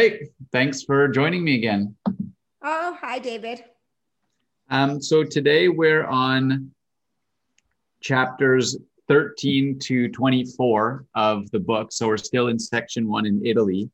Hey, 0.00 0.28
thanks 0.50 0.82
for 0.82 1.08
joining 1.08 1.44
me 1.44 1.56
again. 1.56 1.94
Oh, 2.62 2.96
hi, 2.98 3.18
David. 3.18 3.62
Um, 4.70 5.02
so 5.02 5.24
today 5.24 5.68
we're 5.68 6.06
on 6.06 6.70
chapters 8.00 8.78
13 9.08 9.78
to 9.80 10.08
24 10.08 11.04
of 11.14 11.50
the 11.50 11.58
book. 11.58 11.92
So 11.92 12.06
we're 12.06 12.16
still 12.16 12.48
in 12.48 12.58
section 12.58 13.10
one 13.10 13.26
in 13.26 13.44
Italy. 13.44 13.90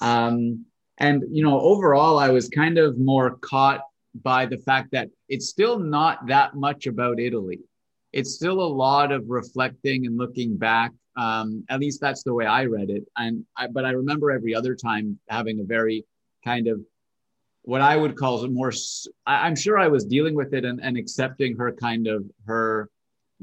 Um, 0.00 0.66
and, 0.98 1.22
you 1.30 1.44
know, 1.44 1.60
overall, 1.60 2.18
I 2.18 2.30
was 2.30 2.48
kind 2.48 2.76
of 2.76 2.98
more 2.98 3.36
caught 3.36 3.82
by 4.24 4.46
the 4.46 4.58
fact 4.58 4.90
that 4.90 5.08
it's 5.28 5.50
still 5.50 5.78
not 5.78 6.26
that 6.26 6.56
much 6.56 6.88
about 6.88 7.20
Italy. 7.20 7.60
It's 8.12 8.34
still 8.34 8.60
a 8.60 8.74
lot 8.74 9.12
of 9.12 9.30
reflecting 9.30 10.04
and 10.04 10.18
looking 10.18 10.56
back 10.56 10.90
um, 11.16 11.64
at 11.68 11.80
least 11.80 12.00
that's 12.00 12.22
the 12.22 12.34
way 12.34 12.46
I 12.46 12.64
read 12.64 12.90
it. 12.90 13.04
And 13.16 13.44
I, 13.56 13.66
but 13.68 13.84
I 13.84 13.90
remember 13.90 14.30
every 14.30 14.54
other 14.54 14.74
time 14.74 15.18
having 15.28 15.60
a 15.60 15.64
very 15.64 16.04
kind 16.44 16.68
of 16.68 16.80
what 17.62 17.80
I 17.80 17.96
would 17.96 18.16
call 18.16 18.46
more. 18.48 18.72
I, 19.26 19.46
am 19.46 19.56
sure 19.56 19.78
I 19.78 19.88
was 19.88 20.04
dealing 20.04 20.34
with 20.34 20.52
it 20.52 20.64
and, 20.64 20.80
and 20.82 20.96
accepting 20.96 21.56
her 21.56 21.72
kind 21.72 22.06
of 22.06 22.24
her 22.46 22.90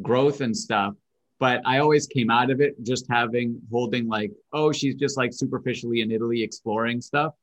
growth 0.02 0.41
and 0.41 0.55
stuff. 0.55 0.94
But 1.39 1.61
I 1.66 1.80
always 1.80 2.05
came 2.05 2.30
out 2.30 2.52
of 2.52 2.61
it 2.61 2.75
just 2.84 3.07
having 3.09 3.59
holding 3.72 4.08
like, 4.08 4.31
oh, 4.53 4.72
she's 4.72 4.95
just 4.95 5.17
like 5.17 5.33
superficially 5.33 6.02
in 6.02 6.11
Italy 6.11 6.44
exploring 6.44 7.02
stuff. 7.02 7.33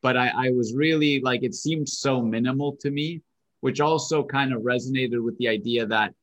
But 0.00 0.16
I, 0.16 0.32
I 0.34 0.50
was 0.50 0.74
really 0.74 1.20
like, 1.20 1.42
it 1.42 1.54
seemed 1.54 1.88
so 1.88 2.22
minimal 2.22 2.76
to 2.80 2.90
me, 2.90 3.20
which 3.60 3.80
also 3.80 4.24
kind 4.24 4.54
of 4.54 4.62
resonated 4.62 5.22
with 5.22 5.36
the 5.36 5.48
idea 5.48 5.86
that 5.86 6.14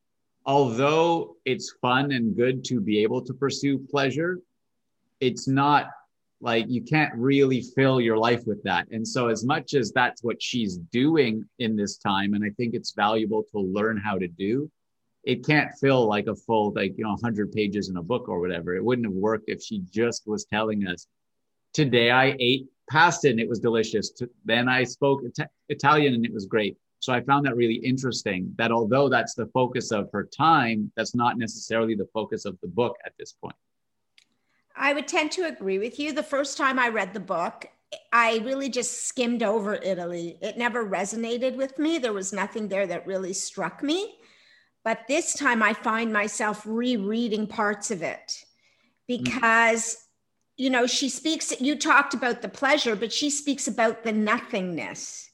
although 0.46 1.36
it's 1.44 1.74
fun 1.80 2.12
and 2.12 2.36
good 2.36 2.64
to 2.64 2.80
be 2.80 3.02
able 3.02 3.22
to 3.22 3.34
pursue 3.34 3.78
pleasure, 3.78 4.40
it's 5.20 5.46
not 5.46 5.90
like 6.40 6.66
you 6.68 6.82
can't 6.82 7.14
really 7.14 7.60
fill 7.60 8.00
your 8.00 8.16
life 8.16 8.46
with 8.46 8.62
that. 8.62 8.88
And 8.90 9.06
so, 9.06 9.28
as 9.28 9.44
much 9.44 9.74
as 9.74 9.92
that's 9.92 10.24
what 10.24 10.42
she's 10.42 10.78
doing 10.78 11.44
in 11.58 11.76
this 11.76 11.98
time, 11.98 12.34
and 12.34 12.42
I 12.42 12.50
think 12.50 12.74
it's 12.74 12.92
valuable 12.92 13.44
to 13.52 13.58
learn 13.58 13.98
how 13.98 14.18
to 14.18 14.26
do, 14.26 14.70
it 15.24 15.44
can't 15.44 15.70
fill 15.80 16.06
like 16.06 16.26
a 16.28 16.34
full, 16.34 16.72
like, 16.72 16.96
you 16.96 17.04
know, 17.04 17.10
100 17.10 17.52
pages 17.52 17.90
in 17.90 17.98
a 17.98 18.02
book 18.02 18.28
or 18.28 18.40
whatever. 18.40 18.74
It 18.74 18.84
wouldn't 18.84 19.06
have 19.06 19.14
worked 19.14 19.48
if 19.48 19.62
she 19.62 19.82
just 19.90 20.26
was 20.26 20.46
telling 20.46 20.86
us, 20.86 21.06
today 21.74 22.10
I 22.10 22.36
ate 22.38 22.66
pasta 22.90 23.28
and 23.28 23.38
it 23.38 23.48
was 23.48 23.60
delicious. 23.60 24.12
Then 24.44 24.68
I 24.68 24.84
spoke 24.84 25.20
Italian 25.68 26.14
and 26.14 26.24
it 26.24 26.32
was 26.32 26.46
great. 26.46 26.76
So 27.00 27.14
I 27.14 27.22
found 27.22 27.46
that 27.46 27.56
really 27.56 27.76
interesting 27.76 28.54
that 28.58 28.70
although 28.70 29.08
that's 29.08 29.34
the 29.34 29.46
focus 29.46 29.90
of 29.90 30.10
her 30.12 30.24
time, 30.24 30.92
that's 30.96 31.14
not 31.14 31.38
necessarily 31.38 31.94
the 31.94 32.08
focus 32.12 32.44
of 32.44 32.58
the 32.60 32.68
book 32.68 32.96
at 33.06 33.14
this 33.18 33.32
point. 33.32 33.56
I 34.76 34.92
would 34.92 35.08
tend 35.08 35.32
to 35.32 35.46
agree 35.46 35.78
with 35.78 35.98
you. 35.98 36.12
The 36.12 36.22
first 36.22 36.58
time 36.58 36.78
I 36.78 36.88
read 36.88 37.14
the 37.14 37.20
book, 37.20 37.66
I 38.12 38.38
really 38.44 38.68
just 38.68 39.06
skimmed 39.06 39.42
over 39.42 39.74
Italy. 39.76 40.36
It 40.42 40.58
never 40.58 40.86
resonated 40.86 41.56
with 41.56 41.78
me. 41.78 41.98
There 41.98 42.12
was 42.12 42.34
nothing 42.34 42.68
there 42.68 42.86
that 42.86 43.06
really 43.06 43.32
struck 43.32 43.82
me. 43.82 44.16
But 44.84 45.00
this 45.08 45.32
time 45.34 45.62
I 45.62 45.72
find 45.72 46.12
myself 46.12 46.62
rereading 46.66 47.46
parts 47.46 47.90
of 47.90 48.02
it 48.02 48.44
because, 49.08 49.94
mm-hmm. 49.94 50.64
you 50.64 50.70
know, 50.70 50.86
she 50.86 51.08
speaks, 51.08 51.58
you 51.60 51.76
talked 51.76 52.12
about 52.12 52.42
the 52.42 52.48
pleasure, 52.48 52.94
but 52.94 53.12
she 53.12 53.30
speaks 53.30 53.68
about 53.68 54.04
the 54.04 54.12
nothingness 54.12 55.29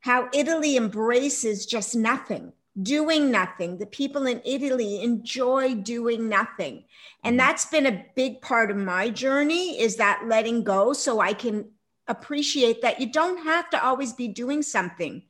how 0.00 0.28
Italy 0.32 0.76
embraces 0.76 1.66
just 1.66 1.94
nothing, 1.94 2.52
doing 2.82 3.30
nothing. 3.30 3.78
The 3.78 3.86
people 3.86 4.26
in 4.26 4.40
Italy 4.44 5.02
enjoy 5.02 5.74
doing 5.74 6.28
nothing. 6.28 6.84
And 7.22 7.32
mm-hmm. 7.32 7.46
that's 7.46 7.66
been 7.66 7.86
a 7.86 8.04
big 8.16 8.40
part 8.40 8.70
of 8.70 8.76
my 8.76 9.10
journey 9.10 9.80
is 9.80 9.96
that 9.96 10.24
letting 10.26 10.64
go 10.64 10.92
so 10.92 11.20
I 11.20 11.34
can 11.34 11.66
appreciate 12.08 12.82
that 12.82 13.00
you 13.00 13.12
don't 13.12 13.44
have 13.44 13.70
to 13.70 13.84
always 13.84 14.12
be 14.12 14.28
doing 14.28 14.62
something, 14.62 15.22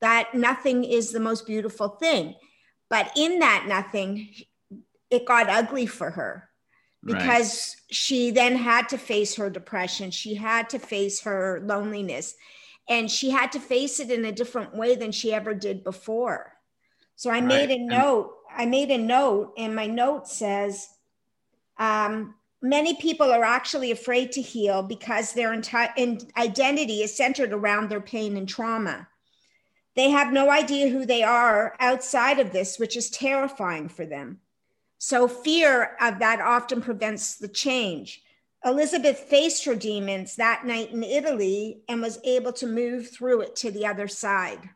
that 0.00 0.34
nothing 0.34 0.84
is 0.84 1.12
the 1.12 1.20
most 1.20 1.46
beautiful 1.46 1.88
thing. 1.88 2.34
But 2.90 3.12
in 3.16 3.38
that 3.38 3.66
nothing, 3.68 4.34
it 5.10 5.26
got 5.26 5.48
ugly 5.48 5.86
for 5.86 6.10
her 6.10 6.48
because 7.04 7.76
right. 7.76 7.94
she 7.94 8.30
then 8.30 8.56
had 8.56 8.88
to 8.88 8.98
face 8.98 9.36
her 9.36 9.48
depression. 9.48 10.10
She 10.10 10.34
had 10.34 10.68
to 10.70 10.78
face 10.78 11.22
her 11.22 11.62
loneliness 11.64 12.34
and 12.88 13.10
she 13.10 13.30
had 13.30 13.52
to 13.52 13.60
face 13.60 14.00
it 14.00 14.10
in 14.10 14.24
a 14.24 14.32
different 14.32 14.74
way 14.74 14.94
than 14.94 15.12
she 15.12 15.32
ever 15.32 15.54
did 15.54 15.84
before. 15.84 16.54
So 17.16 17.30
i 17.30 17.34
right. 17.34 17.44
made 17.44 17.70
a 17.70 17.78
note 17.78 18.34
i 18.56 18.64
made 18.64 18.90
a 18.90 18.98
note 18.98 19.52
and 19.58 19.74
my 19.74 19.86
note 19.86 20.28
says 20.28 20.88
um, 21.78 22.34
many 22.60 22.94
people 22.94 23.30
are 23.32 23.44
actually 23.44 23.90
afraid 23.90 24.32
to 24.32 24.42
heal 24.42 24.82
because 24.82 25.32
their 25.32 25.52
entire 25.52 25.92
identity 26.36 27.02
is 27.02 27.16
centered 27.16 27.52
around 27.52 27.88
their 27.88 28.00
pain 28.00 28.36
and 28.36 28.48
trauma. 28.48 29.08
They 29.94 30.10
have 30.10 30.32
no 30.32 30.50
idea 30.50 30.88
who 30.88 31.06
they 31.06 31.22
are 31.22 31.76
outside 31.80 32.38
of 32.38 32.52
this 32.52 32.78
which 32.78 32.96
is 32.96 33.10
terrifying 33.10 33.88
for 33.88 34.06
them. 34.06 34.40
So 34.98 35.28
fear 35.28 35.96
of 36.00 36.18
that 36.18 36.40
often 36.40 36.82
prevents 36.82 37.36
the 37.36 37.48
change 37.48 38.22
Elizabeth 38.64 39.18
faced 39.18 39.64
her 39.64 39.74
demons 39.74 40.36
that 40.36 40.66
night 40.66 40.90
in 40.90 41.04
Italy 41.04 41.82
and 41.88 42.02
was 42.02 42.18
able 42.24 42.52
to 42.54 42.66
move 42.66 43.10
through 43.10 43.42
it 43.42 43.56
to 43.56 43.70
the 43.70 43.86
other 43.86 44.08
side. 44.08 44.68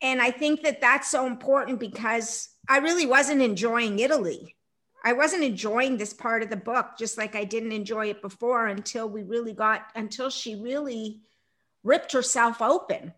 And 0.00 0.20
I 0.20 0.30
think 0.30 0.62
that 0.62 0.80
that's 0.80 1.10
so 1.10 1.26
important 1.26 1.80
because 1.80 2.50
I 2.68 2.78
really 2.78 3.06
wasn't 3.06 3.40
enjoying 3.40 3.98
Italy. 3.98 4.56
I 5.04 5.14
wasn't 5.14 5.42
enjoying 5.42 5.96
this 5.96 6.12
part 6.12 6.42
of 6.42 6.50
the 6.50 6.56
book, 6.56 6.90
just 6.98 7.18
like 7.18 7.34
I 7.34 7.44
didn't 7.44 7.72
enjoy 7.72 8.10
it 8.10 8.22
before 8.22 8.66
until 8.66 9.08
we 9.08 9.22
really 9.22 9.52
got, 9.52 9.86
until 9.94 10.30
she 10.30 10.54
really 10.54 11.20
ripped 11.82 12.12
herself 12.12 12.62
open 12.62 13.12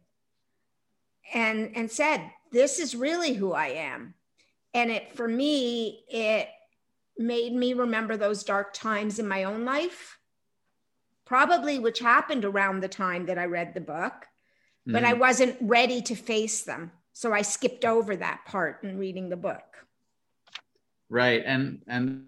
and, 1.35 1.73
and 1.75 1.91
said, 1.91 2.31
This 2.53 2.79
is 2.79 2.95
really 2.95 3.35
who 3.35 3.53
I 3.53 3.67
am. 3.67 4.15
And 4.73 4.91
it, 4.91 5.15
for 5.15 5.29
me, 5.29 6.05
it 6.09 6.49
made 7.17 7.55
me 7.55 7.75
remember 7.75 8.17
those 8.17 8.45
dark 8.45 8.73
times 8.73 9.19
in 9.19 9.29
my 9.29 9.45
own 9.45 9.65
life, 9.65 10.19
probably 11.25 11.79
which 11.79 12.01
happened 12.01 12.45
around 12.45 12.81
the 12.81 12.89
time 12.89 13.27
that 13.27 13.39
I 13.39 13.45
read 13.45 13.75
the 13.75 13.81
book, 13.81 14.27
but 14.87 15.03
mm. 15.03 15.07
I 15.07 15.13
wasn't 15.15 15.57
ready 15.61 16.03
to 16.03 16.15
face 16.15 16.63
them. 16.63 16.93
So 17.13 17.33
I 17.33 17.43
skipped 17.43 17.85
over 17.85 18.17
that 18.17 18.45
part 18.47 18.83
in 18.83 18.99
reading 18.99 19.29
the 19.29 19.37
book. 19.37 19.63
Right. 21.09 21.43
And 21.47 21.81
and 21.87 22.27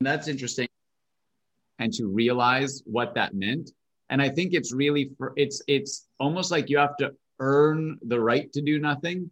that's 0.00 0.28
interesting. 0.28 0.68
And 1.78 1.92
to 1.94 2.06
realize 2.06 2.82
what 2.86 3.14
that 3.16 3.34
meant. 3.34 3.70
And 4.10 4.22
I 4.22 4.28
think 4.28 4.54
it's 4.54 4.72
really 4.72 5.10
for 5.18 5.32
it's 5.36 5.60
it's 5.66 6.06
almost 6.20 6.50
like 6.50 6.70
you 6.70 6.78
have 6.78 6.96
to 6.98 7.12
earn 7.40 7.98
the 8.06 8.20
right 8.20 8.52
to 8.52 8.62
do 8.62 8.78
nothing. 8.78 9.30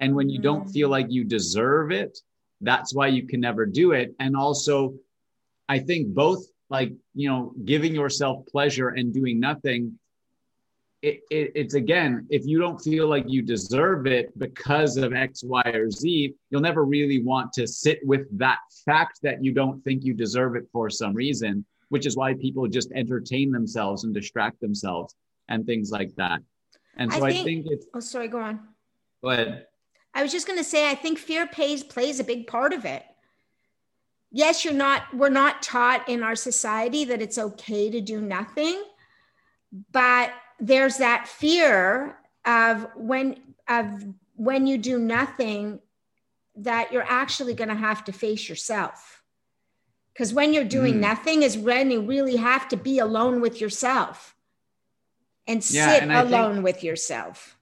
And 0.00 0.14
when 0.14 0.28
you 0.28 0.38
mm. 0.38 0.42
don't 0.42 0.68
feel 0.68 0.90
like 0.90 1.06
you 1.08 1.24
deserve 1.24 1.90
it, 1.90 2.18
that's 2.60 2.94
why 2.94 3.06
you 3.06 3.26
can 3.26 3.40
never 3.40 3.66
do 3.66 3.92
it. 3.92 4.14
And 4.20 4.36
also 4.36 4.94
i 5.68 5.78
think 5.78 6.08
both 6.08 6.46
like 6.70 6.92
you 7.14 7.28
know 7.28 7.52
giving 7.64 7.94
yourself 7.94 8.44
pleasure 8.46 8.88
and 8.88 9.12
doing 9.12 9.38
nothing 9.38 9.98
it, 11.00 11.20
it, 11.30 11.52
it's 11.54 11.74
again 11.74 12.26
if 12.28 12.44
you 12.44 12.58
don't 12.58 12.78
feel 12.78 13.06
like 13.06 13.24
you 13.28 13.40
deserve 13.40 14.06
it 14.06 14.36
because 14.38 14.96
of 14.96 15.12
x 15.12 15.44
y 15.44 15.62
or 15.66 15.90
z 15.90 16.34
you'll 16.50 16.60
never 16.60 16.84
really 16.84 17.22
want 17.22 17.52
to 17.52 17.66
sit 17.66 18.00
with 18.04 18.26
that 18.36 18.58
fact 18.84 19.20
that 19.22 19.44
you 19.44 19.52
don't 19.52 19.82
think 19.84 20.04
you 20.04 20.12
deserve 20.12 20.56
it 20.56 20.64
for 20.72 20.90
some 20.90 21.14
reason 21.14 21.64
which 21.90 22.04
is 22.04 22.16
why 22.16 22.34
people 22.34 22.66
just 22.66 22.90
entertain 22.92 23.50
themselves 23.50 24.04
and 24.04 24.12
distract 24.12 24.60
themselves 24.60 25.14
and 25.48 25.64
things 25.64 25.90
like 25.90 26.14
that. 26.16 26.40
And 26.98 27.10
so 27.10 27.24
i 27.24 27.30
think, 27.30 27.40
I 27.40 27.44
think 27.44 27.66
it's 27.70 27.86
oh 27.94 28.00
sorry 28.00 28.28
go 28.28 28.40
on. 28.40 28.60
Go 29.22 29.30
ahead 29.30 29.66
I 30.14 30.22
was 30.22 30.32
just 30.32 30.46
going 30.46 30.58
to 30.58 30.64
say, 30.64 30.90
I 30.90 30.94
think 30.94 31.18
fear 31.18 31.46
pays 31.46 31.84
plays 31.84 32.20
a 32.20 32.24
big 32.24 32.46
part 32.46 32.72
of 32.72 32.84
it. 32.84 33.04
Yes, 34.30 34.64
you're 34.64 34.74
not, 34.74 35.02
we're 35.14 35.28
not 35.28 35.62
taught 35.62 36.08
in 36.08 36.22
our 36.22 36.36
society 36.36 37.04
that 37.04 37.22
it's 37.22 37.38
okay 37.38 37.90
to 37.90 38.00
do 38.00 38.20
nothing, 38.20 38.82
but 39.92 40.32
there's 40.60 40.98
that 40.98 41.28
fear 41.28 42.18
of 42.44 42.86
when, 42.94 43.36
of 43.68 44.04
when 44.36 44.66
you 44.66 44.76
do 44.76 44.98
nothing, 44.98 45.80
that 46.56 46.92
you're 46.92 47.06
actually 47.08 47.54
going 47.54 47.68
to 47.68 47.74
have 47.74 48.04
to 48.04 48.12
face 48.12 48.48
yourself. 48.48 49.22
Because 50.12 50.34
when 50.34 50.52
you're 50.52 50.64
doing 50.64 50.94
mm. 50.94 51.00
nothing 51.00 51.42
is 51.42 51.56
when 51.56 51.90
you 51.90 52.00
really 52.02 52.36
have 52.36 52.68
to 52.68 52.76
be 52.76 52.98
alone 52.98 53.40
with 53.40 53.60
yourself 53.60 54.34
and 55.46 55.58
yeah, 55.70 55.92
sit 55.92 56.02
and 56.02 56.12
alone 56.12 56.54
think- 56.54 56.64
with 56.64 56.82
yourself 56.82 57.57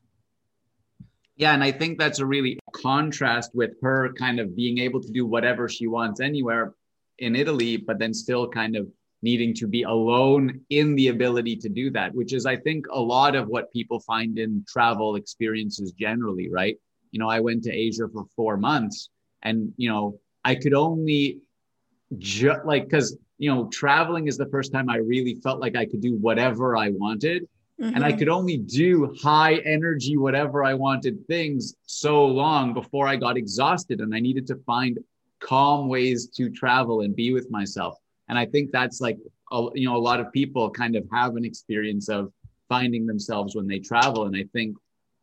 yeah, 1.36 1.52
and 1.54 1.62
I 1.62 1.72
think 1.72 1.98
that's 1.98 2.18
a 2.18 2.26
really 2.26 2.58
contrast 2.72 3.50
with 3.54 3.72
her 3.82 4.12
kind 4.14 4.40
of 4.40 4.56
being 4.56 4.78
able 4.78 5.00
to 5.00 5.10
do 5.10 5.26
whatever 5.26 5.68
she 5.68 5.86
wants 5.86 6.20
anywhere 6.20 6.74
in 7.18 7.36
Italy, 7.36 7.76
but 7.76 7.98
then 7.98 8.14
still 8.14 8.48
kind 8.48 8.76
of 8.76 8.86
needing 9.22 9.54
to 9.54 9.66
be 9.66 9.82
alone 9.82 10.60
in 10.70 10.94
the 10.94 11.08
ability 11.08 11.56
to 11.56 11.68
do 11.68 11.90
that, 11.90 12.14
which 12.14 12.32
is, 12.32 12.46
I 12.46 12.56
think, 12.56 12.86
a 12.90 13.00
lot 13.00 13.34
of 13.34 13.48
what 13.48 13.72
people 13.72 14.00
find 14.00 14.38
in 14.38 14.64
travel 14.68 15.16
experiences 15.16 15.92
generally, 15.92 16.48
right? 16.50 16.76
You 17.10 17.20
know, 17.20 17.28
I 17.28 17.40
went 17.40 17.64
to 17.64 17.72
Asia 17.72 18.08
for 18.12 18.24
four 18.36 18.56
months 18.56 19.10
and, 19.42 19.72
you 19.76 19.88
know, 19.88 20.18
I 20.44 20.54
could 20.54 20.74
only 20.74 21.40
just 22.18 22.64
like, 22.64 22.84
because 22.84 23.16
you 23.38 23.52
know, 23.52 23.68
traveling 23.68 24.26
is 24.26 24.36
the 24.36 24.46
first 24.46 24.72
time 24.72 24.88
I 24.88 24.96
really 24.96 25.34
felt 25.34 25.60
like 25.60 25.76
I 25.76 25.84
could 25.84 26.00
do 26.00 26.16
whatever 26.16 26.76
I 26.76 26.90
wanted. 26.90 27.46
Mm-hmm. 27.80 27.94
And 27.94 28.04
I 28.04 28.08
mm-hmm. 28.08 28.18
could 28.18 28.28
only 28.28 28.56
do 28.56 29.14
high 29.22 29.56
energy, 29.56 30.16
whatever 30.16 30.64
I 30.64 30.74
wanted 30.74 31.26
things 31.26 31.74
so 31.86 32.24
long 32.24 32.72
before 32.72 33.06
I 33.06 33.16
got 33.16 33.36
exhausted. 33.36 34.00
And 34.00 34.14
I 34.14 34.20
needed 34.20 34.46
to 34.48 34.56
find 34.66 34.98
calm 35.40 35.88
ways 35.88 36.28
to 36.36 36.48
travel 36.50 37.02
and 37.02 37.14
be 37.14 37.32
with 37.32 37.50
myself. 37.50 37.98
And 38.28 38.38
I 38.38 38.46
think 38.46 38.72
that's 38.72 39.00
like, 39.00 39.18
a, 39.52 39.66
you 39.74 39.88
know, 39.88 39.96
a 39.96 39.98
lot 39.98 40.20
of 40.20 40.32
people 40.32 40.70
kind 40.70 40.96
of 40.96 41.06
have 41.12 41.36
an 41.36 41.44
experience 41.44 42.08
of 42.08 42.32
finding 42.68 43.06
themselves 43.06 43.54
when 43.54 43.66
they 43.66 43.78
travel. 43.78 44.24
And 44.24 44.34
I 44.34 44.44
think 44.52 44.76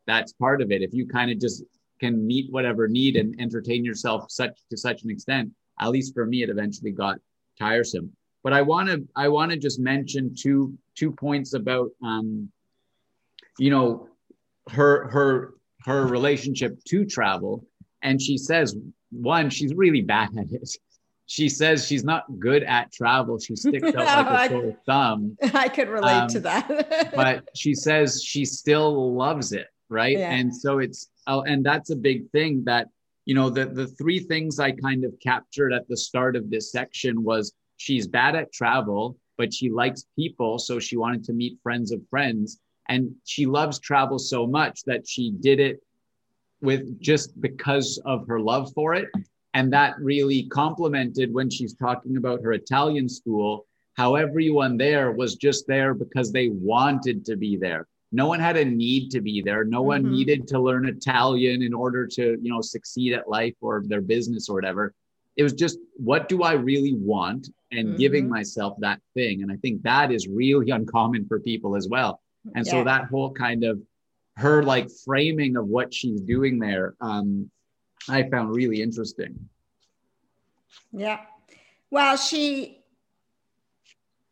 that's 0.06 0.34
part 0.34 0.62
of 0.62 0.72
it. 0.72 0.82
If 0.82 0.94
you 0.94 1.08
kind 1.08 1.32
of 1.32 1.40
just 1.40 1.64
can 2.00 2.26
meet 2.26 2.52
whatever 2.52 2.88
need 2.88 3.16
and 3.16 3.36
entertain 3.40 3.84
yourself 3.84 4.30
such 4.30 4.58
to 4.70 4.78
such 4.78 5.04
an 5.04 5.10
extent, 5.10 5.52
at 5.80 5.90
least 5.90 6.14
for 6.14 6.26
me, 6.26 6.44
it 6.44 6.50
eventually 6.50 6.92
got 6.92 7.18
tiresome. 7.58 8.12
But 8.44 8.54
I 8.54 8.62
want 8.62 8.90
to 8.90 9.08
I 9.16 9.30
want 9.30 9.52
to 9.52 9.58
just 9.58 9.80
mention 9.80 10.36
two 10.38 10.78
two 10.96 11.12
points 11.12 11.54
about 11.54 11.90
um, 12.04 12.52
you 13.58 13.70
know 13.70 14.08
her 14.72 15.10
her 15.10 15.54
her 15.86 16.06
relationship 16.08 16.84
to 16.86 17.06
travel, 17.06 17.66
and 18.02 18.22
she 18.22 18.38
says 18.38 18.76
one 19.12 19.50
she's 19.50 19.74
really 19.74 20.02
bad 20.02 20.30
at 20.38 20.52
it. 20.52 20.70
She 21.26 21.48
says 21.48 21.88
she's 21.88 22.04
not 22.04 22.26
good 22.40 22.64
at 22.64 22.92
travel. 22.92 23.40
She 23.40 23.56
sticks 23.56 23.84
out 23.84 23.96
like 23.96 24.52
a 24.52 24.54
sore 24.54 24.78
thumb. 24.86 25.38
I 25.54 25.70
could 25.70 25.88
relate 25.88 26.12
um, 26.12 26.28
to 26.30 26.40
that. 26.42 27.12
but 27.16 27.50
she 27.56 27.74
says 27.74 28.22
she 28.24 28.44
still 28.44 29.16
loves 29.16 29.54
it, 29.54 29.68
right? 29.90 30.18
Yeah. 30.18 30.32
And 30.32 30.54
so 30.54 30.80
it's 30.80 31.10
oh, 31.28 31.42
and 31.42 31.66
that's 31.66 31.90
a 31.92 31.96
big 31.96 32.30
thing 32.32 32.64
that 32.66 32.88
you 33.26 33.36
know 33.36 33.50
the 33.50 33.66
the 33.66 33.88
three 33.88 34.20
things 34.20 34.60
I 34.60 34.72
kind 34.72 35.06
of 35.06 35.14
captured 35.22 35.74
at 35.74 35.88
the 35.88 35.98
start 35.98 36.36
of 36.36 36.50
this 36.50 36.72
section 36.72 37.24
was 37.24 37.54
she's 37.78 38.08
bad 38.08 38.36
at 38.36 38.52
travel, 38.52 39.18
but 39.38 39.54
she 39.54 39.70
likes 39.70 40.06
people. 40.16 40.60
So 40.60 40.80
she 40.80 40.98
wanted 40.98 41.24
to 41.26 41.34
meet 41.34 41.60
friends 41.64 41.92
of 41.92 42.02
friends. 42.10 42.60
And 42.90 43.16
she 43.24 43.46
loves 43.46 43.80
travel 43.80 44.20
so 44.20 44.46
much 44.46 44.84
that 44.86 45.08
she 45.08 45.32
did 45.32 45.60
it 45.60 45.82
with 46.62 47.00
just 47.00 47.40
because 47.40 48.02
of 48.06 48.28
her 48.28 48.40
love 48.40 48.72
for 48.74 48.94
it. 48.94 49.10
And 49.54 49.72
that 49.74 49.96
really 50.00 50.44
complemented 50.50 51.34
when 51.34 51.50
she's 51.50 51.76
talking 51.76 52.18
about 52.18 52.42
her 52.42 52.54
Italian 52.54 53.08
school, 53.08 53.66
how 53.96 54.16
everyone 54.16 54.78
there 54.78 55.12
was 55.12 55.36
just 55.36 55.68
there 55.68 55.94
because 55.94 56.32
they 56.32 56.50
wanted 56.50 57.26
to 57.26 57.36
be 57.36 57.58
there. 57.58 57.88
No 58.12 58.28
one 58.28 58.40
had 58.40 58.58
a 58.58 58.66
need 58.66 59.10
to 59.12 59.22
be 59.22 59.42
there. 59.42 59.64
No 59.64 59.82
one 59.82 60.04
mm-hmm. 60.04 60.12
needed 60.12 60.48
to 60.50 60.60
learn 60.60 60.88
Italian 60.88 61.62
in 61.62 61.74
order 61.74 62.06
to, 62.08 62.38
you 62.42 62.52
know, 62.52 62.62
succeed 62.62 63.14
at 63.14 63.30
life 63.30 63.56
or 63.62 63.84
their 63.86 64.02
business 64.02 64.50
or 64.50 64.56
whatever. 64.56 64.94
It 65.36 65.44
was 65.44 65.54
just, 65.54 65.80
what 65.96 66.30
do 66.30 66.44
I 66.44 66.54
really 66.54 66.94
want? 66.94 67.50
and 67.74 67.90
mm-hmm. 67.90 67.98
giving 67.98 68.30
myself 68.30 68.76
that 68.80 69.00
thing. 69.14 69.42
And 69.42 69.52
I 69.52 69.56
think 69.58 69.84
that 69.84 70.12
is 70.12 70.28
really 70.28 70.70
uncommon 70.72 71.28
for 71.28 71.40
people 71.40 71.76
as 71.76 71.88
well. 71.88 72.22
And 72.56 72.66
yeah. 72.66 72.72
so 72.72 72.84
that 72.84 73.06
whole 73.06 73.32
kind 73.32 73.64
of 73.64 73.82
her 74.36 74.64
like 74.64 74.90
framing 75.06 75.58
of 75.58 75.68
what 75.68 75.94
she's 75.94 76.22
doing 76.22 76.60
there, 76.60 76.96
um, 77.02 77.50
I 78.10 78.24
found 78.30 78.54
really 78.54 78.82
interesting. 78.82 79.50
Yeah. 80.92 81.22
Well, 81.90 82.18
she 82.18 82.80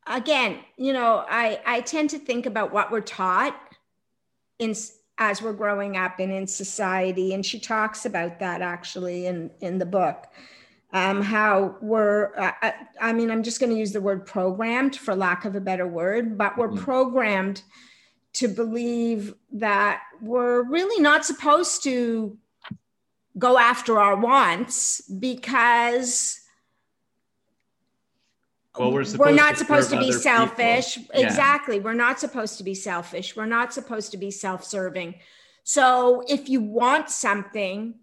again, 0.07 0.59
you 0.75 0.91
know, 0.91 1.23
I 1.29 1.61
I 1.65 1.81
tend 1.81 2.09
to 2.11 2.19
think 2.19 2.45
about 2.45 2.73
what 2.73 2.91
we're 2.91 3.01
taught 3.01 3.55
in 4.59 4.75
as 5.17 5.41
we're 5.41 5.53
growing 5.53 5.95
up 5.95 6.19
and 6.19 6.33
in 6.33 6.47
society, 6.47 7.33
and 7.33 7.45
she 7.45 7.59
talks 7.59 8.05
about 8.05 8.39
that 8.39 8.61
actually 8.61 9.27
in 9.27 9.51
in 9.61 9.77
the 9.77 9.85
book 9.85 10.25
um, 10.93 11.21
how 11.21 11.75
we're, 11.81 12.35
uh, 12.35 12.51
uh 12.61 12.71
I 12.99 13.13
mean, 13.13 13.31
I'm 13.31 13.43
just 13.43 13.59
going 13.59 13.71
to 13.71 13.77
use 13.77 13.91
the 13.91 14.01
word 14.01 14.25
programmed 14.25 14.95
for 14.95 15.15
lack 15.15 15.45
of 15.45 15.55
a 15.55 15.61
better 15.61 15.87
word, 15.87 16.37
but 16.37 16.57
we're 16.57 16.69
mm-hmm. 16.69 16.83
programmed 16.83 17.63
to 18.33 18.47
believe 18.47 19.33
that 19.53 20.01
we're 20.21 20.63
really 20.63 21.01
not 21.01 21.25
supposed 21.25 21.83
to 21.83 22.37
go 23.37 23.57
after 23.57 23.99
our 23.99 24.15
wants 24.15 25.01
because 25.01 26.39
well, 28.77 28.91
we're, 28.91 29.05
we're 29.17 29.31
not 29.31 29.57
supposed 29.57 29.89
to 29.89 29.99
be 29.99 30.11
selfish. 30.11 30.97
Yeah. 30.97 31.25
Exactly. 31.25 31.79
We're 31.79 31.93
not 31.93 32.19
supposed 32.19 32.57
to 32.59 32.63
be 32.63 32.73
selfish. 32.73 33.35
We're 33.35 33.45
not 33.45 33.73
supposed 33.73 34.11
to 34.11 34.17
be 34.17 34.31
self 34.31 34.63
serving. 34.63 35.15
So 35.63 36.23
if 36.27 36.49
you 36.49 36.61
want 36.61 37.09
something, 37.09 37.95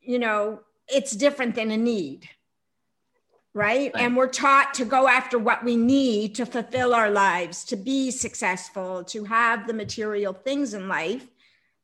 you 0.00 0.18
know, 0.18 0.60
it's 0.88 1.12
different 1.12 1.54
than 1.54 1.70
a 1.70 1.76
need 1.76 2.28
right? 3.54 3.92
And 3.94 4.16
we're 4.16 4.26
taught 4.26 4.74
to 4.74 4.84
go 4.84 5.06
after 5.06 5.38
what 5.38 5.64
we 5.64 5.76
need 5.76 6.34
to 6.34 6.44
fulfill 6.44 6.92
our 6.92 7.10
lives, 7.10 7.64
to 7.66 7.76
be 7.76 8.10
successful, 8.10 9.04
to 9.04 9.24
have 9.24 9.66
the 9.66 9.72
material 9.72 10.32
things 10.32 10.74
in 10.74 10.88
life 10.88 11.24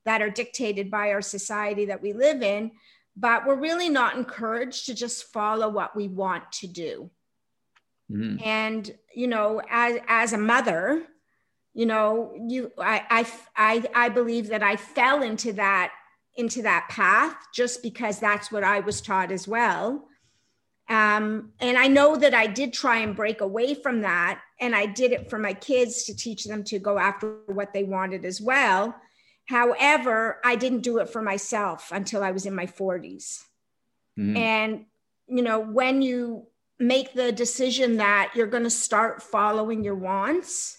that 0.05 0.21
are 0.21 0.31
dictated 0.31 0.91
by 0.91 1.13
our 1.13 1.23
society 1.23 1.87
that 1.87 2.03
we 2.03 2.13
live 2.13 2.43
in. 2.43 2.73
But 3.17 3.47
we're 3.47 3.61
really 3.61 3.89
not 3.89 4.17
encouraged 4.17 4.87
to 4.87 4.95
just 4.95 5.33
follow 5.33 5.69
what 5.69 5.95
we 5.95 6.09
want 6.09 6.51
to 6.53 6.67
do. 6.67 7.11
Mm-hmm. 8.11 8.45
And, 8.45 8.91
you 9.15 9.29
know, 9.29 9.63
as, 9.71 9.99
as 10.09 10.33
a 10.33 10.39
mother, 10.39 11.05
you 11.73 11.87
know, 11.87 12.33
you, 12.49 12.73
I, 12.79 13.05
I, 13.11 13.33
I, 13.57 14.07
I 14.07 14.09
believe 14.09 14.49
that 14.49 14.65
I 14.65 14.75
fell 14.75 15.23
into 15.23 15.53
that 15.53 15.93
into 16.37 16.63
that 16.63 16.89
path 16.89 17.37
just 17.53 17.83
because 17.83 18.19
that's 18.19 18.51
what 18.51 18.65
I 18.65 18.81
was 18.81 19.01
taught 19.01 19.33
as 19.33 19.47
well. 19.49 20.07
Um, 20.89 21.53
and 21.61 21.79
I 21.79 21.87
know 21.87 22.17
that 22.17 22.35
I 22.35 22.49
did 22.49 22.73
try 22.73 22.99
and 22.99 23.15
break 23.15 23.41
away 23.41 23.75
from 23.75 24.01
that. 24.01 24.41
And 24.61 24.75
I 24.75 24.87
did 24.87 25.13
it 25.13 25.31
for 25.31 25.39
my 25.39 25.55
kids 25.55 26.05
to 26.05 26.17
teach 26.17 26.45
them 26.45 26.65
to 26.65 26.79
go 26.79 26.99
after 26.99 27.39
what 27.47 27.73
they 27.73 27.85
wanted 27.85 28.25
as 28.25 28.41
well. 28.41 28.97
However, 29.47 30.41
I 30.45 30.57
didn't 30.57 30.83
do 30.83 30.99
it 30.99 31.09
for 31.09 31.23
myself 31.23 31.91
until 31.93 32.25
I 32.25 32.33
was 32.33 32.45
in 32.45 32.55
my 32.55 32.67
40s. 32.67 33.45
Mm-hmm. 34.19 34.37
And, 34.37 34.85
you 35.29 35.43
know, 35.43 35.61
when 35.61 36.03
you 36.03 36.47
make 36.81 37.15
the 37.15 37.31
decision 37.31 37.99
that 37.99 38.33
you're 38.35 38.47
going 38.49 38.65
to 38.65 38.71
start 38.71 39.23
following 39.23 39.85
your 39.85 39.95
wants, 39.95 40.79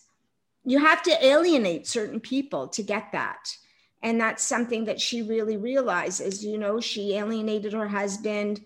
you 0.66 0.80
have 0.80 1.02
to 1.04 1.26
alienate 1.26 1.88
certain 1.88 2.20
people 2.20 2.68
to 2.70 2.84
get 2.84 3.14
that 3.14 3.56
and 4.04 4.20
that's 4.20 4.44
something 4.44 4.86
that 4.86 5.00
she 5.00 5.22
really 5.22 5.58
realizes 5.58 6.44
you 6.44 6.58
know 6.58 6.80
she 6.80 7.16
alienated 7.16 7.74
her 7.74 7.88
husband. 7.88 8.62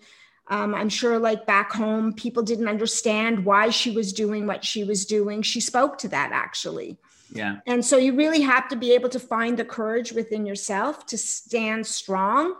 Um, 0.48 0.76
i'm 0.76 0.88
sure 0.88 1.18
like 1.18 1.44
back 1.44 1.72
home 1.72 2.12
people 2.12 2.44
didn't 2.44 2.68
understand 2.68 3.44
why 3.44 3.70
she 3.70 3.90
was 3.90 4.12
doing 4.12 4.46
what 4.46 4.64
she 4.64 4.84
was 4.84 5.04
doing. 5.04 5.42
She 5.42 5.60
spoke 5.60 5.98
to 5.98 6.08
that 6.08 6.30
actually. 6.32 6.98
Yeah. 7.32 7.56
And 7.66 7.84
so 7.84 7.96
you 7.96 8.14
really 8.14 8.42
have 8.42 8.68
to 8.68 8.76
be 8.76 8.92
able 8.92 9.08
to 9.08 9.18
find 9.18 9.58
the 9.58 9.64
courage 9.64 10.12
within 10.12 10.46
yourself 10.46 11.04
to 11.06 11.18
stand 11.18 11.84
strong 11.84 12.54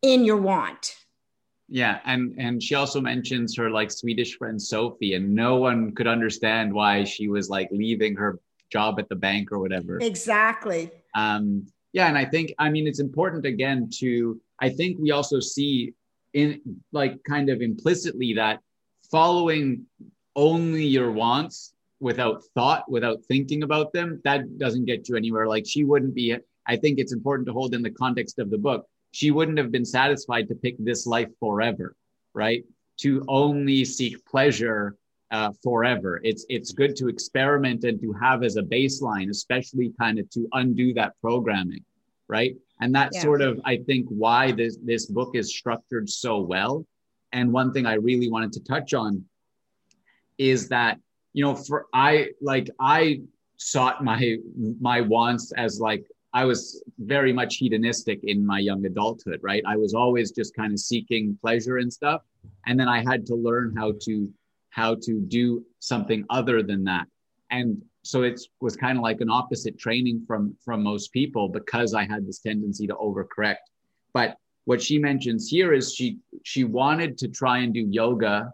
in 0.00 0.24
your 0.24 0.38
want. 0.38 0.96
Yeah 1.68 2.00
and 2.06 2.34
and 2.38 2.62
she 2.62 2.74
also 2.74 2.98
mentions 2.98 3.54
her 3.58 3.68
like 3.68 3.90
swedish 3.90 4.38
friend 4.38 4.60
sophie 4.60 5.12
and 5.12 5.34
no 5.34 5.56
one 5.56 5.94
could 5.94 6.06
understand 6.06 6.72
why 6.72 7.04
she 7.04 7.28
was 7.28 7.50
like 7.50 7.68
leaving 7.72 8.16
her 8.16 8.40
job 8.70 8.98
at 8.98 9.10
the 9.10 9.16
bank 9.16 9.52
or 9.52 9.58
whatever. 9.58 9.98
Exactly 10.00 10.90
um, 11.14 11.66
yeah, 11.92 12.08
and 12.08 12.18
I 12.18 12.24
think 12.24 12.52
I 12.58 12.68
mean 12.70 12.86
it's 12.86 13.00
important 13.00 13.46
again 13.46 13.88
to 13.98 14.40
I 14.58 14.68
think 14.68 14.98
we 14.98 15.12
also 15.12 15.40
see 15.40 15.94
in 16.32 16.60
like 16.92 17.22
kind 17.24 17.48
of 17.48 17.62
implicitly 17.62 18.34
that 18.34 18.60
following 19.10 19.86
only 20.34 20.84
your 20.84 21.12
wants 21.12 21.74
without 22.00 22.42
thought, 22.54 22.90
without 22.90 23.22
thinking 23.28 23.62
about 23.62 23.92
them, 23.92 24.20
that 24.24 24.58
doesn't 24.58 24.84
get 24.84 25.08
you 25.08 25.16
anywhere. 25.16 25.46
Like 25.46 25.64
she 25.66 25.84
wouldn't 25.84 26.14
be. 26.14 26.36
I 26.66 26.76
think 26.76 26.98
it's 26.98 27.12
important 27.12 27.46
to 27.46 27.52
hold 27.52 27.74
in 27.74 27.82
the 27.82 27.90
context 27.90 28.38
of 28.38 28.50
the 28.50 28.58
book. 28.58 28.86
She 29.12 29.30
wouldn't 29.30 29.58
have 29.58 29.70
been 29.70 29.84
satisfied 29.84 30.48
to 30.48 30.54
pick 30.54 30.74
this 30.78 31.06
life 31.06 31.28
forever, 31.38 31.94
right? 32.34 32.64
To 32.98 33.24
only 33.28 33.84
seek 33.84 34.24
pleasure 34.26 34.96
uh, 35.30 35.50
forever. 35.62 36.20
It's 36.22 36.46
it's 36.48 36.72
good 36.72 36.96
to 36.96 37.08
experiment 37.08 37.84
and 37.84 38.00
to 38.00 38.12
have 38.12 38.42
as 38.42 38.56
a 38.56 38.62
baseline, 38.62 39.30
especially 39.30 39.92
kind 39.98 40.18
of 40.18 40.28
to 40.30 40.48
undo 40.52 40.94
that 40.94 41.14
programming, 41.20 41.84
right? 42.28 42.56
And 42.80 42.94
that's 42.94 43.16
yeah. 43.16 43.22
sort 43.22 43.42
of 43.42 43.60
I 43.64 43.78
think 43.78 44.06
why 44.08 44.52
this 44.52 44.78
this 44.82 45.06
book 45.06 45.34
is 45.34 45.54
structured 45.54 46.08
so 46.08 46.40
well. 46.40 46.86
And 47.32 47.52
one 47.52 47.72
thing 47.72 47.86
I 47.86 47.94
really 47.94 48.30
wanted 48.30 48.52
to 48.52 48.64
touch 48.64 48.94
on 48.94 49.24
is 50.38 50.68
that 50.68 50.98
you 51.32 51.44
know 51.44 51.54
for 51.54 51.86
I 51.92 52.28
like 52.40 52.68
I 52.80 53.22
sought 53.56 54.04
my 54.04 54.36
my 54.80 55.00
wants 55.00 55.52
as 55.52 55.80
like 55.80 56.04
I 56.32 56.44
was 56.44 56.82
very 56.98 57.32
much 57.32 57.56
hedonistic 57.56 58.18
in 58.24 58.44
my 58.44 58.58
young 58.58 58.84
adulthood, 58.84 59.38
right? 59.42 59.62
I 59.66 59.76
was 59.76 59.94
always 59.94 60.32
just 60.32 60.54
kind 60.54 60.72
of 60.72 60.80
seeking 60.80 61.38
pleasure 61.40 61.76
and 61.78 61.92
stuff. 61.92 62.22
And 62.66 62.78
then 62.78 62.88
I 62.88 63.04
had 63.04 63.24
to 63.26 63.36
learn 63.36 63.72
how 63.76 63.92
to 64.02 64.28
how 64.74 64.96
to 65.02 65.20
do 65.20 65.64
something 65.78 66.24
other 66.30 66.62
than 66.62 66.82
that. 66.84 67.06
And 67.50 67.80
so 68.02 68.22
it 68.22 68.40
was 68.60 68.76
kind 68.76 68.98
of 68.98 69.02
like 69.02 69.20
an 69.20 69.30
opposite 69.30 69.78
training 69.78 70.24
from 70.26 70.54
from 70.64 70.82
most 70.82 71.12
people 71.12 71.48
because 71.48 71.94
I 71.94 72.04
had 72.04 72.26
this 72.26 72.40
tendency 72.40 72.86
to 72.88 72.94
overcorrect. 72.94 73.64
But 74.12 74.36
what 74.64 74.82
she 74.82 74.98
mentions 74.98 75.48
here 75.48 75.72
is 75.72 75.94
she 75.94 76.18
she 76.42 76.64
wanted 76.64 77.16
to 77.18 77.28
try 77.28 77.58
and 77.58 77.72
do 77.72 77.86
yoga 77.88 78.52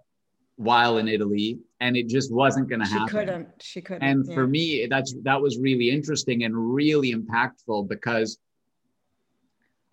while 0.57 0.99
in 0.99 1.09
Italy, 1.09 1.59
and 1.81 1.97
it 1.97 2.07
just 2.07 2.31
wasn't 2.31 2.69
going 2.69 2.81
to 2.81 2.87
happen. 2.87 3.09
She 3.09 3.17
couldn't. 3.17 3.49
She 3.63 3.81
couldn't. 3.81 4.03
And 4.03 4.27
yeah. 4.27 4.35
for 4.35 4.47
me, 4.47 4.87
that's 4.91 5.15
that 5.23 5.41
was 5.41 5.59
really 5.59 5.91
interesting 5.91 6.45
and 6.45 6.55
really 6.55 7.15
impactful 7.15 7.89
because, 7.89 8.39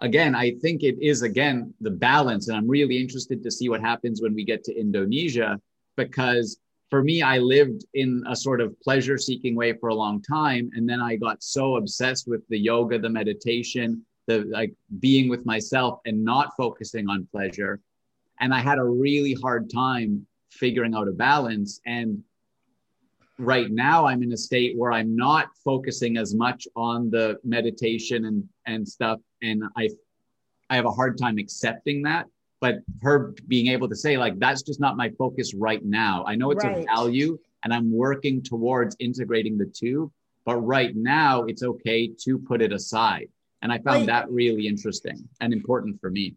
again, 0.02 0.36
I 0.36 0.56
think 0.62 0.84
it 0.84 0.98
is 1.02 1.22
again 1.22 1.74
the 1.80 1.92
balance, 1.92 2.50
and 2.50 2.58
I'm 2.58 2.68
really 2.68 2.98
interested 3.00 3.42
to 3.44 3.50
see 3.50 3.70
what 3.70 3.80
happens 3.80 4.22
when 4.22 4.34
we 4.36 4.44
get 4.44 4.66
to 4.66 4.78
Indonesia 4.78 5.62
because 5.98 6.58
for 6.90 7.04
me, 7.04 7.22
I 7.22 7.40
lived 7.40 7.86
in 7.96 8.24
a 8.30 8.36
sort 8.36 8.62
of 8.62 8.80
pleasure 8.80 9.18
seeking 9.18 9.56
way 9.56 9.74
for 9.74 9.90
a 9.90 9.96
long 9.96 10.22
time. 10.22 10.70
And 10.74 10.88
then 10.88 11.02
I 11.02 11.18
got 11.18 11.44
so 11.44 11.76
obsessed 11.76 12.28
with 12.28 12.48
the 12.48 12.58
yoga, 12.58 12.98
the 12.98 13.10
meditation, 13.10 14.06
the 14.26 14.46
like 14.46 14.74
being 15.00 15.28
with 15.28 15.46
myself 15.46 16.00
and 16.06 16.24
not 16.24 16.56
focusing 16.56 17.10
on 17.10 17.28
pleasure. 17.30 17.82
And 18.40 18.54
I 18.54 18.60
had 18.60 18.78
a 18.78 18.84
really 18.84 19.34
hard 19.34 19.70
time 19.70 20.26
figuring 20.50 20.96
out 20.96 21.10
a 21.10 21.12
balance. 21.12 21.82
And 21.86 22.24
right 23.38 23.70
now 23.70 24.06
I'm 24.06 24.24
in 24.24 24.32
a 24.32 24.38
state 24.38 24.78
where 24.78 24.94
I'm 24.94 25.14
not 25.16 25.50
focusing 25.66 26.16
as 26.16 26.34
much 26.34 26.68
on 26.76 27.10
the 27.10 27.38
meditation 27.44 28.26
and, 28.26 28.48
and 28.66 28.88
stuff. 28.88 29.20
And 29.42 29.64
I, 29.76 29.90
I 30.70 30.78
have 30.78 30.86
a 30.86 30.92
hard 30.92 31.18
time 31.18 31.38
accepting 31.38 32.02
that 32.04 32.28
but 32.60 32.80
her 33.02 33.34
being 33.48 33.68
able 33.68 33.88
to 33.90 33.96
say 33.96 34.18
like 34.18 34.38
that's 34.40 34.62
just 34.62 34.80
not 34.80 34.98
my 34.98 35.10
focus 35.18 35.54
right 35.54 35.84
now 35.84 36.24
i 36.28 36.36
know 36.36 36.52
it's 36.52 36.64
right. 36.64 36.80
a 36.80 36.86
value 36.86 37.38
and 37.64 37.74
i'm 37.74 37.92
working 37.92 38.42
towards 38.42 38.96
integrating 39.00 39.58
the 39.58 39.66
two 39.66 40.12
but 40.46 40.58
right 40.58 40.96
now 40.96 41.44
it's 41.44 41.64
okay 41.64 42.08
to 42.08 42.40
put 42.40 42.62
it 42.62 42.72
aside 42.72 43.28
and 43.62 43.72
i 43.72 43.78
found 43.80 44.08
that 44.08 44.30
really 44.30 44.68
interesting 44.68 45.28
and 45.42 45.54
important 45.54 46.00
for 46.00 46.10
me 46.10 46.36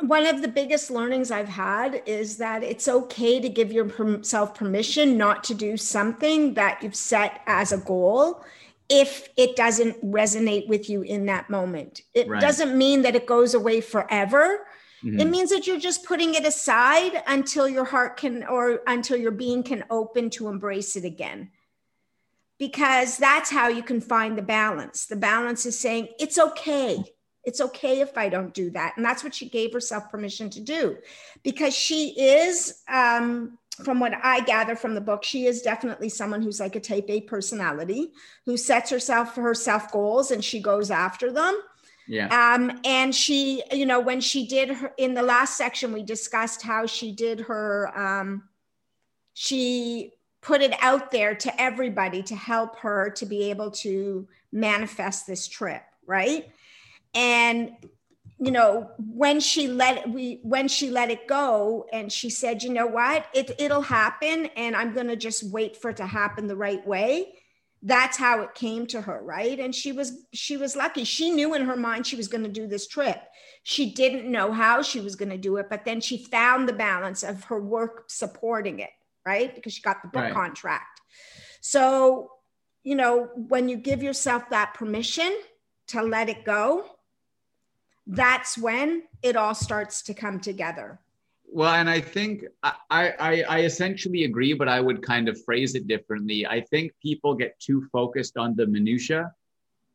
one 0.00 0.26
of 0.26 0.42
the 0.42 0.48
biggest 0.48 0.90
learnings 0.90 1.30
I've 1.30 1.48
had 1.48 2.02
is 2.06 2.36
that 2.38 2.62
it's 2.62 2.88
okay 2.88 3.40
to 3.40 3.48
give 3.48 3.72
yourself 3.72 4.54
permission 4.54 5.16
not 5.16 5.42
to 5.44 5.54
do 5.54 5.76
something 5.76 6.54
that 6.54 6.82
you've 6.82 6.94
set 6.94 7.40
as 7.46 7.72
a 7.72 7.78
goal 7.78 8.44
if 8.88 9.28
it 9.36 9.56
doesn't 9.56 10.02
resonate 10.04 10.66
with 10.68 10.88
you 10.88 11.02
in 11.02 11.26
that 11.26 11.50
moment. 11.50 12.02
It 12.14 12.28
right. 12.28 12.40
doesn't 12.40 12.76
mean 12.76 13.02
that 13.02 13.14
it 13.14 13.26
goes 13.26 13.54
away 13.54 13.80
forever, 13.80 14.66
Mm-hmm. 15.04 15.20
It 15.20 15.28
means 15.28 15.50
that 15.50 15.66
you're 15.66 15.78
just 15.78 16.04
putting 16.04 16.34
it 16.34 16.44
aside 16.44 17.22
until 17.26 17.68
your 17.68 17.84
heart 17.84 18.16
can 18.16 18.44
or 18.44 18.82
until 18.86 19.16
your 19.16 19.30
being 19.30 19.62
can 19.62 19.84
open 19.90 20.30
to 20.30 20.48
embrace 20.48 20.96
it 20.96 21.04
again. 21.04 21.50
Because 22.58 23.16
that's 23.16 23.50
how 23.50 23.68
you 23.68 23.84
can 23.84 24.00
find 24.00 24.36
the 24.36 24.42
balance. 24.42 25.06
The 25.06 25.16
balance 25.16 25.64
is 25.64 25.78
saying, 25.78 26.08
it's 26.18 26.38
okay. 26.38 27.04
It's 27.44 27.60
okay 27.60 28.00
if 28.00 28.18
I 28.18 28.28
don't 28.28 28.52
do 28.52 28.70
that. 28.70 28.94
And 28.96 29.04
that's 29.04 29.22
what 29.22 29.34
she 29.34 29.48
gave 29.48 29.72
herself 29.72 30.10
permission 30.10 30.50
to 30.50 30.60
do. 30.60 30.96
Because 31.44 31.74
she 31.74 32.08
is, 32.18 32.82
um, 32.88 33.58
from 33.84 34.00
what 34.00 34.12
I 34.22 34.40
gather 34.40 34.74
from 34.74 34.94
the 34.94 35.00
book, 35.00 35.22
she 35.24 35.46
is 35.46 35.62
definitely 35.62 36.08
someone 36.08 36.42
who's 36.42 36.58
like 36.58 36.74
a 36.74 36.80
type 36.80 37.06
A 37.08 37.20
personality 37.20 38.12
who 38.44 38.56
sets 38.56 38.90
herself 38.90 39.34
for 39.34 39.42
herself 39.42 39.92
goals 39.92 40.32
and 40.32 40.44
she 40.44 40.60
goes 40.60 40.90
after 40.90 41.32
them. 41.32 41.58
Yeah. 42.08 42.54
Um, 42.54 42.80
and 42.84 43.14
she, 43.14 43.62
you 43.70 43.84
know, 43.84 44.00
when 44.00 44.20
she 44.20 44.46
did 44.46 44.70
her 44.70 44.92
in 44.96 45.12
the 45.12 45.22
last 45.22 45.56
section, 45.58 45.92
we 45.92 46.02
discussed 46.02 46.62
how 46.62 46.86
she 46.86 47.12
did 47.12 47.40
her, 47.40 47.92
um, 47.96 48.44
she 49.34 50.14
put 50.40 50.62
it 50.62 50.74
out 50.80 51.10
there 51.10 51.34
to 51.34 51.60
everybody 51.60 52.22
to 52.22 52.34
help 52.34 52.78
her 52.78 53.10
to 53.10 53.26
be 53.26 53.50
able 53.50 53.70
to 53.70 54.26
manifest 54.50 55.26
this 55.26 55.46
trip, 55.46 55.82
right? 56.06 56.50
And 57.14 57.72
you 58.40 58.52
know 58.52 58.88
when 58.98 59.40
she 59.40 59.66
let 59.66 60.08
we 60.10 60.38
when 60.42 60.68
she 60.68 60.90
let 60.90 61.10
it 61.10 61.26
go 61.26 61.86
and 61.92 62.12
she 62.12 62.30
said 62.30 62.62
you 62.62 62.72
know 62.72 62.86
what 62.86 63.26
it 63.34 63.50
it'll 63.58 63.82
happen 63.82 64.46
and 64.56 64.76
i'm 64.76 64.94
going 64.94 65.08
to 65.08 65.16
just 65.16 65.42
wait 65.50 65.76
for 65.76 65.90
it 65.90 65.96
to 65.96 66.06
happen 66.06 66.46
the 66.46 66.54
right 66.54 66.86
way 66.86 67.34
that's 67.82 68.16
how 68.16 68.42
it 68.42 68.54
came 68.54 68.86
to 68.88 69.00
her 69.00 69.20
right? 69.22 69.58
And 69.58 69.74
she 69.74 69.92
was 69.92 70.26
she 70.32 70.56
was 70.56 70.74
lucky. 70.76 71.04
She 71.04 71.30
knew 71.30 71.54
in 71.54 71.64
her 71.64 71.76
mind 71.76 72.06
she 72.06 72.16
was 72.16 72.28
going 72.28 72.44
to 72.44 72.50
do 72.50 72.66
this 72.66 72.86
trip. 72.86 73.20
She 73.62 73.92
didn't 73.92 74.30
know 74.30 74.52
how 74.52 74.82
she 74.82 75.00
was 75.00 75.16
going 75.16 75.30
to 75.30 75.38
do 75.38 75.56
it 75.56 75.68
but 75.70 75.84
then 75.84 76.00
she 76.00 76.24
found 76.24 76.68
the 76.68 76.72
balance 76.72 77.22
of 77.22 77.44
her 77.44 77.60
work 77.60 78.04
supporting 78.08 78.80
it 78.80 78.90
right? 79.26 79.54
Because 79.54 79.74
she 79.74 79.82
got 79.82 80.00
the 80.02 80.08
book 80.08 80.22
right. 80.22 80.32
contract. 80.32 81.00
So 81.60 82.32
you 82.82 82.94
know 82.94 83.28
when 83.34 83.68
you 83.68 83.76
give 83.76 84.02
yourself 84.02 84.48
that 84.50 84.74
permission 84.74 85.36
to 85.88 86.02
let 86.02 86.28
it 86.28 86.44
go 86.44 86.84
that's 88.06 88.56
when 88.56 89.02
it 89.22 89.36
all 89.36 89.54
starts 89.54 90.02
to 90.02 90.14
come 90.14 90.40
together 90.40 90.98
well, 91.50 91.74
and 91.74 91.88
I 91.88 92.00
think 92.00 92.44
I, 92.62 92.74
I, 92.90 93.42
I 93.48 93.60
essentially 93.60 94.24
agree, 94.24 94.52
but 94.52 94.68
I 94.68 94.80
would 94.80 95.02
kind 95.02 95.28
of 95.28 95.42
phrase 95.44 95.74
it 95.74 95.86
differently. 95.86 96.46
I 96.46 96.60
think 96.60 96.92
people 97.02 97.34
get 97.34 97.58
too 97.58 97.88
focused 97.90 98.36
on 98.36 98.54
the 98.54 98.66
minutia, 98.66 99.32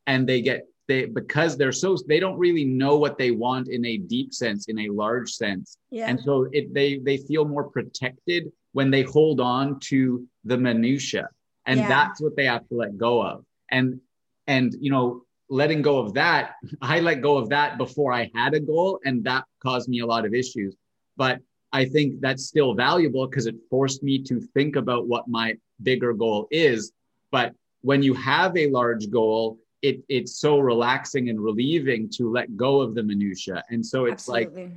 and 0.07 0.27
they 0.27 0.41
get 0.41 0.67
they 0.87 1.05
because 1.05 1.55
they're 1.55 1.71
so 1.71 1.95
they 2.07 2.19
don't 2.19 2.37
really 2.37 2.65
know 2.65 2.97
what 2.97 3.17
they 3.17 3.31
want 3.31 3.67
in 3.67 3.85
a 3.85 3.97
deep 3.97 4.33
sense, 4.33 4.67
in 4.67 4.79
a 4.79 4.89
large 4.89 5.31
sense, 5.31 5.77
yeah. 5.91 6.07
and 6.09 6.19
so 6.19 6.47
it 6.51 6.73
they 6.73 6.97
they 6.97 7.17
feel 7.17 7.45
more 7.45 7.65
protected 7.65 8.51
when 8.71 8.89
they 8.89 9.03
hold 9.03 9.39
on 9.39 9.79
to 9.81 10.27
the 10.43 10.57
minutia, 10.57 11.29
and 11.65 11.79
yeah. 11.79 11.87
that's 11.87 12.19
what 12.19 12.35
they 12.35 12.45
have 12.45 12.67
to 12.69 12.75
let 12.75 12.97
go 12.97 13.21
of. 13.21 13.45
And 13.69 14.01
and 14.47 14.75
you 14.79 14.91
know 14.91 15.23
letting 15.49 15.83
go 15.83 15.99
of 15.99 16.15
that, 16.15 16.55
I 16.81 16.99
let 16.99 17.21
go 17.21 17.37
of 17.37 17.49
that 17.49 17.77
before 17.77 18.11
I 18.11 18.31
had 18.33 18.55
a 18.55 18.59
goal, 18.59 18.99
and 19.05 19.23
that 19.25 19.45
caused 19.61 19.87
me 19.87 19.99
a 19.99 20.05
lot 20.05 20.25
of 20.25 20.33
issues 20.33 20.75
but 21.17 21.39
I 21.71 21.85
think 21.85 22.21
that's 22.21 22.45
still 22.45 22.73
valuable 22.75 23.27
because 23.27 23.47
it 23.47 23.55
forced 23.69 24.03
me 24.03 24.21
to 24.23 24.39
think 24.39 24.75
about 24.75 25.07
what 25.07 25.27
my 25.27 25.55
bigger 25.81 26.13
goal 26.13 26.47
is. 26.51 26.91
But 27.31 27.53
when 27.81 28.03
you 28.03 28.13
have 28.13 28.55
a 28.55 28.69
large 28.69 29.09
goal, 29.09 29.57
it, 29.81 30.03
it's 30.07 30.39
so 30.39 30.59
relaxing 30.59 31.29
and 31.29 31.39
relieving 31.39 32.09
to 32.11 32.31
let 32.31 32.55
go 32.55 32.79
of 32.79 32.95
the 32.95 33.03
minutia. 33.03 33.63
And 33.69 33.85
so 33.85 34.05
it's 34.05 34.29
Absolutely. 34.29 34.63
like, 34.63 34.71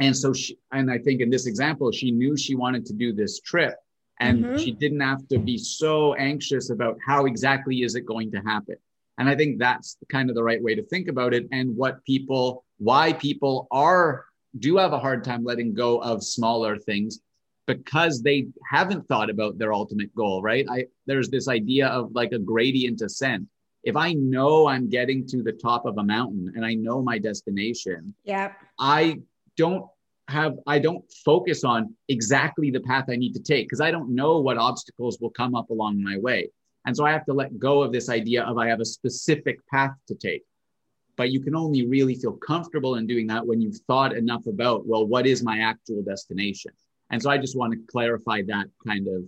and 0.00 0.16
so 0.16 0.32
she, 0.32 0.58
and 0.72 0.90
I 0.90 0.98
think 0.98 1.20
in 1.20 1.30
this 1.30 1.46
example, 1.46 1.92
she 1.92 2.10
knew 2.10 2.36
she 2.36 2.54
wanted 2.54 2.84
to 2.86 2.92
do 2.92 3.12
this 3.12 3.40
trip 3.40 3.76
and 4.20 4.44
mm-hmm. 4.44 4.56
she 4.56 4.72
didn't 4.72 5.00
have 5.00 5.28
to 5.28 5.38
be 5.38 5.58
so 5.58 6.14
anxious 6.14 6.70
about 6.70 6.98
how 7.06 7.26
exactly 7.26 7.82
is 7.82 7.94
it 7.94 8.06
going 8.06 8.30
to 8.32 8.38
happen. 8.38 8.76
And 9.18 9.28
I 9.28 9.36
think 9.36 9.58
that's 9.58 9.96
kind 10.10 10.28
of 10.28 10.36
the 10.36 10.42
right 10.42 10.62
way 10.62 10.74
to 10.74 10.82
think 10.82 11.08
about 11.08 11.32
it 11.32 11.46
and 11.52 11.76
what 11.76 12.04
people, 12.04 12.64
why 12.78 13.12
people 13.12 13.68
are 13.70 14.24
do 14.58 14.76
have 14.76 14.92
a 14.92 14.98
hard 14.98 15.24
time 15.24 15.44
letting 15.44 15.74
go 15.74 15.98
of 15.98 16.22
smaller 16.22 16.76
things 16.78 17.20
because 17.66 18.22
they 18.22 18.46
haven't 18.70 19.06
thought 19.08 19.28
about 19.28 19.58
their 19.58 19.72
ultimate 19.72 20.14
goal, 20.14 20.42
right? 20.42 20.66
I 20.70 20.86
there's 21.06 21.28
this 21.28 21.48
idea 21.48 21.88
of 21.88 22.12
like 22.14 22.32
a 22.32 22.38
gradient 22.38 23.02
ascent. 23.02 23.46
If 23.82 23.96
I 23.96 24.12
know 24.14 24.66
I'm 24.66 24.88
getting 24.88 25.26
to 25.28 25.42
the 25.42 25.52
top 25.52 25.86
of 25.86 25.98
a 25.98 26.02
mountain 26.02 26.52
and 26.54 26.64
I 26.64 26.74
know 26.74 27.02
my 27.02 27.18
destination, 27.18 28.14
yeah, 28.24 28.52
I 28.78 29.20
don't 29.56 29.84
have 30.28 30.56
I 30.66 30.78
don't 30.78 31.04
focus 31.24 31.64
on 31.64 31.94
exactly 32.08 32.70
the 32.70 32.80
path 32.80 33.06
I 33.08 33.16
need 33.16 33.32
to 33.34 33.42
take 33.42 33.66
because 33.66 33.80
I 33.80 33.90
don't 33.90 34.14
know 34.14 34.40
what 34.40 34.58
obstacles 34.58 35.18
will 35.20 35.30
come 35.30 35.54
up 35.54 35.70
along 35.70 36.02
my 36.02 36.18
way. 36.18 36.50
And 36.84 36.96
so 36.96 37.04
I 37.04 37.10
have 37.10 37.24
to 37.26 37.32
let 37.32 37.58
go 37.58 37.82
of 37.82 37.92
this 37.92 38.08
idea 38.08 38.44
of 38.44 38.58
I 38.58 38.68
have 38.68 38.80
a 38.80 38.84
specific 38.84 39.58
path 39.68 39.92
to 40.08 40.14
take 40.14 40.42
but 41.16 41.30
you 41.30 41.40
can 41.40 41.54
only 41.54 41.86
really 41.86 42.14
feel 42.14 42.32
comfortable 42.32 42.96
in 42.96 43.06
doing 43.06 43.26
that 43.28 43.46
when 43.46 43.60
you've 43.60 43.78
thought 43.86 44.14
enough 44.14 44.46
about 44.46 44.86
well 44.86 45.06
what 45.06 45.26
is 45.26 45.42
my 45.42 45.58
actual 45.58 46.02
destination? 46.02 46.72
And 47.10 47.22
so 47.22 47.30
i 47.30 47.38
just 47.38 47.56
want 47.56 47.72
to 47.72 47.78
clarify 47.90 48.42
that 48.42 48.66
kind 48.86 49.06
of 49.08 49.24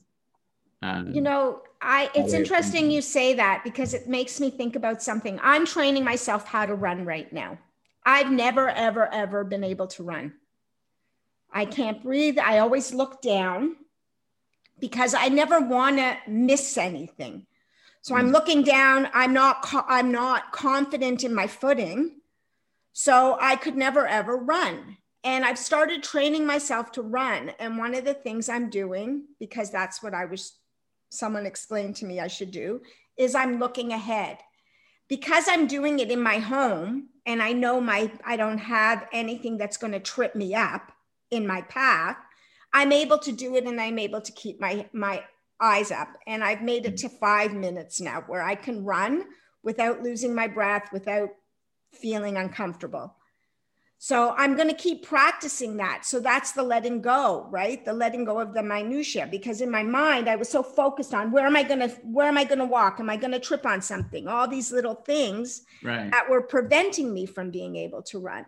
uh, 0.83 1.11
you 1.11 1.21
know 1.21 1.62
i 1.80 2.11
it's 2.14 2.33
interesting 2.33 2.90
you 2.90 3.02
say 3.02 3.35
that 3.35 3.62
because 3.64 3.95
it 3.95 4.09
makes 4.09 4.40
me 4.40 4.50
think 4.50 4.76
about 4.76 5.02
something. 5.02 5.38
I'm 5.42 5.66
training 5.66 6.04
myself 6.04 6.45
how 6.47 6.66
to 6.66 6.75
run 6.75 7.04
right 7.04 7.33
now. 7.33 7.59
I've 8.04 8.30
never 8.30 8.68
ever 8.68 9.12
ever 9.12 9.45
been 9.45 9.64
able 9.64 9.87
to 9.88 10.02
run. 10.02 10.35
I 11.52 11.64
can't 11.64 12.02
breathe. 12.02 12.38
I 12.38 12.59
always 12.59 12.92
look 12.92 13.23
down 13.23 13.76
because 14.80 15.14
i 15.14 15.28
never 15.28 15.61
want 15.61 15.97
to 15.99 16.16
miss 16.28 16.76
anything 16.76 17.47
so 18.09 18.15
I'm 18.15 18.31
mm. 18.31 18.33
looking 18.33 18.62
down. 18.62 19.11
I'm 19.12 19.35
not. 19.35 19.69
I'm 19.87 20.11
not 20.11 20.50
confident 20.50 21.25
in 21.25 21.35
my 21.35 21.47
footing. 21.47 22.23
So 22.95 23.37
I 23.38 23.55
could 23.55 23.77
never 23.77 24.07
ever 24.07 24.35
run. 24.35 24.97
And 25.25 25.45
I've 25.45 25.59
started 25.59 26.03
training 26.03 26.47
myself 26.47 26.91
to 26.93 27.03
run. 27.03 27.50
And 27.59 27.77
one 27.77 27.95
of 27.95 28.07
the 28.07 28.15
things 28.15 28.49
I'm 28.49 28.71
doing, 28.71 29.25
because 29.38 29.71
that's 29.71 30.03
what 30.03 30.15
I 30.15 30.25
was, 30.25 30.57
someone 31.11 31.45
explained 31.45 31.97
to 31.97 32.07
me 32.07 32.19
I 32.19 32.29
should 32.29 32.50
do, 32.50 32.81
is 33.19 33.35
I'm 33.35 33.59
looking 33.59 33.93
ahead. 33.93 34.38
Because 35.09 35.45
I'm 35.47 35.67
doing 35.67 35.99
it 35.99 36.11
in 36.11 36.23
my 36.23 36.38
home 36.38 37.11
and 37.27 37.43
I 37.43 37.53
know 37.53 37.79
my 37.79 38.11
I 38.25 38.38
don't 38.38 38.57
have 38.57 39.07
anything 39.12 39.59
that's 39.59 39.77
going 39.77 39.93
to 39.93 40.00
trip 40.00 40.35
me 40.35 40.55
up 40.55 40.93
in 41.31 41.47
my 41.47 41.61
path, 41.61 42.17
I'm 42.73 42.93
able 42.93 43.19
to 43.19 43.33
do 43.33 43.55
it 43.57 43.67
and 43.67 43.79
I'm 43.79 43.99
able 43.99 44.23
to 44.23 44.33
keep 44.33 44.61
my 44.61 44.88
my 44.95 45.25
eyes 45.61 45.91
up. 45.91 46.09
And 46.27 46.43
I've 46.43 46.62
made 46.62 46.87
it 46.87 46.95
mm. 46.95 47.00
to 47.03 47.09
five 47.09 47.53
minutes 47.55 48.00
now 48.00 48.25
where 48.27 48.43
I 48.43 48.55
can 48.55 48.85
run 48.85 49.25
without 49.62 50.03
losing 50.03 50.35
my 50.35 50.47
breath, 50.47 50.91
without 50.93 51.31
feeling 51.93 52.37
uncomfortable. 52.37 53.15
So 54.00 54.33
I'm 54.37 54.55
going 54.55 54.69
to 54.69 54.75
keep 54.75 55.05
practicing 55.05 55.77
that. 55.79 56.05
So 56.05 56.21
that's 56.21 56.53
the 56.53 56.62
letting 56.62 57.03
go, 57.03 57.49
right? 57.50 57.85
The 57.85 57.93
letting 57.93 58.25
go 58.25 58.38
of 58.38 58.55
the 58.55 58.62
minutia 58.62 59.27
because 59.29 59.61
in 59.61 59.71
my 59.71 59.83
mind 59.83 60.29
I 60.29 60.37
was 60.37 60.49
so 60.49 60.62
focused 60.62 61.12
on 61.12 61.33
where 61.33 61.45
am 61.45 61.57
I 61.57 61.65
going 61.65 61.81
to 61.81 61.88
where 62.05 62.29
am 62.29 62.38
I 62.38 62.45
going 62.45 62.61
to 62.61 62.65
walk? 62.65 63.00
Am 63.00 63.11
I 63.11 63.17
going 63.17 63.33
to 63.33 63.41
trip 63.41 63.67
on 63.67 63.83
something? 63.83 64.29
All 64.29 64.47
these 64.47 64.71
little 64.71 64.95
things 64.95 65.62
right. 65.83 66.12
that 66.12 66.31
were 66.31 66.43
preventing 66.43 67.12
me 67.12 67.27
from 67.27 67.50
being 67.50 67.75
able 67.75 68.03
to 68.03 68.21
run. 68.21 68.47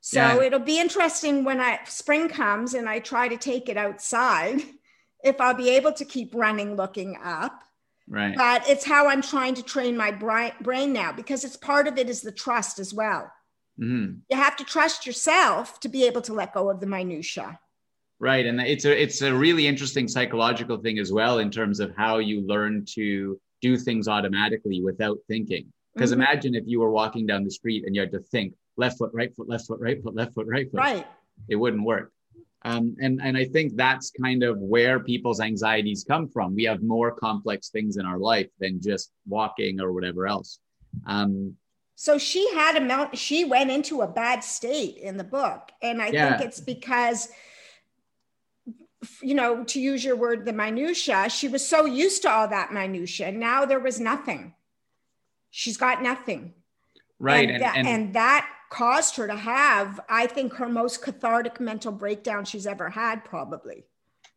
So 0.00 0.20
Yeah. 0.20 0.42
it'll 0.42 0.60
be 0.60 0.78
interesting 0.78 1.42
when 1.42 1.60
I 1.60 1.80
spring 1.84 2.28
comes 2.28 2.74
and 2.74 2.88
I 2.88 3.00
try 3.00 3.26
to 3.26 3.36
take 3.36 3.68
it 3.68 3.76
outside 3.76 4.62
if 5.22 5.40
I'll 5.40 5.54
be 5.54 5.70
able 5.70 5.92
to 5.92 6.04
keep 6.04 6.34
running 6.34 6.76
looking 6.76 7.16
up. 7.22 7.64
Right. 8.08 8.34
But 8.36 8.68
it's 8.68 8.84
how 8.84 9.08
I'm 9.08 9.20
trying 9.22 9.54
to 9.54 9.62
train 9.62 9.96
my 9.96 10.10
brain 10.10 10.92
now 10.92 11.12
because 11.12 11.44
it's 11.44 11.56
part 11.56 11.86
of 11.86 11.98
it 11.98 12.08
is 12.08 12.22
the 12.22 12.32
trust 12.32 12.78
as 12.78 12.94
well. 12.94 13.30
Mhm. 13.78 14.20
You 14.30 14.36
have 14.36 14.56
to 14.56 14.64
trust 14.64 15.06
yourself 15.06 15.78
to 15.80 15.88
be 15.88 16.04
able 16.04 16.22
to 16.22 16.32
let 16.32 16.54
go 16.54 16.70
of 16.70 16.80
the 16.80 16.86
minutia. 16.86 17.60
Right, 18.20 18.44
and 18.46 18.60
it's 18.60 18.84
a 18.84 19.00
it's 19.00 19.22
a 19.22 19.32
really 19.32 19.66
interesting 19.68 20.08
psychological 20.08 20.78
thing 20.78 20.98
as 20.98 21.12
well 21.12 21.38
in 21.38 21.50
terms 21.50 21.78
of 21.78 21.94
how 21.96 22.18
you 22.18 22.40
learn 22.40 22.84
to 22.96 23.40
do 23.60 23.76
things 23.76 24.08
automatically 24.08 24.82
without 24.82 25.18
thinking. 25.28 25.72
Because 25.94 26.10
Mhm. 26.10 26.14
imagine 26.14 26.54
if 26.54 26.64
you 26.66 26.80
were 26.80 26.90
walking 26.90 27.26
down 27.26 27.44
the 27.44 27.50
street 27.50 27.84
and 27.86 27.94
you 27.94 28.00
had 28.00 28.10
to 28.12 28.20
think 28.20 28.54
left 28.76 28.98
foot, 28.98 29.10
right 29.12 29.34
foot, 29.36 29.48
left 29.48 29.66
foot, 29.66 29.80
right 29.80 30.02
foot, 30.02 30.14
left 30.14 30.34
foot, 30.34 30.46
right 30.48 30.68
foot. 30.70 30.80
Right. 30.80 31.06
It 31.48 31.56
wouldn't 31.56 31.84
work. 31.84 32.12
Um, 32.62 32.96
and 33.00 33.20
and 33.22 33.36
I 33.36 33.44
think 33.44 33.76
that's 33.76 34.10
kind 34.10 34.42
of 34.42 34.58
where 34.58 34.98
people's 35.00 35.40
anxieties 35.40 36.04
come 36.06 36.28
from. 36.28 36.54
We 36.54 36.64
have 36.64 36.82
more 36.82 37.12
complex 37.12 37.68
things 37.68 37.96
in 37.96 38.04
our 38.04 38.18
life 38.18 38.48
than 38.58 38.80
just 38.80 39.12
walking 39.26 39.80
or 39.80 39.92
whatever 39.92 40.26
else. 40.26 40.58
Um, 41.06 41.56
So 41.94 42.18
she 42.18 42.48
had 42.54 42.76
a 42.76 42.80
mount, 42.80 43.18
she 43.18 43.44
went 43.44 43.70
into 43.70 44.02
a 44.02 44.08
bad 44.08 44.44
state 44.44 44.96
in 44.98 45.16
the 45.16 45.24
book. 45.24 45.70
And 45.82 46.00
I 46.02 46.10
Yeah. 46.10 46.36
think 46.36 46.48
it's 46.48 46.60
because, 46.60 47.28
you 49.22 49.34
know, 49.34 49.64
to 49.64 49.80
use 49.80 50.04
your 50.04 50.16
word, 50.16 50.44
the 50.44 50.52
minutia, 50.52 51.28
she 51.28 51.48
was 51.48 51.66
so 51.66 51.86
used 51.86 52.22
to 52.22 52.30
all 52.30 52.48
that 52.48 52.72
minutia. 52.72 53.32
Now 53.32 53.64
there 53.64 53.80
was 53.80 53.98
nothing. 54.00 54.54
She's 55.50 55.76
got 55.76 56.02
nothing. 56.02 56.54
right, 57.18 57.48
And, 57.50 57.62
and, 57.62 57.76
and, 57.76 57.88
and 57.88 58.14
that 58.14 58.48
caused 58.70 59.16
her 59.16 59.26
to 59.26 59.36
have, 59.36 60.00
I 60.08 60.26
think, 60.26 60.54
her 60.54 60.68
most 60.68 61.02
cathartic 61.02 61.60
mental 61.60 61.92
breakdown 61.92 62.44
she's 62.44 62.66
ever 62.66 62.90
had, 62.90 63.24
probably. 63.24 63.84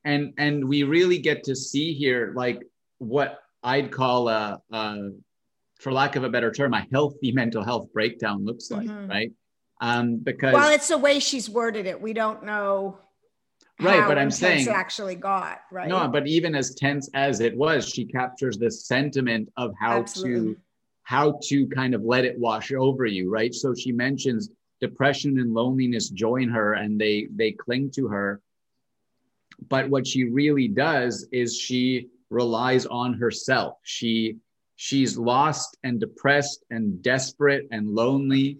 and 0.03 0.33
and 0.39 0.67
we 0.67 0.81
really 0.83 1.19
get 1.19 1.43
to 1.43 1.55
see 1.55 1.93
here 1.93 2.33
like 2.35 2.59
what 2.97 3.39
I'd 3.61 3.91
call 3.91 4.29
a, 4.29 4.59
a 4.71 5.09
for 5.79 5.91
lack 5.91 6.15
of 6.15 6.23
a 6.23 6.29
better 6.29 6.51
term, 6.51 6.73
a 6.73 6.87
healthy 6.91 7.31
mental 7.31 7.63
health 7.63 7.87
breakdown 7.93 8.43
looks 8.45 8.71
like, 8.71 8.87
Mhm. 8.87 9.09
right? 9.09 9.31
Um, 9.79 10.17
because 10.17 10.53
Well, 10.53 10.71
it's 10.71 10.87
the 10.87 10.97
way 10.97 11.19
she's 11.19 11.49
worded 11.49 11.85
it. 11.87 11.99
We 11.99 12.13
don't 12.13 12.43
know. 12.43 12.97
Right, 13.79 14.07
but 14.07 14.17
I'm 14.19 14.29
saying- 14.29 14.67
actually 14.69 15.15
got 15.15 15.61
right. 15.71 15.87
no, 15.87 16.07
but 16.07 16.27
even 16.27 16.53
as 16.55 16.75
tense 16.75 17.09
as 17.15 17.39
it 17.39 17.55
was, 17.57 17.87
she 17.89 18.05
captures 18.05 18.57
this 18.59 18.85
sentiment 18.85 19.51
of 19.57 19.73
how 19.79 19.97
Absolutely. 19.99 20.53
to 20.55 20.59
how 21.11 21.37
to 21.43 21.67
kind 21.67 21.93
of 21.93 22.05
let 22.05 22.23
it 22.23 22.39
wash 22.39 22.71
over 22.71 23.05
you, 23.05 23.29
right? 23.29 23.53
So 23.53 23.75
she 23.75 23.91
mentions 23.91 24.49
depression 24.79 25.39
and 25.39 25.53
loneliness 25.53 26.07
join 26.07 26.47
her 26.47 26.75
and 26.75 26.97
they 26.97 27.27
they 27.35 27.51
cling 27.51 27.91
to 27.97 28.07
her. 28.07 28.39
But 29.67 29.89
what 29.89 30.07
she 30.07 30.23
really 30.23 30.69
does 30.69 31.27
is 31.33 31.57
she 31.57 32.07
relies 32.29 32.85
on 32.85 33.15
herself. 33.15 33.77
She 33.83 34.37
she's 34.77 35.17
lost 35.17 35.75
and 35.83 35.99
depressed 35.99 36.63
and 36.69 37.03
desperate 37.03 37.67
and 37.71 37.89
lonely 37.89 38.59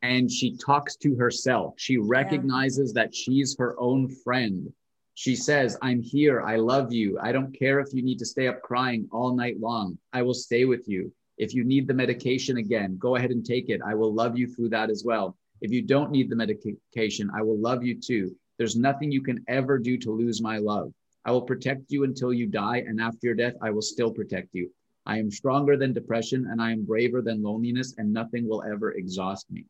and 0.00 0.30
she 0.30 0.56
talks 0.56 0.94
to 0.98 1.16
herself. 1.16 1.74
She 1.76 1.96
recognizes 1.96 2.92
that 2.92 3.12
she's 3.12 3.56
her 3.58 3.74
own 3.80 4.08
friend. 4.22 4.72
She 5.14 5.34
says, 5.34 5.76
I'm 5.82 6.00
here. 6.02 6.40
I 6.40 6.54
love 6.54 6.92
you. 6.92 7.18
I 7.20 7.32
don't 7.32 7.58
care 7.58 7.80
if 7.80 7.92
you 7.92 8.02
need 8.04 8.20
to 8.20 8.26
stay 8.26 8.46
up 8.46 8.62
crying 8.62 9.08
all 9.10 9.34
night 9.34 9.58
long. 9.58 9.98
I 10.12 10.22
will 10.22 10.34
stay 10.34 10.66
with 10.66 10.86
you. 10.86 11.12
If 11.36 11.54
you 11.54 11.64
need 11.64 11.88
the 11.88 11.94
medication 11.94 12.58
again, 12.58 12.96
go 12.98 13.16
ahead 13.16 13.30
and 13.30 13.44
take 13.44 13.68
it. 13.68 13.80
I 13.84 13.94
will 13.94 14.12
love 14.12 14.38
you 14.38 14.46
through 14.46 14.68
that 14.70 14.90
as 14.90 15.02
well. 15.04 15.36
If 15.60 15.72
you 15.72 15.82
don't 15.82 16.10
need 16.10 16.30
the 16.30 16.36
medication, 16.36 17.30
I 17.36 17.42
will 17.42 17.58
love 17.58 17.82
you 17.84 17.98
too. 18.00 18.36
There's 18.58 18.76
nothing 18.76 19.10
you 19.10 19.22
can 19.22 19.44
ever 19.48 19.78
do 19.78 19.98
to 19.98 20.12
lose 20.12 20.40
my 20.40 20.58
love. 20.58 20.92
I 21.24 21.32
will 21.32 21.42
protect 21.42 21.90
you 21.90 22.04
until 22.04 22.32
you 22.32 22.46
die, 22.46 22.84
and 22.86 23.00
after 23.00 23.20
your 23.22 23.34
death, 23.34 23.54
I 23.62 23.70
will 23.70 23.82
still 23.82 24.12
protect 24.12 24.48
you. 24.52 24.70
I 25.06 25.18
am 25.18 25.30
stronger 25.30 25.76
than 25.76 25.92
depression, 25.92 26.46
and 26.50 26.60
I 26.62 26.70
am 26.72 26.84
braver 26.84 27.20
than 27.22 27.42
loneliness, 27.42 27.94
and 27.98 28.12
nothing 28.12 28.48
will 28.48 28.62
ever 28.62 28.92
exhaust 28.92 29.50
me. 29.50 29.64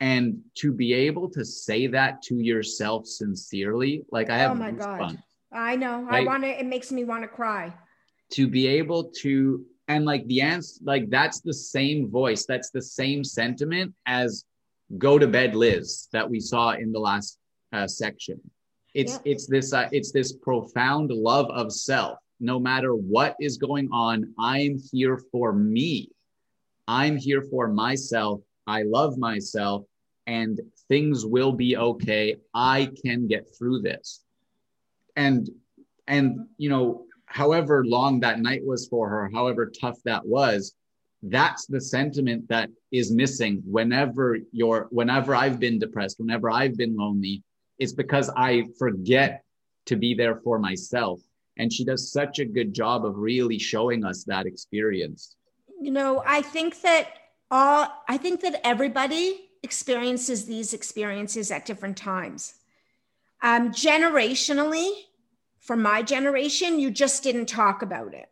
And 0.00 0.40
to 0.56 0.72
be 0.72 0.92
able 0.92 1.28
to 1.30 1.44
say 1.44 1.86
that 1.88 2.22
to 2.22 2.36
yourself 2.36 3.06
sincerely, 3.06 4.04
like 4.10 4.30
I 4.30 4.38
have 4.38 4.52
Oh 4.52 4.54
my 4.54 4.70
God. 4.70 5.18
I 5.52 5.76
know. 5.76 6.06
I 6.08 6.24
want 6.24 6.44
to. 6.44 6.48
It 6.48 6.66
makes 6.66 6.92
me 6.92 7.04
want 7.04 7.22
to 7.22 7.28
cry. 7.28 7.72
to 8.32 8.46
be 8.46 8.66
able 8.66 9.04
to 9.04 9.64
and 9.88 10.04
like 10.04 10.26
the 10.26 10.40
answer 10.40 10.80
like 10.84 11.08
that's 11.10 11.40
the 11.40 11.52
same 11.52 12.08
voice 12.10 12.44
that's 12.46 12.70
the 12.70 12.82
same 12.82 13.24
sentiment 13.24 13.92
as 14.06 14.44
go 14.96 15.18
to 15.18 15.26
bed 15.26 15.54
liz 15.54 16.08
that 16.12 16.28
we 16.28 16.40
saw 16.40 16.70
in 16.70 16.92
the 16.92 16.98
last 16.98 17.38
uh, 17.72 17.86
section. 17.86 18.40
It's 18.94 19.14
Yeah. 19.14 19.32
it's 19.32 19.46
this 19.46 19.72
uh, 19.72 19.88
it's 19.92 20.12
this 20.12 20.32
profound 20.32 21.10
love 21.10 21.50
of 21.50 21.72
self. 21.72 22.18
No 22.40 22.58
matter 22.58 22.94
what 22.94 23.36
is 23.40 23.58
going 23.58 23.88
on 23.92 24.32
i'm 24.38 24.78
here 24.92 25.18
for 25.32 25.52
me. 25.52 26.10
I'm 26.86 27.16
here 27.16 27.42
for 27.42 27.68
myself. 27.68 28.40
I 28.66 28.82
love 28.82 29.18
myself 29.18 29.84
and 30.26 30.60
things 30.88 31.26
will 31.26 31.52
be 31.52 31.76
okay. 31.76 32.36
I 32.54 32.90
can 33.04 33.26
get 33.26 33.46
through 33.56 33.82
this. 33.82 34.24
And 35.16 35.50
and 36.06 36.46
you 36.56 36.70
know 36.70 37.04
however 37.28 37.84
long 37.84 38.20
that 38.20 38.40
night 38.40 38.64
was 38.64 38.88
for 38.88 39.08
her 39.08 39.30
however 39.32 39.70
tough 39.80 39.98
that 40.04 40.24
was 40.26 40.74
that's 41.22 41.66
the 41.66 41.80
sentiment 41.80 42.48
that 42.48 42.70
is 42.92 43.10
missing 43.10 43.62
whenever 43.66 44.38
you're 44.52 44.88
whenever 44.90 45.34
i've 45.34 45.58
been 45.58 45.78
depressed 45.78 46.18
whenever 46.18 46.50
i've 46.50 46.76
been 46.76 46.96
lonely 46.96 47.42
it's 47.78 47.92
because 47.92 48.30
i 48.36 48.64
forget 48.78 49.42
to 49.86 49.96
be 49.96 50.14
there 50.14 50.36
for 50.36 50.58
myself 50.58 51.20
and 51.58 51.72
she 51.72 51.84
does 51.84 52.12
such 52.12 52.38
a 52.38 52.44
good 52.44 52.72
job 52.72 53.04
of 53.04 53.16
really 53.16 53.58
showing 53.58 54.04
us 54.04 54.24
that 54.24 54.46
experience 54.46 55.36
You 55.80 55.92
know, 55.92 56.22
I 56.26 56.42
think 56.42 56.80
that 56.82 57.06
all. 57.50 57.86
I 58.08 58.16
think 58.16 58.40
that 58.40 58.60
everybody 58.66 59.50
experiences 59.62 60.44
these 60.44 60.74
experiences 60.74 61.50
at 61.50 61.66
different 61.66 61.96
times. 61.96 62.54
Um, 63.42 63.70
generationally, 63.70 64.90
for 65.68 65.76
my 65.76 66.00
generation, 66.00 66.80
you 66.80 66.90
just 66.90 67.22
didn't 67.22 67.44
talk 67.44 67.82
about 67.82 68.14
it. 68.14 68.30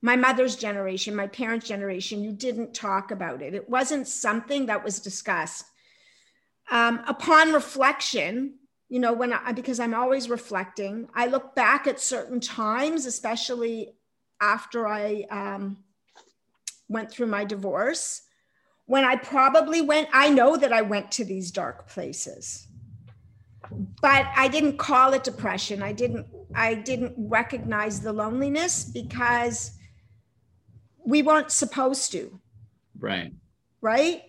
My 0.00 0.16
mother's 0.16 0.56
generation, 0.56 1.14
my 1.14 1.26
parents' 1.26 1.68
generation, 1.68 2.24
you 2.24 2.32
didn't 2.32 2.72
talk 2.72 3.10
about 3.10 3.42
it. 3.42 3.54
It 3.54 3.68
wasn't 3.68 4.08
something 4.08 4.64
that 4.64 4.82
was 4.82 4.98
discussed. 4.98 5.66
Um, 6.70 7.02
upon 7.06 7.52
reflection, 7.52 8.54
you 8.88 9.00
know, 9.00 9.12
when 9.12 9.34
I, 9.34 9.52
because 9.52 9.80
I'm 9.80 9.92
always 9.92 10.30
reflecting, 10.30 11.10
I 11.14 11.26
look 11.26 11.54
back 11.54 11.86
at 11.86 12.00
certain 12.00 12.40
times, 12.40 13.04
especially 13.04 13.92
after 14.40 14.88
I 14.88 15.26
um, 15.30 15.76
went 16.88 17.10
through 17.10 17.26
my 17.26 17.44
divorce, 17.44 18.22
when 18.86 19.04
I 19.04 19.16
probably 19.16 19.82
went, 19.82 20.08
I 20.14 20.30
know 20.30 20.56
that 20.56 20.72
I 20.72 20.80
went 20.80 21.12
to 21.12 21.24
these 21.26 21.50
dark 21.50 21.86
places 21.86 22.66
but 24.00 24.26
I 24.36 24.48
didn't 24.48 24.78
call 24.78 25.14
it 25.14 25.24
depression. 25.24 25.82
I 25.82 25.92
didn't 25.92 26.26
I 26.54 26.74
didn't 26.74 27.14
recognize 27.16 28.00
the 28.00 28.12
loneliness 28.12 28.84
because 28.84 29.72
we 31.04 31.22
weren't 31.22 31.50
supposed 31.50 32.12
to, 32.12 32.40
right 32.98 33.32
right? 33.80 34.22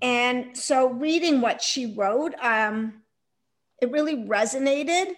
And 0.00 0.56
so 0.56 0.88
reading 0.88 1.40
what 1.40 1.60
she 1.60 1.94
wrote, 1.94 2.34
um, 2.40 3.02
it 3.82 3.90
really 3.90 4.16
resonated 4.16 5.12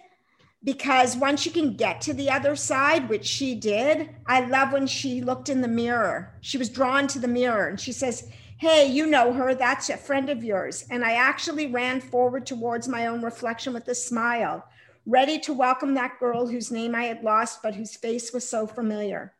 because 0.63 1.15
once 1.15 1.45
you 1.45 1.51
can 1.51 1.75
get 1.75 2.01
to 2.01 2.13
the 2.13 2.29
other 2.29 2.55
side, 2.55 3.07
which 3.07 3.25
she 3.25 3.55
did, 3.55 4.09
I 4.25 4.41
love 4.41 4.73
when 4.73 4.87
she 4.87 5.21
looked 5.21 5.49
in 5.49 5.61
the 5.61 5.67
mirror. 5.67 6.33
She 6.41 6.57
was 6.57 6.69
drawn 6.69 7.07
to 7.07 7.19
the 7.19 7.27
mirror 7.27 7.67
and 7.67 7.79
she 7.79 7.91
says, 7.91 8.29
Hey, 8.59 8.87
you 8.87 9.05
know 9.05 9.33
her, 9.33 9.53
that's 9.53 9.89
a 9.89 9.97
friend 9.97 10.29
of 10.29 10.43
yours. 10.43 10.85
And 10.89 11.05
I 11.05 11.13
actually 11.13 11.67
ran 11.67 12.01
forward 12.01 12.45
towards 12.45 12.87
my 12.87 13.05
own 13.05 13.21
reflection 13.21 13.73
with 13.73 13.87
a 13.87 13.93
smile, 13.95 14.67
ready 15.05 15.37
to 15.39 15.53
welcome 15.53 15.93
that 15.93 16.19
girl 16.19 16.47
whose 16.47 16.71
name 16.71 16.95
I 16.95 17.03
had 17.03 17.23
lost, 17.23 17.61
but 17.61 17.75
whose 17.75 17.95
face 17.95 18.33
was 18.33 18.49
so 18.49 18.65
familiar. 18.65 19.33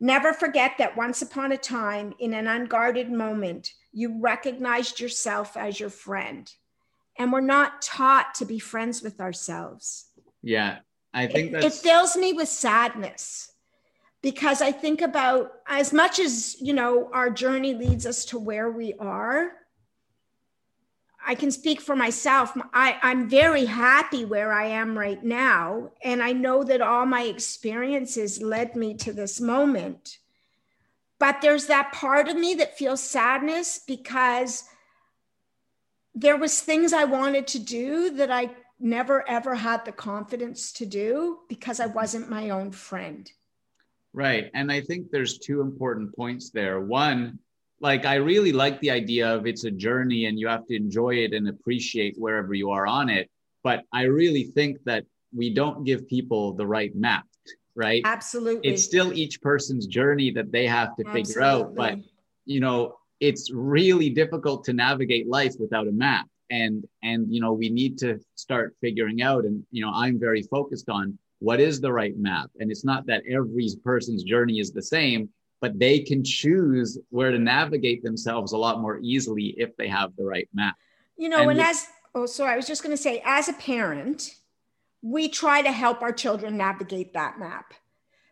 Never 0.00 0.32
forget 0.34 0.72
that 0.78 0.96
once 0.96 1.22
upon 1.22 1.52
a 1.52 1.56
time, 1.58 2.14
in 2.18 2.34
an 2.34 2.46
unguarded 2.46 3.10
moment, 3.10 3.72
you 3.92 4.20
recognized 4.20 5.00
yourself 5.00 5.56
as 5.56 5.80
your 5.80 5.90
friend. 5.90 6.52
And 7.18 7.32
we're 7.32 7.40
not 7.40 7.82
taught 7.82 8.34
to 8.36 8.44
be 8.44 8.58
friends 8.58 9.02
with 9.02 9.20
ourselves. 9.20 10.06
yeah 10.42 10.78
i 11.12 11.26
think 11.26 11.48
It, 11.48 11.52
that's 11.52 11.76
it 11.76 11.82
fills 11.82 12.16
me 12.16 12.32
with 12.32 12.48
sadness 12.48 13.49
because 14.22 14.60
I 14.60 14.72
think 14.72 15.00
about 15.00 15.52
as 15.66 15.92
much 15.92 16.18
as, 16.18 16.60
you 16.60 16.72
know, 16.72 17.10
our 17.12 17.30
journey 17.30 17.74
leads 17.74 18.06
us 18.06 18.24
to 18.26 18.38
where 18.38 18.70
we 18.70 18.94
are, 18.94 19.52
I 21.26 21.34
can 21.34 21.50
speak 21.50 21.80
for 21.80 21.94
myself. 21.94 22.52
I, 22.72 22.98
I'm 23.02 23.28
very 23.28 23.66
happy 23.66 24.24
where 24.24 24.52
I 24.52 24.66
am 24.66 24.98
right 24.98 25.22
now. 25.22 25.90
And 26.02 26.22
I 26.22 26.32
know 26.32 26.64
that 26.64 26.80
all 26.80 27.06
my 27.06 27.22
experiences 27.22 28.42
led 28.42 28.74
me 28.74 28.94
to 28.94 29.12
this 29.12 29.40
moment. 29.40 30.18
But 31.18 31.42
there's 31.42 31.66
that 31.66 31.92
part 31.92 32.28
of 32.28 32.36
me 32.36 32.54
that 32.54 32.78
feels 32.78 33.02
sadness 33.02 33.80
because 33.86 34.64
there 36.14 36.38
was 36.38 36.60
things 36.60 36.92
I 36.92 37.04
wanted 37.04 37.46
to 37.48 37.58
do 37.58 38.10
that 38.16 38.30
I 38.30 38.50
never 38.80 39.28
ever 39.28 39.54
had 39.54 39.84
the 39.84 39.92
confidence 39.92 40.72
to 40.72 40.86
do 40.86 41.40
because 41.48 41.80
I 41.80 41.86
wasn't 41.86 42.30
my 42.30 42.50
own 42.50 42.72
friend. 42.72 43.30
Right. 44.12 44.50
And 44.54 44.72
I 44.72 44.80
think 44.80 45.10
there's 45.10 45.38
two 45.38 45.60
important 45.60 46.14
points 46.16 46.50
there. 46.50 46.80
One, 46.80 47.38
like 47.80 48.04
I 48.04 48.16
really 48.16 48.52
like 48.52 48.80
the 48.80 48.90
idea 48.90 49.34
of 49.34 49.46
it's 49.46 49.64
a 49.64 49.70
journey 49.70 50.26
and 50.26 50.38
you 50.38 50.48
have 50.48 50.66
to 50.66 50.76
enjoy 50.76 51.16
it 51.16 51.32
and 51.32 51.48
appreciate 51.48 52.16
wherever 52.18 52.52
you 52.52 52.70
are 52.70 52.86
on 52.86 53.08
it. 53.08 53.30
But 53.62 53.84
I 53.92 54.02
really 54.02 54.44
think 54.44 54.78
that 54.84 55.04
we 55.34 55.54
don't 55.54 55.84
give 55.84 56.08
people 56.08 56.52
the 56.54 56.66
right 56.66 56.94
map, 56.94 57.24
right? 57.74 58.02
Absolutely. 58.04 58.68
It's 58.68 58.84
still 58.84 59.12
each 59.12 59.40
person's 59.40 59.86
journey 59.86 60.30
that 60.32 60.50
they 60.50 60.66
have 60.66 60.96
to 60.96 61.02
Absolutely. 61.06 61.24
figure 61.24 61.42
out. 61.42 61.74
But 61.74 61.98
you 62.44 62.60
know, 62.60 62.96
it's 63.20 63.50
really 63.52 64.10
difficult 64.10 64.64
to 64.64 64.72
navigate 64.72 65.28
life 65.28 65.54
without 65.58 65.86
a 65.86 65.92
map. 65.92 66.26
And 66.50 66.84
and 67.02 67.32
you 67.32 67.40
know, 67.40 67.52
we 67.52 67.70
need 67.70 67.96
to 67.98 68.18
start 68.34 68.74
figuring 68.80 69.22
out. 69.22 69.44
And 69.44 69.64
you 69.70 69.84
know, 69.84 69.92
I'm 69.94 70.18
very 70.18 70.42
focused 70.42 70.88
on 70.88 71.16
what 71.40 71.60
is 71.60 71.80
the 71.80 71.92
right 71.92 72.16
map. 72.16 72.50
And 72.60 72.70
it's 72.70 72.84
not 72.84 73.06
that 73.06 73.22
every 73.28 73.68
person's 73.82 74.22
journey 74.22 74.60
is 74.60 74.72
the 74.72 74.82
same 74.82 75.30
but 75.60 75.78
they 75.78 76.00
can 76.00 76.24
choose 76.24 76.98
where 77.10 77.30
to 77.30 77.38
navigate 77.38 78.02
themselves 78.02 78.52
a 78.52 78.56
lot 78.56 78.80
more 78.80 78.98
easily 79.02 79.54
if 79.58 79.76
they 79.76 79.88
have 79.88 80.16
the 80.16 80.24
right 80.24 80.48
map. 80.54 80.74
You 81.16 81.28
know, 81.28 81.42
and, 81.42 81.52
and 81.52 81.60
as 81.60 81.86
oh, 82.14 82.26
sorry, 82.26 82.54
I 82.54 82.56
was 82.56 82.66
just 82.66 82.82
going 82.82 82.96
to 82.96 83.02
say, 83.02 83.22
as 83.24 83.48
a 83.48 83.52
parent, 83.52 84.34
we 85.02 85.28
try 85.28 85.62
to 85.62 85.70
help 85.70 86.02
our 86.02 86.12
children 86.12 86.56
navigate 86.56 87.12
that 87.12 87.38
map, 87.38 87.74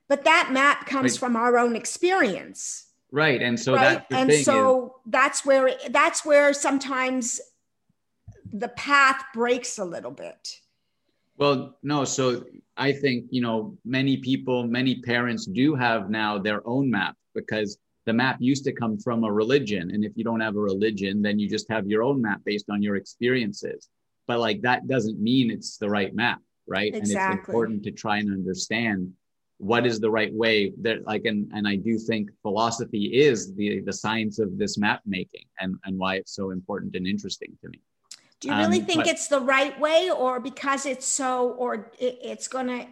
but 0.08 0.24
that 0.24 0.50
map 0.52 0.86
comes 0.86 1.12
right. 1.12 1.20
from 1.20 1.36
our 1.36 1.58
own 1.58 1.76
experience. 1.76 2.86
Right, 3.10 3.40
and 3.40 3.58
so 3.58 3.74
right? 3.74 4.04
and 4.10 4.32
so 4.32 4.84
is, 4.84 4.90
that's 5.06 5.44
where 5.44 5.70
that's 5.88 6.26
where 6.26 6.52
sometimes 6.52 7.40
the 8.52 8.68
path 8.68 9.22
breaks 9.34 9.78
a 9.78 9.84
little 9.84 10.10
bit. 10.10 10.60
Well, 11.38 11.78
no, 11.84 12.04
so 12.04 12.44
I 12.76 12.92
think, 12.92 13.26
you 13.30 13.40
know, 13.40 13.78
many 13.84 14.16
people, 14.16 14.64
many 14.64 15.00
parents 15.00 15.46
do 15.46 15.76
have 15.76 16.10
now 16.10 16.36
their 16.38 16.66
own 16.66 16.90
map 16.90 17.14
because 17.32 17.78
the 18.06 18.12
map 18.12 18.38
used 18.40 18.64
to 18.64 18.72
come 18.72 18.98
from 18.98 19.22
a 19.22 19.32
religion. 19.32 19.92
And 19.92 20.04
if 20.04 20.12
you 20.16 20.24
don't 20.24 20.40
have 20.40 20.56
a 20.56 20.60
religion, 20.60 21.22
then 21.22 21.38
you 21.38 21.48
just 21.48 21.70
have 21.70 21.86
your 21.86 22.02
own 22.02 22.20
map 22.20 22.40
based 22.44 22.68
on 22.70 22.82
your 22.82 22.96
experiences. 22.96 23.88
But 24.26 24.40
like 24.40 24.60
that 24.62 24.88
doesn't 24.88 25.20
mean 25.20 25.50
it's 25.50 25.78
the 25.78 25.88
right 25.88 26.12
map, 26.12 26.40
right? 26.66 26.92
Exactly. 26.92 27.14
And 27.14 27.32
it's 27.38 27.48
important 27.48 27.82
to 27.84 27.92
try 27.92 28.18
and 28.18 28.32
understand 28.32 29.12
what 29.58 29.86
is 29.86 30.00
the 30.00 30.10
right 30.10 30.32
way 30.32 30.72
that 30.80 31.04
like 31.04 31.24
and 31.24 31.50
and 31.52 31.66
I 31.66 31.74
do 31.74 31.98
think 31.98 32.30
philosophy 32.42 33.06
is 33.06 33.54
the 33.54 33.80
the 33.80 33.92
science 33.92 34.38
of 34.38 34.56
this 34.56 34.78
map 34.78 35.02
making 35.04 35.44
and 35.58 35.76
and 35.84 35.98
why 35.98 36.14
it's 36.14 36.34
so 36.34 36.50
important 36.50 36.94
and 36.94 37.06
interesting 37.06 37.58
to 37.62 37.68
me. 37.68 37.80
Do 38.40 38.48
you 38.48 38.54
really 38.54 38.80
um, 38.80 38.86
think 38.86 39.00
but, 39.00 39.08
it's 39.08 39.26
the 39.26 39.40
right 39.40 39.78
way, 39.80 40.10
or 40.10 40.38
because 40.38 40.86
it's 40.86 41.06
so, 41.06 41.50
or 41.50 41.90
it, 41.98 42.18
it's 42.22 42.46
going 42.46 42.68
to? 42.68 42.86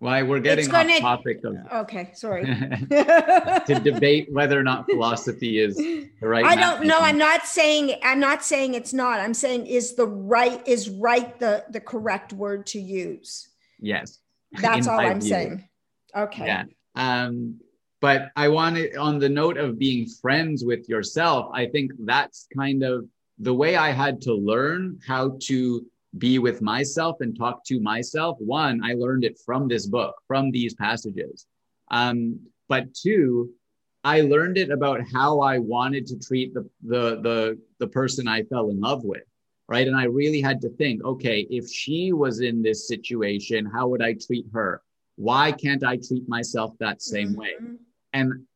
Why 0.00 0.22
we're 0.22 0.40
getting 0.40 0.64
off 0.66 0.72
gonna, 0.72 1.00
topic 1.00 1.44
of 1.44 1.56
okay, 1.72 2.12
sorry 2.14 2.44
to 2.46 3.80
debate 3.84 4.28
whether 4.32 4.58
or 4.58 4.62
not 4.62 4.86
philosophy 4.86 5.58
is 5.60 5.76
the 5.76 6.08
right. 6.22 6.44
I 6.44 6.56
don't 6.56 6.86
know. 6.86 6.98
I'm 7.00 7.18
not 7.18 7.44
saying 7.44 7.96
I'm 8.02 8.18
not 8.18 8.42
saying 8.42 8.72
it's 8.72 8.94
not. 8.94 9.20
I'm 9.20 9.34
saying 9.34 9.66
is 9.66 9.96
the 9.96 10.06
right 10.06 10.66
is 10.66 10.88
right 10.88 11.38
the 11.38 11.66
the 11.68 11.80
correct 11.80 12.32
word 12.32 12.64
to 12.68 12.80
use. 12.80 13.50
Yes, 13.78 14.20
that's 14.52 14.88
all 14.88 14.98
I'm 14.98 15.20
view. 15.20 15.28
saying. 15.28 15.68
Okay. 16.16 16.46
Yeah. 16.46 16.64
Um, 16.94 17.60
but 18.00 18.30
I 18.36 18.48
wanted 18.48 18.96
on 18.96 19.18
the 19.18 19.28
note 19.28 19.58
of 19.58 19.78
being 19.78 20.06
friends 20.06 20.64
with 20.64 20.88
yourself. 20.88 21.50
I 21.52 21.66
think 21.66 21.92
that's 21.98 22.46
kind 22.56 22.82
of 22.82 23.06
the 23.40 23.54
way 23.54 23.76
I 23.76 23.90
had 23.90 24.20
to 24.22 24.34
learn 24.34 24.98
how 25.06 25.38
to 25.44 25.86
be 26.18 26.38
with 26.38 26.60
myself 26.60 27.16
and 27.20 27.36
talk 27.36 27.64
to 27.64 27.80
myself, 27.80 28.36
one, 28.38 28.84
I 28.84 28.94
learned 28.94 29.24
it 29.24 29.38
from 29.44 29.68
this 29.68 29.86
book, 29.86 30.14
from 30.26 30.50
these 30.50 30.74
passages. 30.74 31.46
Um, 31.90 32.38
but 32.68 32.92
two, 32.94 33.50
I 34.04 34.22
learned 34.22 34.58
it 34.58 34.70
about 34.70 35.00
how 35.12 35.40
I 35.40 35.58
wanted 35.58 36.06
to 36.06 36.18
treat 36.18 36.52
the, 36.54 36.68
the, 36.82 37.20
the, 37.22 37.58
the 37.78 37.86
person 37.86 38.28
I 38.28 38.42
fell 38.44 38.70
in 38.70 38.80
love 38.80 39.04
with. 39.04 39.22
Right. 39.68 39.86
And 39.86 39.96
I 39.96 40.04
really 40.04 40.40
had 40.40 40.60
to 40.62 40.68
think, 40.70 41.04
okay, 41.04 41.46
if 41.48 41.70
she 41.70 42.12
was 42.12 42.40
in 42.40 42.60
this 42.60 42.88
situation, 42.88 43.64
how 43.64 43.86
would 43.86 44.02
I 44.02 44.14
treat 44.14 44.46
her? 44.52 44.82
Why 45.14 45.52
can't 45.52 45.84
I 45.84 45.96
treat 45.96 46.28
myself 46.28 46.74
that 46.80 47.00
same 47.00 47.36
way? 47.36 47.52
Mm-hmm. 47.62 47.74
And 48.12 48.46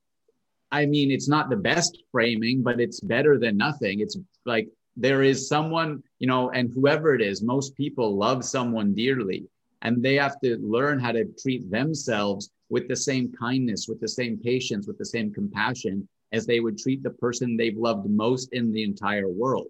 I 0.75 0.87
mean, 0.87 1.13
it's 1.13 1.29
not 1.29 1.51
the 1.51 1.57
best 1.73 2.03
framing, 2.11 2.61
but 2.61 2.81
it's 2.81 2.99
better 2.99 3.39
than 3.39 3.57
nothing. 3.57 4.01
It's 4.01 4.17
like 4.45 4.67
there 4.97 5.23
is 5.23 5.49
someone, 5.49 6.03
you 6.19 6.27
know, 6.27 6.51
and 6.51 6.69
whoever 6.69 7.15
it 7.15 7.23
is, 7.23 7.43
most 7.43 7.77
people 7.77 8.17
love 8.17 8.45
someone 8.45 8.93
dearly 8.93 9.45
and 9.83 10.03
they 10.03 10.17
have 10.17 10.41
to 10.41 10.57
learn 10.57 10.99
how 10.99 11.13
to 11.13 11.27
treat 11.41 11.71
themselves 11.71 12.51
with 12.71 12.89
the 12.89 12.97
same 12.97 13.33
kindness, 13.33 13.87
with 13.87 14.01
the 14.01 14.09
same 14.09 14.37
patience, 14.37 14.89
with 14.89 14.99
the 14.99 15.11
same 15.17 15.33
compassion 15.33 16.09
as 16.33 16.45
they 16.45 16.59
would 16.59 16.77
treat 16.77 17.05
the 17.05 17.17
person 17.25 17.57
they've 17.57 17.79
loved 17.89 18.11
most 18.11 18.53
in 18.53 18.73
the 18.73 18.83
entire 18.83 19.29
world. 19.29 19.69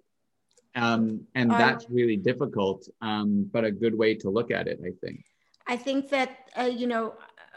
Um, 0.75 1.21
and 1.35 1.51
that's 1.51 1.85
really 1.90 2.17
difficult, 2.17 2.88
um, 3.03 3.51
but 3.53 3.62
a 3.64 3.71
good 3.71 3.97
way 4.03 4.14
to 4.23 4.31
look 4.31 4.51
at 4.51 4.69
it, 4.69 4.81
I 4.83 4.93
think. 5.03 5.23
I 5.67 5.77
think 5.77 6.09
that, 6.11 6.31
uh, 6.59 6.62
you 6.81 6.87
know, 6.87 7.14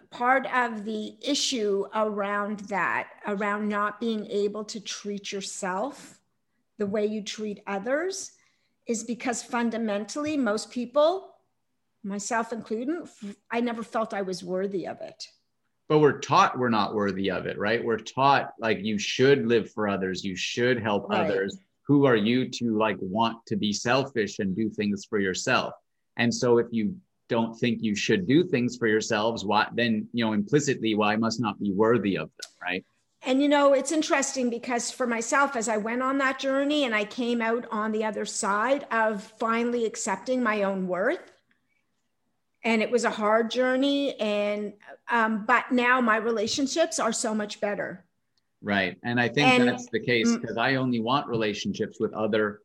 part 0.10 0.46
of 0.54 0.86
the 0.86 1.16
issue 1.22 1.86
around 1.94 2.60
that, 2.62 3.10
around 3.28 3.68
not 3.68 4.00
being 4.00 4.26
able 4.28 4.64
to 4.66 4.80
treat 4.80 5.32
yourself 5.32 6.20
the 6.78 6.86
way 6.86 7.06
you 7.06 7.24
treat 7.24 7.62
others, 7.68 8.32
is 8.88 9.04
because 9.04 9.44
fundamentally, 9.44 10.38
most 10.38 10.72
people, 10.72 11.30
myself 12.04 12.54
included, 12.54 13.08
I 13.52 13.60
never 13.60 13.84
felt 13.84 14.14
I 14.14 14.22
was 14.22 14.44
worthy 14.44 14.88
of 14.88 15.02
it. 15.02 15.28
But 15.90 16.00
we're 16.00 16.20
taught 16.20 16.58
we're 16.58 16.70
not 16.70 16.96
worthy 16.96 17.32
of 17.32 17.46
it, 17.46 17.58
right? 17.58 17.84
We're 17.84 17.98
taught 17.98 18.54
like 18.60 18.80
you 18.82 18.98
should 18.98 19.48
live 19.48 19.72
for 19.72 19.88
others, 19.88 20.24
you 20.24 20.36
should 20.36 20.82
help 20.82 21.10
right. 21.10 21.30
others. 21.30 21.58
Who 21.88 22.06
are 22.06 22.18
you 22.18 22.50
to 22.50 22.78
like 22.78 22.98
want 23.00 23.38
to 23.48 23.56
be 23.56 23.72
selfish 23.72 24.40
and 24.40 24.56
do 24.56 24.70
things 24.70 25.06
for 25.10 25.20
yourself? 25.20 25.74
And 26.18 26.34
so 26.34 26.58
if 26.58 26.68
you 26.72 26.96
don't 27.30 27.56
think 27.56 27.80
you 27.82 27.96
should 27.96 28.28
do 28.28 28.44
things 28.44 28.78
for 28.78 28.88
yourselves, 28.88 29.46
why 29.46 29.68
then, 29.74 30.08
you 30.14 30.26
know, 30.26 30.34
implicitly, 30.34 30.96
why 30.96 31.14
well, 31.14 31.20
must 31.20 31.40
not 31.40 31.60
be 31.60 31.72
worthy 31.72 32.18
of 32.18 32.30
them, 32.42 32.52
right? 32.62 32.86
And 33.24 33.42
you 33.42 33.50
know, 33.50 33.74
it's 33.74 33.92
interesting 33.92 34.50
because 34.50 34.92
for 34.92 35.08
myself, 35.08 35.56
as 35.56 35.68
I 35.68 35.78
went 35.78 36.02
on 36.02 36.18
that 36.20 36.40
journey 36.40 36.86
and 36.86 36.96
I 36.96 37.04
came 37.04 37.42
out 37.42 37.66
on 37.72 37.92
the 37.92 38.06
other 38.06 38.26
side 38.26 38.86
of 38.92 39.24
finally 39.40 39.86
accepting 39.86 40.44
my 40.44 40.64
own 40.64 40.88
worth, 40.88 41.32
and 42.64 42.82
it 42.82 42.92
was 42.92 43.06
a 43.06 43.10
hard 43.10 43.50
journey. 43.50 44.16
And 44.20 44.74
um, 45.10 45.46
but 45.46 45.72
now 45.72 46.00
my 46.00 46.18
relationships 46.18 47.00
are 47.00 47.12
so 47.12 47.34
much 47.34 47.60
better. 47.60 48.06
Right, 48.62 48.98
and 49.04 49.20
I 49.20 49.28
think 49.28 49.48
and, 49.48 49.68
that's 49.68 49.90
the 49.90 50.00
case 50.00 50.36
because 50.36 50.58
I 50.58 50.76
only 50.76 51.00
want 51.00 51.28
relationships 51.28 52.00
with 52.00 52.14
other 52.14 52.62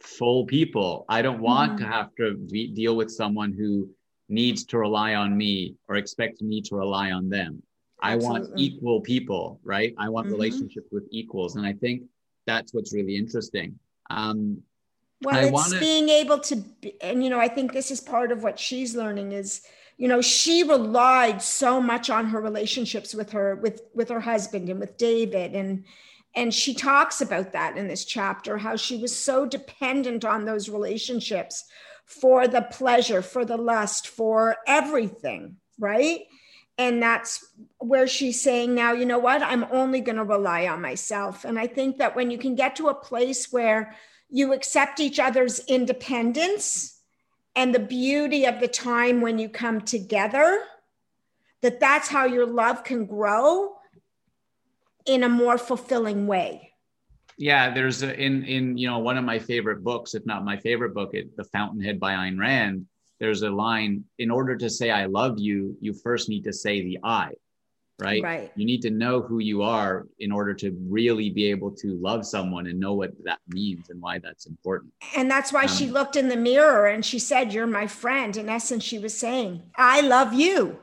full 0.00 0.46
people. 0.46 1.04
I 1.08 1.22
don't 1.22 1.40
want 1.40 1.72
mm-hmm. 1.72 1.84
to 1.84 1.90
have 1.90 2.14
to 2.16 2.34
be, 2.34 2.68
deal 2.68 2.96
with 2.96 3.10
someone 3.10 3.52
who 3.52 3.90
needs 4.28 4.64
to 4.64 4.78
rely 4.78 5.14
on 5.14 5.36
me 5.36 5.76
or 5.88 5.96
expects 5.96 6.42
me 6.42 6.60
to 6.62 6.76
rely 6.76 7.12
on 7.12 7.28
them. 7.28 7.62
Absolutely. 8.02 8.26
I 8.26 8.40
want 8.40 8.60
equal 8.60 9.00
people, 9.00 9.60
right? 9.64 9.94
I 9.98 10.08
want 10.08 10.26
mm-hmm. 10.26 10.34
relationships 10.34 10.88
with 10.92 11.04
equals. 11.10 11.56
And 11.56 11.66
I 11.66 11.72
think 11.72 12.02
that's 12.46 12.74
what's 12.74 12.92
really 12.94 13.16
interesting. 13.16 13.78
Um, 14.10 14.62
well, 15.22 15.36
I 15.36 15.44
it's 15.44 15.52
wanna... 15.52 15.80
being 15.80 16.08
able 16.08 16.38
to, 16.40 16.56
be, 16.56 17.00
and 17.00 17.24
you 17.24 17.30
know, 17.30 17.40
I 17.40 17.48
think 17.48 17.72
this 17.72 17.90
is 17.90 18.00
part 18.00 18.32
of 18.32 18.42
what 18.42 18.58
she's 18.58 18.94
learning 18.94 19.32
is, 19.32 19.62
you 19.96 20.08
know, 20.08 20.20
she 20.20 20.62
relied 20.62 21.40
so 21.40 21.80
much 21.80 22.10
on 22.10 22.26
her 22.26 22.40
relationships 22.40 23.14
with 23.14 23.30
her, 23.32 23.56
with 23.56 23.80
with 23.94 24.10
her 24.10 24.20
husband 24.20 24.68
and 24.68 24.78
with 24.78 24.98
David, 24.98 25.54
and 25.54 25.84
and 26.36 26.52
she 26.52 26.74
talks 26.74 27.22
about 27.22 27.52
that 27.52 27.78
in 27.78 27.88
this 27.88 28.04
chapter, 28.04 28.58
how 28.58 28.76
she 28.76 28.98
was 28.98 29.16
so 29.16 29.46
dependent 29.46 30.22
on 30.22 30.44
those 30.44 30.68
relationships 30.68 31.64
for 32.04 32.46
the 32.46 32.60
pleasure, 32.60 33.22
for 33.22 33.46
the 33.46 33.56
lust, 33.56 34.06
for 34.06 34.58
everything, 34.66 35.56
right? 35.78 36.20
And 36.76 37.02
that's 37.02 37.42
where 37.78 38.06
she's 38.06 38.38
saying, 38.38 38.74
now, 38.74 38.92
you 38.92 39.06
know 39.06 39.18
what? 39.18 39.42
I'm 39.42 39.64
only 39.70 40.02
going 40.02 40.16
to 40.16 40.24
rely 40.24 40.66
on 40.68 40.82
myself. 40.82 41.46
And 41.46 41.58
I 41.58 41.66
think 41.66 41.96
that 41.96 42.14
when 42.14 42.30
you 42.30 42.36
can 42.36 42.54
get 42.54 42.76
to 42.76 42.88
a 42.88 42.94
place 42.94 43.50
where 43.50 43.96
you 44.28 44.52
accept 44.52 45.00
each 45.00 45.18
other's 45.18 45.60
independence 45.60 47.00
and 47.54 47.74
the 47.74 47.78
beauty 47.78 48.44
of 48.44 48.60
the 48.60 48.68
time 48.68 49.22
when 49.22 49.38
you 49.38 49.48
come 49.48 49.80
together, 49.80 50.60
that 51.62 51.80
that's 51.80 52.08
how 52.08 52.26
your 52.26 52.46
love 52.46 52.84
can 52.84 53.06
grow 53.06 53.75
in 55.06 55.22
a 55.22 55.28
more 55.28 55.58
fulfilling 55.58 56.26
way. 56.26 56.72
yeah, 57.38 57.72
there's 57.72 58.02
a, 58.02 58.18
in 58.18 58.44
in 58.44 58.78
you 58.78 58.88
know 58.88 58.98
one 58.98 59.18
of 59.18 59.24
my 59.24 59.38
favorite 59.38 59.84
books, 59.84 60.14
if 60.14 60.24
not 60.24 60.44
my 60.44 60.56
favorite 60.56 60.94
book, 60.94 61.10
it, 61.14 61.36
The 61.36 61.44
Fountainhead 61.44 62.00
by 62.00 62.12
Ayn 62.14 62.38
Rand. 62.38 62.86
There's 63.20 63.42
a 63.42 63.50
line: 63.50 64.04
in 64.18 64.30
order 64.30 64.56
to 64.56 64.68
say 64.70 64.90
I 64.90 65.06
love 65.06 65.38
you, 65.38 65.76
you 65.80 65.92
first 65.92 66.28
need 66.28 66.44
to 66.44 66.52
say 66.52 66.82
the 66.82 66.98
I 67.02 67.32
right? 67.98 68.22
Right. 68.22 68.52
You 68.56 68.64
need 68.64 68.82
to 68.82 68.90
know 68.90 69.22
who 69.22 69.38
you 69.38 69.62
are 69.62 70.06
in 70.18 70.30
order 70.32 70.54
to 70.54 70.76
really 70.88 71.30
be 71.30 71.46
able 71.50 71.70
to 71.76 71.98
love 72.00 72.26
someone 72.26 72.66
and 72.66 72.78
know 72.78 72.94
what 72.94 73.12
that 73.24 73.38
means 73.48 73.90
and 73.90 74.00
why 74.00 74.18
that's 74.18 74.46
important. 74.46 74.92
And 75.16 75.30
that's 75.30 75.52
why 75.52 75.62
um, 75.62 75.68
she 75.68 75.86
looked 75.86 76.16
in 76.16 76.28
the 76.28 76.36
mirror 76.36 76.86
and 76.86 77.04
she 77.04 77.18
said, 77.18 77.52
You're 77.52 77.66
my 77.66 77.86
friend. 77.86 78.36
In 78.36 78.48
essence, 78.48 78.84
she 78.84 78.98
was 78.98 79.16
saying, 79.16 79.62
I 79.76 80.02
love 80.02 80.34
you. 80.34 80.78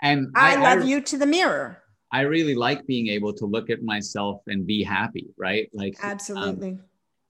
And 0.00 0.28
I, 0.34 0.56
I 0.56 0.74
love 0.74 0.84
I, 0.84 0.86
you 0.86 1.00
to 1.02 1.18
the 1.18 1.26
mirror. 1.26 1.82
I 2.14 2.20
really 2.20 2.54
like 2.54 2.86
being 2.86 3.08
able 3.08 3.32
to 3.32 3.44
look 3.44 3.70
at 3.70 3.82
myself 3.82 4.40
and 4.46 4.64
be 4.64 4.84
happy, 4.84 5.26
right? 5.36 5.68
Like, 5.72 5.96
um, 6.04 6.10
absolutely. 6.12 6.68
Um, 6.68 6.80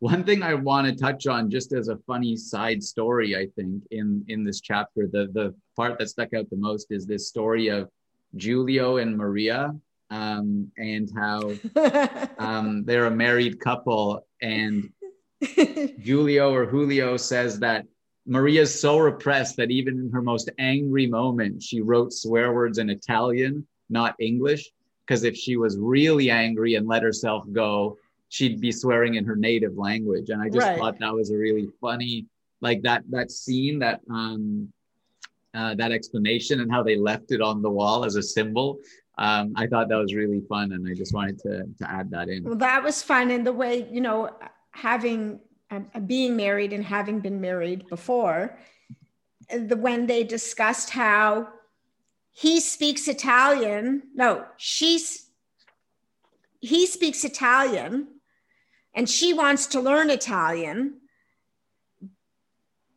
one 0.00 0.24
thing 0.24 0.42
I 0.42 0.52
want 0.52 0.86
to 0.86 0.94
touch 0.94 1.26
on, 1.26 1.50
just 1.50 1.72
as 1.72 1.88
a 1.88 1.96
funny 2.06 2.36
side 2.36 2.82
story, 2.82 3.34
I 3.34 3.46
think 3.56 3.82
in 3.90 4.22
in 4.28 4.44
this 4.44 4.60
chapter, 4.60 5.08
the 5.10 5.30
the 5.32 5.54
part 5.74 5.98
that 5.98 6.10
stuck 6.10 6.34
out 6.34 6.50
the 6.50 6.58
most 6.58 6.88
is 6.90 7.06
this 7.06 7.28
story 7.28 7.68
of 7.68 7.88
Julio 8.38 8.98
and 8.98 9.16
Maria, 9.16 9.74
um, 10.10 10.70
and 10.76 11.10
how 11.16 11.52
um, 12.38 12.84
they're 12.84 13.06
a 13.06 13.10
married 13.10 13.60
couple. 13.60 14.26
And 14.42 14.90
Julio 16.04 16.52
or 16.52 16.66
Julio 16.66 17.16
says 17.16 17.58
that 17.60 17.86
Maria's 18.26 18.78
so 18.78 18.98
repressed 18.98 19.56
that 19.56 19.70
even 19.70 19.98
in 19.98 20.10
her 20.10 20.20
most 20.20 20.50
angry 20.58 21.06
moment, 21.06 21.62
she 21.62 21.80
wrote 21.80 22.12
swear 22.12 22.52
words 22.52 22.76
in 22.76 22.90
Italian, 22.90 23.66
not 23.88 24.14
English. 24.18 24.70
Because 25.06 25.24
if 25.24 25.36
she 25.36 25.56
was 25.56 25.76
really 25.78 26.30
angry 26.30 26.76
and 26.76 26.86
let 26.86 27.02
herself 27.02 27.44
go, 27.52 27.98
she'd 28.28 28.60
be 28.60 28.72
swearing 28.72 29.14
in 29.14 29.24
her 29.24 29.36
native 29.36 29.76
language. 29.76 30.30
And 30.30 30.40
I 30.42 30.48
just 30.48 30.66
right. 30.66 30.78
thought 30.78 30.98
that 30.98 31.12
was 31.12 31.30
a 31.30 31.36
really 31.36 31.68
funny, 31.80 32.26
like 32.60 32.82
that 32.82 33.04
that 33.10 33.30
scene 33.30 33.78
that 33.80 34.00
um, 34.10 34.72
uh, 35.54 35.74
that 35.76 35.92
explanation 35.92 36.60
and 36.60 36.70
how 36.70 36.82
they 36.82 36.96
left 36.96 37.30
it 37.30 37.40
on 37.40 37.62
the 37.62 37.70
wall 37.70 38.04
as 38.04 38.16
a 38.16 38.22
symbol. 38.22 38.78
Um, 39.16 39.52
I 39.54 39.68
thought 39.68 39.88
that 39.88 39.96
was 39.96 40.14
really 40.14 40.40
fun, 40.48 40.72
and 40.72 40.88
I 40.88 40.94
just 40.94 41.14
wanted 41.14 41.38
to 41.40 41.64
to 41.78 41.90
add 41.90 42.10
that 42.10 42.28
in. 42.28 42.42
Well, 42.42 42.56
that 42.56 42.82
was 42.82 43.02
fun, 43.02 43.30
and 43.30 43.46
the 43.46 43.52
way 43.52 43.86
you 43.90 44.00
know, 44.00 44.30
having 44.72 45.38
uh, 45.70 45.80
being 46.06 46.36
married 46.36 46.72
and 46.72 46.84
having 46.84 47.20
been 47.20 47.40
married 47.40 47.88
before, 47.88 48.58
the 49.50 49.76
when 49.76 50.06
they 50.06 50.24
discussed 50.24 50.90
how 50.90 51.48
he 52.34 52.60
speaks 52.60 53.08
Italian, 53.08 54.02
no, 54.14 54.44
she's 54.56 55.30
he 56.60 56.86
speaks 56.86 57.24
Italian, 57.24 58.08
and 58.94 59.08
she 59.08 59.32
wants 59.32 59.68
to 59.68 59.80
learn 59.80 60.10
Italian, 60.10 61.00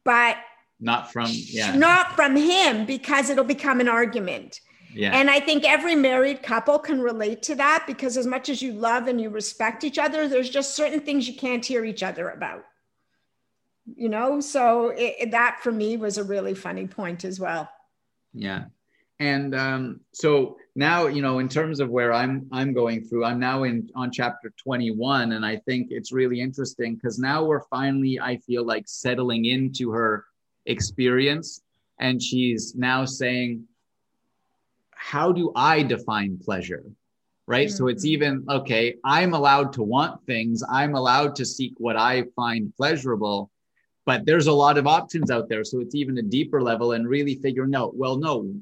but 0.03 0.37
not 0.79 1.11
from 1.11 1.29
yeah 1.31 1.75
not 1.75 2.15
from 2.15 2.35
him 2.35 2.85
because 2.85 3.29
it'll 3.29 3.43
become 3.43 3.79
an 3.79 3.87
argument 3.87 4.59
yeah. 4.93 5.11
And 5.15 5.29
I 5.29 5.39
think 5.39 5.63
every 5.63 5.93
married 5.93 6.41
couple 6.41 6.79
can 6.79 6.99
relate 6.99 7.43
to 7.43 7.55
that 7.55 7.83
because 7.85 8.17
as 8.17 8.25
much 8.25 8.49
as 8.49 8.63
you 8.63 8.73
love 8.73 9.07
and 9.07 9.21
you 9.21 9.29
respect 9.29 9.83
each 9.83 9.99
other, 9.99 10.27
there's 10.27 10.49
just 10.49 10.75
certain 10.75 11.01
things 11.01 11.27
you 11.27 11.35
can't 11.35 11.63
hear 11.63 11.85
each 11.85 12.01
other 12.01 12.29
about. 12.29 12.65
You 13.95 14.09
know, 14.09 14.39
so 14.39 14.93
it, 14.97 15.29
that 15.31 15.59
for 15.61 15.71
me 15.71 15.97
was 15.97 16.17
a 16.17 16.23
really 16.23 16.55
funny 16.55 16.87
point 16.87 17.25
as 17.25 17.39
well. 17.39 17.69
Yeah. 18.33 18.65
And 19.19 19.55
um, 19.55 20.01
so 20.11 20.57
now, 20.75 21.07
you 21.07 21.23
know, 21.23 21.39
in 21.39 21.49
terms 21.49 21.79
of 21.79 21.89
where 21.89 22.13
I'm 22.13 22.47
I'm 22.51 22.71
going 22.71 23.03
through, 23.03 23.25
I'm 23.25 23.39
now 23.39 23.63
in 23.63 23.89
on 23.95 24.11
chapter 24.11 24.53
21, 24.57 25.31
and 25.31 25.43
I 25.43 25.57
think 25.57 25.87
it's 25.89 26.11
really 26.11 26.39
interesting 26.39 26.95
because 26.95 27.17
now 27.17 27.43
we're 27.43 27.63
finally, 27.63 28.19
I 28.19 28.37
feel 28.37 28.63
like 28.63 28.87
settling 28.87 29.45
into 29.45 29.91
her 29.91 30.25
experience. 30.67 31.61
And 31.99 32.21
she's 32.21 32.75
now 32.75 33.05
saying, 33.05 33.63
How 34.91 35.31
do 35.31 35.51
I 35.55 35.81
define 35.81 36.37
pleasure? 36.37 36.83
Right. 37.47 37.69
Mm-hmm. 37.69 37.75
So 37.75 37.87
it's 37.87 38.05
mm-hmm. 38.05 38.13
even 38.13 38.45
okay, 38.49 38.97
I'm 39.03 39.33
allowed 39.33 39.73
to 39.73 39.83
want 39.83 40.23
things, 40.27 40.61
I'm 40.69 40.93
allowed 40.93 41.35
to 41.37 41.45
seek 41.45 41.73
what 41.77 41.97
I 41.97 42.25
find 42.35 42.71
pleasurable. 42.75 43.49
But 44.05 44.25
there's 44.25 44.47
a 44.47 44.53
lot 44.53 44.77
of 44.77 44.85
options 44.85 45.31
out 45.31 45.49
there. 45.49 45.63
So 45.63 45.79
it's 45.79 45.95
even 45.95 46.17
a 46.17 46.21
deeper 46.21 46.61
level 46.61 46.93
and 46.93 47.09
really 47.09 47.35
figuring 47.35 47.75
out, 47.75 47.97
well, 47.97 48.15
no, 48.15 48.53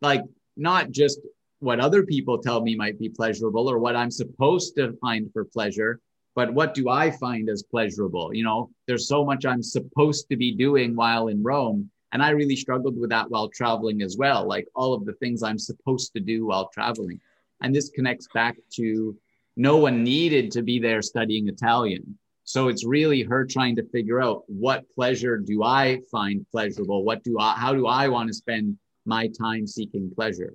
like 0.00 0.22
not 0.56 0.90
just 0.90 1.20
what 1.60 1.80
other 1.80 2.04
people 2.04 2.38
tell 2.38 2.60
me 2.60 2.76
might 2.76 2.98
be 2.98 3.08
pleasurable 3.08 3.70
or 3.70 3.78
what 3.78 3.96
I'm 3.96 4.10
supposed 4.10 4.76
to 4.76 4.92
find 5.00 5.32
for 5.32 5.44
pleasure, 5.44 6.00
but 6.34 6.52
what 6.52 6.74
do 6.74 6.88
I 6.88 7.10
find 7.10 7.48
as 7.48 7.62
pleasurable? 7.62 8.34
You 8.34 8.44
know, 8.44 8.70
there's 8.86 9.08
so 9.08 9.24
much 9.24 9.46
I'm 9.46 9.62
supposed 9.62 10.28
to 10.28 10.36
be 10.36 10.54
doing 10.54 10.94
while 10.94 11.28
in 11.28 11.42
Rome. 11.42 11.90
And 12.12 12.22
I 12.22 12.30
really 12.30 12.56
struggled 12.56 12.98
with 12.98 13.10
that 13.10 13.30
while 13.30 13.48
traveling 13.48 14.02
as 14.02 14.16
well, 14.16 14.46
like 14.46 14.68
all 14.74 14.94
of 14.94 15.04
the 15.04 15.14
things 15.14 15.42
I'm 15.42 15.58
supposed 15.58 16.12
to 16.14 16.20
do 16.20 16.46
while 16.46 16.68
traveling. 16.68 17.20
And 17.60 17.74
this 17.74 17.88
connects 17.88 18.28
back 18.34 18.56
to 18.74 19.16
no 19.56 19.76
one 19.76 20.04
needed 20.04 20.50
to 20.52 20.62
be 20.62 20.78
there 20.78 21.02
studying 21.02 21.48
Italian. 21.48 22.18
So 22.44 22.68
it's 22.68 22.84
really 22.84 23.22
her 23.22 23.46
trying 23.46 23.76
to 23.76 23.88
figure 23.88 24.20
out 24.20 24.42
what 24.46 24.88
pleasure 24.90 25.38
do 25.38 25.62
I 25.62 26.00
find 26.10 26.46
pleasurable? 26.50 27.04
What 27.04 27.24
do 27.24 27.38
I, 27.38 27.54
how 27.54 27.72
do 27.72 27.86
I 27.86 28.08
want 28.08 28.28
to 28.28 28.34
spend 28.34 28.76
my 29.04 29.28
time 29.28 29.66
seeking 29.66 30.10
pleasure? 30.14 30.52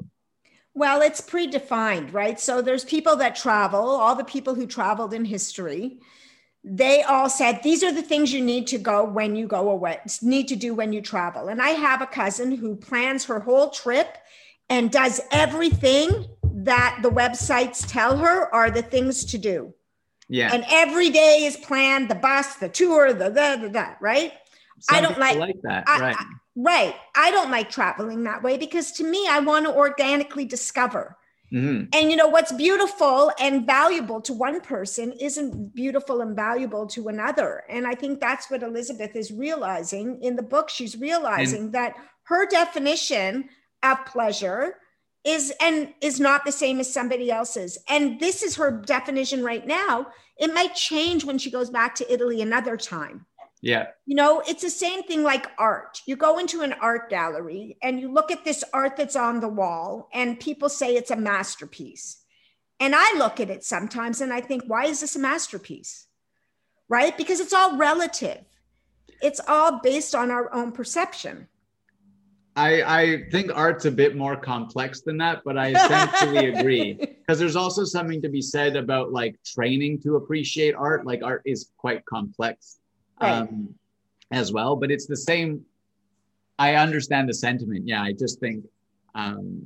Well, 0.73 1.01
it's 1.01 1.21
predefined, 1.21 2.13
right? 2.13 2.39
So 2.39 2.61
there's 2.61 2.85
people 2.85 3.15
that 3.17 3.35
travel, 3.35 3.81
all 3.81 4.15
the 4.15 4.23
people 4.23 4.55
who 4.55 4.65
traveled 4.65 5.13
in 5.13 5.25
history. 5.25 5.99
They 6.63 7.03
all 7.03 7.29
said 7.29 7.61
these 7.63 7.83
are 7.83 7.91
the 7.91 8.01
things 8.01 8.33
you 8.33 8.41
need 8.41 8.67
to 8.67 8.77
go 8.77 9.03
when 9.03 9.35
you 9.35 9.47
go 9.47 9.71
away, 9.71 9.99
need 10.21 10.47
to 10.49 10.55
do 10.55 10.73
when 10.73 10.93
you 10.93 11.01
travel. 11.01 11.47
And 11.47 11.61
I 11.61 11.69
have 11.69 12.01
a 12.01 12.05
cousin 12.05 12.51
who 12.51 12.75
plans 12.75 13.25
her 13.25 13.39
whole 13.39 13.69
trip 13.69 14.17
and 14.69 14.91
does 14.91 15.21
everything 15.31 16.27
that 16.43 16.99
the 17.01 17.09
websites 17.09 17.85
tell 17.87 18.17
her 18.17 18.53
are 18.53 18.69
the 18.69 18.81
things 18.81 19.25
to 19.25 19.37
do. 19.37 19.73
Yeah. 20.27 20.53
And 20.53 20.63
every 20.69 21.09
day 21.09 21.45
is 21.45 21.57
planned 21.57 22.09
the 22.09 22.15
bus, 22.15 22.55
the 22.55 22.69
tour, 22.69 23.13
the 23.13 23.29
the, 23.29 23.57
the, 23.61 23.69
the 23.69 23.95
right? 23.99 24.33
Some 24.79 24.97
I 24.97 25.01
don't 25.01 25.19
like, 25.19 25.37
like 25.37 25.61
that. 25.63 25.83
I, 25.87 25.99
right. 25.99 26.15
I, 26.17 26.25
Right. 26.61 26.95
I 27.15 27.31
don't 27.31 27.51
like 27.51 27.69
traveling 27.69 28.23
that 28.25 28.43
way 28.43 28.57
because 28.57 28.91
to 28.93 29.03
me, 29.05 29.25
I 29.29 29.39
want 29.39 29.65
to 29.65 29.73
organically 29.73 30.43
discover. 30.43 31.15
Mm-hmm. 31.53 31.85
And 31.93 32.11
you 32.11 32.17
know 32.17 32.27
what's 32.27 32.51
beautiful 32.51 33.31
and 33.39 33.65
valuable 33.65 34.19
to 34.21 34.33
one 34.33 34.59
person 34.59 35.13
isn't 35.13 35.73
beautiful 35.73 36.19
and 36.19 36.35
valuable 36.35 36.85
to 36.87 37.07
another. 37.07 37.63
And 37.69 37.87
I 37.87 37.95
think 37.95 38.19
that's 38.19 38.51
what 38.51 38.61
Elizabeth 38.61 39.15
is 39.15 39.31
realizing 39.31 40.21
in 40.21 40.35
the 40.35 40.43
book. 40.43 40.69
She's 40.69 40.97
realizing 40.97 41.63
and- 41.63 41.73
that 41.73 41.95
her 42.23 42.45
definition 42.45 43.49
of 43.81 44.05
pleasure 44.05 44.75
is 45.23 45.53
and 45.61 45.93
is 46.01 46.19
not 46.19 46.45
the 46.45 46.51
same 46.51 46.79
as 46.79 46.93
somebody 46.93 47.31
else's. 47.31 47.77
And 47.87 48.19
this 48.19 48.43
is 48.43 48.57
her 48.57 48.71
definition 48.71 49.43
right 49.43 49.65
now. 49.65 50.07
It 50.37 50.53
might 50.53 50.75
change 50.75 51.23
when 51.23 51.37
she 51.37 51.51
goes 51.51 51.69
back 51.69 51.95
to 51.95 52.13
Italy 52.13 52.41
another 52.41 52.77
time. 52.77 53.25
Yeah. 53.61 53.87
You 54.05 54.15
know, 54.15 54.41
it's 54.47 54.61
the 54.61 54.69
same 54.69 55.03
thing 55.03 55.23
like 55.23 55.47
art. 55.57 56.01
You 56.05 56.15
go 56.15 56.39
into 56.39 56.61
an 56.61 56.73
art 56.73 57.09
gallery 57.09 57.77
and 57.83 57.99
you 57.99 58.11
look 58.11 58.31
at 58.31 58.45
this 58.45 58.63
art 58.73 58.95
that's 58.95 59.15
on 59.15 59.41
the 59.41 59.49
wall, 59.49 60.09
and 60.13 60.39
people 60.39 60.69
say 60.69 60.95
it's 60.95 61.11
a 61.11 61.15
masterpiece. 61.15 62.23
And 62.79 62.95
I 62.95 63.17
look 63.17 63.39
at 63.41 63.49
it 63.49 63.63
sometimes 63.65 64.21
and 64.21 64.31
I 64.31 64.39
think, 64.39 64.63
why 64.67 64.85
is 64.85 65.01
this 65.01 65.17
a 65.17 65.19
masterpiece? 65.19 66.07
Right? 66.87 67.15
Because 67.17 67.41
it's 67.41 67.53
all 67.53 67.75
relative, 67.75 68.45
it's 69.21 69.41
all 69.47 69.81
based 69.83 70.15
on 70.15 70.31
our 70.31 70.51
own 70.53 70.71
perception. 70.71 71.47
I, 72.55 72.81
I 72.83 73.23
think 73.31 73.51
art's 73.53 73.85
a 73.85 73.91
bit 73.91 74.15
more 74.15 74.35
complex 74.35 75.01
than 75.01 75.17
that, 75.17 75.43
but 75.45 75.57
I 75.57 75.69
essentially 75.69 76.47
agree. 76.53 76.93
Because 76.93 77.37
there's 77.37 77.55
also 77.55 77.83
something 77.83 78.21
to 78.21 78.29
be 78.29 78.41
said 78.41 78.75
about 78.75 79.11
like 79.11 79.37
training 79.45 80.01
to 80.01 80.15
appreciate 80.15 80.73
art. 80.75 81.05
Like 81.05 81.21
art 81.23 81.41
is 81.45 81.71
quite 81.77 82.05
complex 82.05 82.79
um, 83.19 83.73
as 84.31 84.51
well. 84.51 84.75
But 84.75 84.91
it's 84.91 85.05
the 85.05 85.17
same. 85.17 85.65
I 86.57 86.75
understand 86.75 87.29
the 87.29 87.33
sentiment. 87.33 87.87
Yeah, 87.87 88.03
I 88.03 88.13
just 88.13 88.39
think 88.39 88.65
um, 89.15 89.65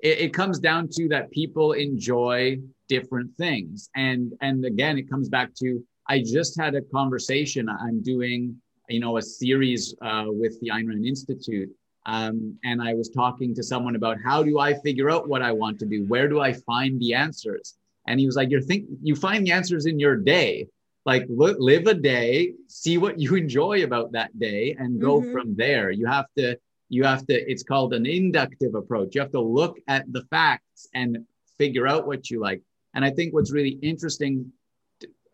it, 0.00 0.18
it 0.18 0.34
comes 0.34 0.58
down 0.58 0.88
to 0.92 1.08
that 1.08 1.30
people 1.30 1.72
enjoy 1.72 2.58
different 2.88 3.34
things, 3.36 3.90
and 3.96 4.32
and 4.40 4.64
again, 4.64 4.98
it 4.98 5.08
comes 5.08 5.28
back 5.28 5.54
to 5.56 5.82
I 6.08 6.20
just 6.20 6.58
had 6.60 6.74
a 6.74 6.82
conversation. 6.82 7.68
I'm 7.68 8.02
doing 8.02 8.56
you 8.88 9.00
know 9.00 9.16
a 9.16 9.22
series 9.22 9.94
uh, 10.02 10.24
with 10.26 10.60
the 10.60 10.68
Ayn 10.68 10.88
Rand 10.88 11.06
Institute. 11.06 11.70
Um, 12.04 12.58
and 12.64 12.82
I 12.82 12.94
was 12.94 13.08
talking 13.08 13.54
to 13.54 13.62
someone 13.62 13.94
about 13.94 14.16
how 14.24 14.42
do 14.42 14.58
I 14.58 14.74
figure 14.74 15.08
out 15.08 15.28
what 15.28 15.40
I 15.40 15.52
want 15.52 15.78
to 15.80 15.86
do? 15.86 16.04
Where 16.06 16.28
do 16.28 16.40
I 16.40 16.52
find 16.52 16.98
the 17.00 17.14
answers? 17.14 17.76
And 18.08 18.18
he 18.18 18.26
was 18.26 18.34
like, 18.34 18.50
"You're 18.50 18.60
think 18.60 18.86
you 19.02 19.14
find 19.14 19.46
the 19.46 19.52
answers 19.52 19.86
in 19.86 20.00
your 20.00 20.16
day." 20.16 20.66
Like 21.04 21.26
live 21.28 21.86
a 21.86 21.94
day 21.94 22.52
see 22.68 22.98
what 22.98 23.18
you 23.18 23.34
enjoy 23.34 23.82
about 23.82 24.12
that 24.12 24.36
day 24.38 24.76
and 24.78 25.00
go 25.00 25.20
mm-hmm. 25.20 25.32
from 25.32 25.54
there 25.56 25.90
you 25.90 26.06
have 26.06 26.26
to 26.36 26.56
you 26.88 27.04
have 27.04 27.26
to 27.26 27.34
it's 27.50 27.62
called 27.62 27.92
an 27.94 28.06
inductive 28.06 28.74
approach 28.74 29.14
you 29.14 29.20
have 29.20 29.32
to 29.32 29.40
look 29.40 29.78
at 29.88 30.10
the 30.12 30.22
facts 30.30 30.88
and 30.94 31.18
figure 31.58 31.88
out 31.88 32.06
what 32.06 32.30
you 32.30 32.40
like 32.40 32.62
and 32.94 33.04
i 33.04 33.10
think 33.10 33.34
what's 33.34 33.52
really 33.52 33.78
interesting 33.82 34.52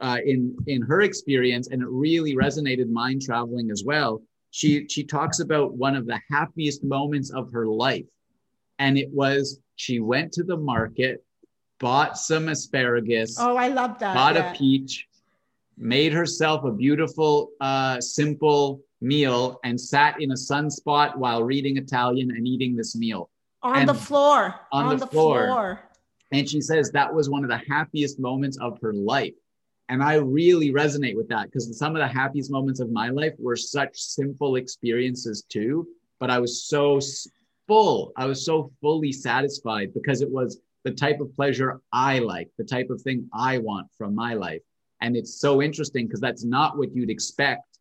uh, 0.01 0.19
in 0.25 0.57
in 0.67 0.83
her 0.83 1.03
experience, 1.03 1.69
and 1.69 1.83
it 1.83 1.89
really 1.89 2.35
resonated 2.35 2.89
mind 2.89 3.23
traveling 3.23 3.71
as 3.71 3.83
well. 3.85 4.23
She 4.51 4.87
she 4.89 5.05
talks 5.05 5.41
about 5.41 5.75
one 5.75 5.97
of 5.97 6.07
the 6.07 6.21
happiest 6.31 6.85
moments 6.85 7.31
of 7.31 7.51
her 7.53 7.67
life, 7.67 8.07
and 8.79 8.97
it 8.97 9.11
was 9.13 9.61
she 9.77 10.01
went 10.01 10.33
to 10.33 10.45
the 10.45 10.57
market, 10.57 11.25
bought 11.81 12.17
some 12.17 12.49
asparagus. 12.49 13.37
Oh, 13.39 13.57
I 13.57 13.69
love 13.69 13.99
that. 13.99 14.15
Bought 14.15 14.37
yeah. 14.37 14.53
a 14.53 14.57
peach, 14.57 15.08
made 15.79 16.13
herself 16.13 16.65
a 16.65 16.73
beautiful, 16.73 17.51
uh, 17.61 18.01
simple 18.01 18.81
meal, 19.01 19.61
and 19.65 19.81
sat 19.81 20.21
in 20.21 20.33
a 20.33 20.35
sunspot 20.35 21.17
while 21.17 21.43
reading 21.45 21.77
Italian 21.77 22.31
and 22.31 22.47
eating 22.47 22.77
this 22.77 22.97
meal 22.97 23.31
on 23.63 23.79
and 23.79 23.89
the 23.89 23.95
floor. 23.95 24.55
On, 24.73 24.85
on 24.85 24.91
the, 24.91 25.05
the 25.05 25.11
floor. 25.11 25.47
floor. 25.47 25.81
And 26.33 26.49
she 26.49 26.61
says 26.61 26.91
that 26.91 27.13
was 27.13 27.31
one 27.31 27.45
of 27.45 27.51
the 27.51 27.61
happiest 27.69 28.19
moments 28.19 28.59
of 28.59 28.79
her 28.83 28.93
life. 28.93 29.35
And 29.89 30.03
I 30.03 30.15
really 30.15 30.71
resonate 30.71 31.17
with 31.17 31.29
that 31.29 31.47
because 31.47 31.79
some 31.79 31.97
of 31.97 32.01
the 32.01 32.09
happiest 32.09 32.51
moments 32.51 32.81
of 32.81 32.91
my 32.91 33.09
life 33.09 33.33
were 33.39 33.57
such 33.57 33.99
simple 33.99 34.57
experiences 34.57 35.45
too. 35.49 35.89
But 36.21 36.31
I 36.31 36.39
was 36.39 36.65
so 36.65 37.01
full. 37.67 38.13
I 38.17 38.27
was 38.27 38.45
so 38.45 38.71
fully 38.83 39.13
satisfied 39.13 39.95
because 39.95 40.21
it 40.21 40.31
was 40.31 40.61
the 40.85 40.91
type 40.91 41.21
of 41.21 41.35
pleasure 41.35 41.81
I 41.93 42.19
like, 42.19 42.51
the 42.59 42.65
type 42.65 42.91
of 42.91 43.01
thing 43.01 43.29
I 43.33 43.59
want 43.59 43.89
from 43.97 44.15
my 44.15 44.35
life. 44.35 44.61
And 45.01 45.17
it's 45.17 45.41
so 45.41 45.63
interesting 45.63 46.07
because 46.07 46.21
that's 46.21 46.45
not 46.45 46.77
what 46.77 46.95
you'd 46.95 47.11
expect 47.11 47.79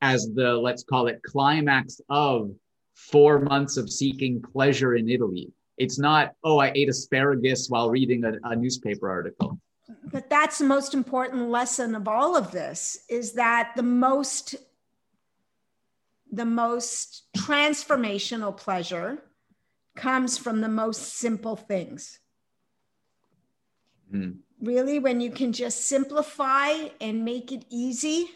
as 0.00 0.30
the, 0.34 0.54
let's 0.54 0.84
call 0.84 1.06
it, 1.06 1.22
climax 1.22 2.00
of 2.08 2.50
four 2.94 3.40
months 3.40 3.76
of 3.76 3.90
seeking 3.90 4.42
pleasure 4.42 4.96
in 4.96 5.08
Italy. 5.08 5.50
It's 5.76 5.98
not, 5.98 6.32
oh, 6.44 6.58
I 6.58 6.72
ate 6.74 6.88
asparagus 6.88 7.68
while 7.68 7.90
reading 7.90 8.24
a, 8.24 8.32
a 8.44 8.56
newspaper 8.56 9.08
article. 9.08 9.58
But 10.10 10.28
that's 10.28 10.58
the 10.58 10.64
most 10.64 10.94
important 10.94 11.48
lesson 11.48 11.94
of 11.94 12.08
all 12.08 12.36
of 12.36 12.50
this 12.50 12.98
is 13.08 13.34
that 13.34 13.72
the 13.76 13.82
most 13.82 14.56
the 16.30 16.44
most 16.44 17.22
transformational 17.36 18.54
pleasure 18.54 19.22
comes 19.96 20.36
from 20.36 20.60
the 20.60 20.68
most 20.68 21.14
simple 21.14 21.56
things. 21.56 22.20
Mm. 24.12 24.38
Really, 24.60 24.98
when 24.98 25.20
you 25.20 25.30
can 25.30 25.52
just 25.52 25.86
simplify 25.86 26.72
and 27.00 27.24
make 27.24 27.52
it 27.52 27.64
easy, 27.70 28.30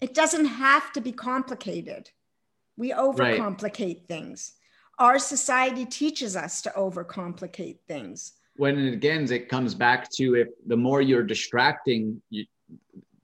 it 0.00 0.14
doesn't 0.14 0.44
have 0.44 0.92
to 0.92 1.00
be 1.00 1.12
complicated. 1.12 2.10
We 2.76 2.92
overcomplicate 2.92 3.96
right. 3.96 4.08
things. 4.08 4.52
Our 4.98 5.18
society 5.18 5.84
teaches 5.84 6.36
us 6.36 6.62
to 6.62 6.70
overcomplicate 6.70 7.78
things. 7.86 8.32
When 8.56 8.78
it 8.78 8.92
again, 8.92 9.30
it 9.32 9.48
comes 9.48 9.74
back 9.74 10.10
to 10.12 10.34
if 10.34 10.48
the 10.66 10.76
more 10.76 11.00
you're 11.00 11.22
distracting, 11.22 12.20
you, 12.30 12.44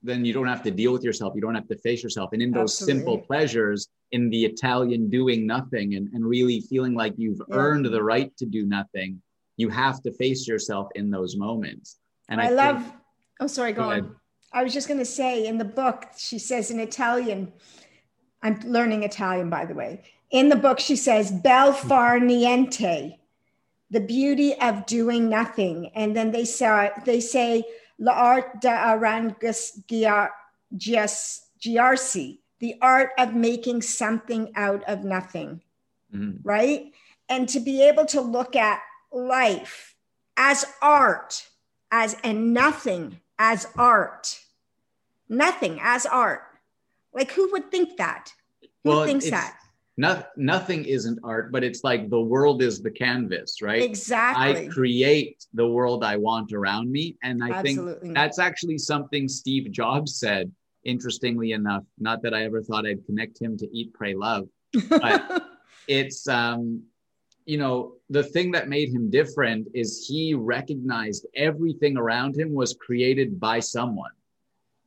then 0.03 0.23
you 0.23 0.33
don't 0.33 0.47
have 0.47 0.63
to 0.63 0.71
deal 0.71 0.93
with 0.93 1.03
yourself. 1.03 1.33
You 1.35 1.41
don't 1.41 1.55
have 1.55 1.67
to 1.67 1.77
face 1.77 2.03
yourself. 2.03 2.31
And 2.33 2.41
in 2.41 2.51
those 2.51 2.73
Absolutely. 2.73 2.99
simple 2.99 3.17
pleasures, 3.19 3.87
in 4.11 4.29
the 4.29 4.45
Italian 4.45 5.09
doing 5.09 5.45
nothing 5.47 5.95
and, 5.95 6.07
and 6.13 6.25
really 6.25 6.61
feeling 6.61 6.93
like 6.93 7.13
you've 7.17 7.41
yeah. 7.49 7.55
earned 7.55 7.85
the 7.85 8.03
right 8.03 8.35
to 8.37 8.45
do 8.45 8.65
nothing, 8.65 9.21
you 9.57 9.69
have 9.69 10.01
to 10.03 10.11
face 10.13 10.47
yourself 10.47 10.87
in 10.95 11.09
those 11.09 11.35
moments. 11.35 11.97
And 12.29 12.41
I, 12.41 12.47
I 12.47 12.49
love, 12.49 12.81
think, 12.81 12.95
oh, 13.39 13.47
sorry, 13.47 13.73
go, 13.73 13.83
go 13.83 13.89
on. 13.89 13.91
Ahead. 13.99 14.11
I 14.53 14.63
was 14.63 14.73
just 14.73 14.87
going 14.87 14.99
to 14.99 15.05
say 15.05 15.45
in 15.45 15.57
the 15.57 15.65
book, 15.65 16.05
she 16.17 16.39
says 16.39 16.71
in 16.71 16.79
Italian, 16.79 17.51
I'm 18.41 18.59
learning 18.61 19.03
Italian, 19.03 19.49
by 19.49 19.65
the 19.65 19.73
way. 19.73 20.03
In 20.31 20.49
the 20.49 20.55
book, 20.55 20.79
she 20.79 20.95
says, 20.95 21.31
Bel 21.31 21.73
far 21.73 22.19
niente, 22.19 23.17
the 23.91 23.99
beauty 23.99 24.55
of 24.61 24.85
doing 24.85 25.29
nothing. 25.29 25.91
And 25.95 26.15
then 26.15 26.31
they 26.31 26.45
say, 26.45 26.91
they 27.05 27.19
say, 27.19 27.63
l'art 27.99 28.61
d'arrangiarsi, 28.61 29.39
the 32.59 32.75
art 32.81 33.09
of 33.17 33.33
making 33.35 33.81
something 33.81 34.51
out 34.55 34.83
of 34.85 35.03
nothing, 35.03 35.61
mm-hmm. 36.13 36.37
right? 36.43 36.93
And 37.29 37.49
to 37.49 37.59
be 37.59 37.81
able 37.83 38.05
to 38.07 38.21
look 38.21 38.55
at 38.55 38.81
life 39.11 39.95
as 40.37 40.65
art, 40.81 41.47
as 41.95 42.15
and 42.23 42.53
nothing 42.53 43.21
as 43.39 43.67
art, 43.77 44.39
nothing 45.29 45.79
as 45.81 46.05
art 46.05 46.41
like, 47.15 47.31
who 47.31 47.49
would 47.53 47.71
think 47.71 47.97
that? 47.97 48.31
Who 48.83 48.89
well, 48.89 49.05
thinks 49.05 49.29
that? 49.29 49.57
Not, 49.97 50.27
nothing 50.35 50.83
isn't 50.83 51.19
art, 51.23 51.53
but 51.53 51.63
it's 51.63 51.85
like 51.85 52.09
the 52.09 52.19
world 52.19 52.61
is 52.61 52.81
the 52.81 52.91
canvas, 52.91 53.61
right? 53.61 53.81
Exactly. 53.81 54.67
I 54.67 54.67
create 54.67 55.45
the 55.53 55.65
world 55.65 56.03
I 56.03 56.17
want 56.17 56.51
around 56.51 56.91
me. 56.91 57.15
And 57.23 57.41
I 57.41 57.51
Absolutely. 57.51 58.01
think 58.01 58.13
that's 58.13 58.37
actually 58.37 58.77
something 58.77 59.29
Steve 59.29 59.71
Jobs 59.71 60.19
said, 60.19 60.51
interestingly 60.83 61.53
enough. 61.53 61.83
Not 61.97 62.21
that 62.23 62.33
I 62.33 62.43
ever 62.43 62.61
thought 62.61 62.85
I'd 62.85 63.05
connect 63.05 63.41
him 63.41 63.57
to 63.59 63.67
Eat, 63.73 63.93
Pray, 63.93 64.13
Love, 64.13 64.49
but 64.89 65.47
it's, 65.87 66.27
um, 66.27 66.83
you 67.45 67.57
know, 67.57 67.93
the 68.09 68.23
thing 68.23 68.51
that 68.51 68.67
made 68.69 68.89
him 68.89 69.09
different 69.09 69.67
is 69.73 70.05
he 70.07 70.33
recognized 70.33 71.25
everything 71.35 71.97
around 71.97 72.37
him 72.37 72.53
was 72.53 72.75
created 72.79 73.39
by 73.39 73.59
someone, 73.59 74.11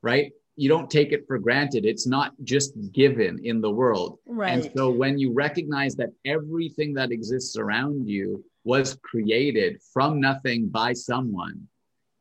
right? 0.02 0.32
you 0.58 0.68
don't 0.68 0.90
take 0.90 1.12
it 1.12 1.24
for 1.28 1.38
granted. 1.38 1.86
It's 1.86 2.04
not 2.04 2.32
just 2.42 2.72
given 2.90 3.38
in 3.44 3.60
the 3.60 3.70
world. 3.70 4.18
Right. 4.26 4.50
And 4.50 4.72
so 4.76 4.90
when 4.90 5.16
you 5.16 5.32
recognize 5.32 5.94
that 5.96 6.10
everything 6.24 6.92
that 6.94 7.12
exists 7.12 7.56
around 7.56 8.08
you 8.08 8.44
was 8.64 8.98
created 9.04 9.80
from 9.92 10.20
nothing 10.20 10.68
by 10.68 10.94
someone, 10.94 11.68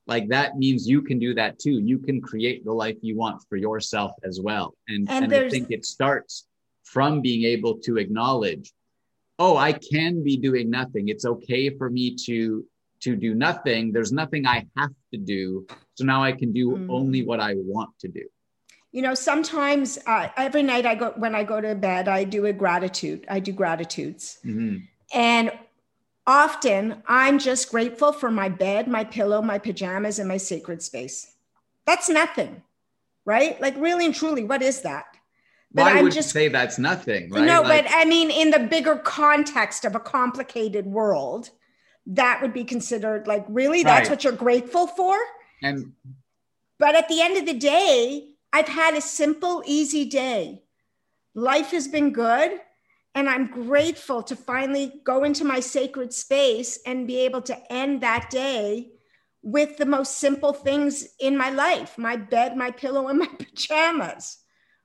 like 0.05 0.27
that 0.27 0.55
means 0.55 0.87
you 0.87 1.01
can 1.01 1.17
do 1.17 1.33
that 1.33 1.57
too. 1.57 1.79
You 1.79 1.97
can 1.97 2.21
create 2.21 2.63
the 2.63 2.71
life 2.71 2.97
you 3.01 3.17
want 3.17 3.41
for 3.49 3.55
yourself 3.55 4.11
as 4.23 4.39
well. 4.39 4.75
And, 4.87 5.09
and, 5.09 5.33
and 5.33 5.33
I 5.33 5.49
think 5.49 5.71
it 5.71 5.83
starts 5.83 6.45
from 6.83 7.21
being 7.21 7.43
able 7.43 7.79
to 7.79 7.97
acknowledge, 7.97 8.71
oh, 9.39 9.57
I 9.57 9.73
can 9.73 10.23
be 10.23 10.37
doing 10.37 10.69
nothing. 10.69 11.09
It's 11.09 11.25
okay 11.25 11.69
for 11.69 11.89
me 11.89 12.15
to 12.25 12.65
to 12.99 13.15
do 13.15 13.35
nothing. 13.35 13.91
There's 13.91 14.11
nothing 14.11 14.47
I 14.47 14.65
have 14.75 14.89
to 15.13 15.19
do. 15.19 15.67
So 15.93 16.03
now 16.03 16.23
I 16.23 16.31
can 16.31 16.51
do 16.51 16.71
mm. 16.71 16.87
only 16.89 17.23
what 17.23 17.39
I 17.39 17.53
want 17.55 17.91
to 17.99 18.07
do. 18.07 18.23
You 18.91 19.03
know, 19.03 19.13
sometimes 19.13 19.99
uh, 20.07 20.29
every 20.35 20.63
night 20.63 20.87
I 20.87 20.95
go, 20.95 21.13
when 21.15 21.35
I 21.35 21.43
go 21.43 21.61
to 21.61 21.75
bed, 21.75 22.07
I 22.07 22.23
do 22.23 22.47
a 22.47 22.53
gratitude. 22.53 23.25
I 23.29 23.39
do 23.39 23.51
gratitudes. 23.51 24.39
Mm-hmm. 24.43 24.77
And 25.13 25.51
often 26.25 27.03
I'm 27.07 27.37
just 27.37 27.69
grateful 27.69 28.11
for 28.11 28.31
my 28.31 28.49
bed, 28.49 28.87
my 28.87 29.03
pillow, 29.03 29.41
my 29.41 29.59
pajamas, 29.59 30.17
and 30.17 30.27
my 30.27 30.37
sacred 30.37 30.81
space. 30.81 31.33
That's 31.85 32.09
nothing, 32.09 32.63
right? 33.25 33.61
Like, 33.61 33.75
really 33.77 34.05
and 34.05 34.15
truly, 34.15 34.43
what 34.43 34.63
is 34.63 34.81
that? 34.81 35.05
But 35.77 35.83
Why 35.83 35.97
I'm 35.99 36.03
would 36.03 36.13
just 36.13 36.31
say 36.31 36.49
that's 36.49 36.77
nothing, 36.77 37.29
right? 37.29 37.45
No, 37.45 37.61
like, 37.61 37.85
but 37.85 37.93
I 37.95 38.03
mean, 38.03 38.31
in 38.31 38.49
the 38.49 38.59
bigger 38.59 38.95
context 38.97 39.85
of 39.85 39.95
a 39.95 39.99
complicated 39.99 40.85
world, 40.85 41.51
that 42.07 42.41
would 42.41 42.53
be 42.53 42.63
considered 42.63 43.27
like 43.27 43.45
really 43.49 43.83
that's 43.83 44.07
right. 44.07 44.15
what 44.15 44.23
you're 44.23 44.33
grateful 44.33 44.87
for 44.87 45.17
and 45.61 45.91
but 46.79 46.95
at 46.95 47.07
the 47.09 47.21
end 47.21 47.37
of 47.37 47.45
the 47.45 47.53
day 47.53 48.29
i've 48.53 48.67
had 48.67 48.95
a 48.95 49.01
simple 49.01 49.61
easy 49.65 50.05
day 50.05 50.63
life 51.35 51.71
has 51.71 51.87
been 51.87 52.13
good 52.13 52.59
and 53.13 53.29
i'm 53.29 53.47
grateful 53.47 54.23
to 54.23 54.37
finally 54.37 55.01
go 55.03 55.25
into 55.25 55.43
my 55.43 55.59
sacred 55.59 56.13
space 56.13 56.79
and 56.85 57.07
be 57.07 57.19
able 57.19 57.41
to 57.41 57.71
end 57.71 58.01
that 58.01 58.29
day 58.29 58.87
with 59.43 59.77
the 59.77 59.85
most 59.85 60.17
simple 60.17 60.53
things 60.53 61.09
in 61.19 61.35
my 61.35 61.49
life 61.49 61.97
my 61.97 62.15
bed 62.15 62.55
my 62.55 62.71
pillow 62.71 63.09
and 63.09 63.19
my 63.19 63.27
pajamas 63.39 64.37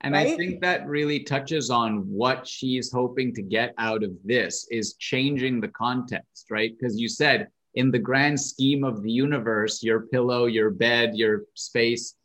and 0.03 0.15
right? 0.15 0.29
I 0.29 0.37
think 0.37 0.61
that 0.61 0.87
really 0.87 1.21
touches 1.21 1.71
on 1.71 1.99
what 2.09 2.47
she's 2.47 2.91
hoping 2.91 3.33
to 3.35 3.43
get 3.43 3.73
out 3.79 4.03
of 4.03 4.11
this 4.25 4.67
is 4.71 4.95
changing 4.95 5.61
the 5.61 5.69
context, 5.69 6.47
right? 6.51 6.73
Because 6.77 7.01
you 7.01 7.09
said 7.09 7.49
in 7.75 7.91
the 7.91 7.99
grand 7.99 8.41
scheme 8.41 8.85
of 8.85 9.03
the 9.03 9.11
universe, 9.11 9.83
your 9.83 10.01
pillow, 10.01 10.47
your 10.47 10.71
bed, 10.71 11.17
your 11.17 11.45
space, 11.55 12.17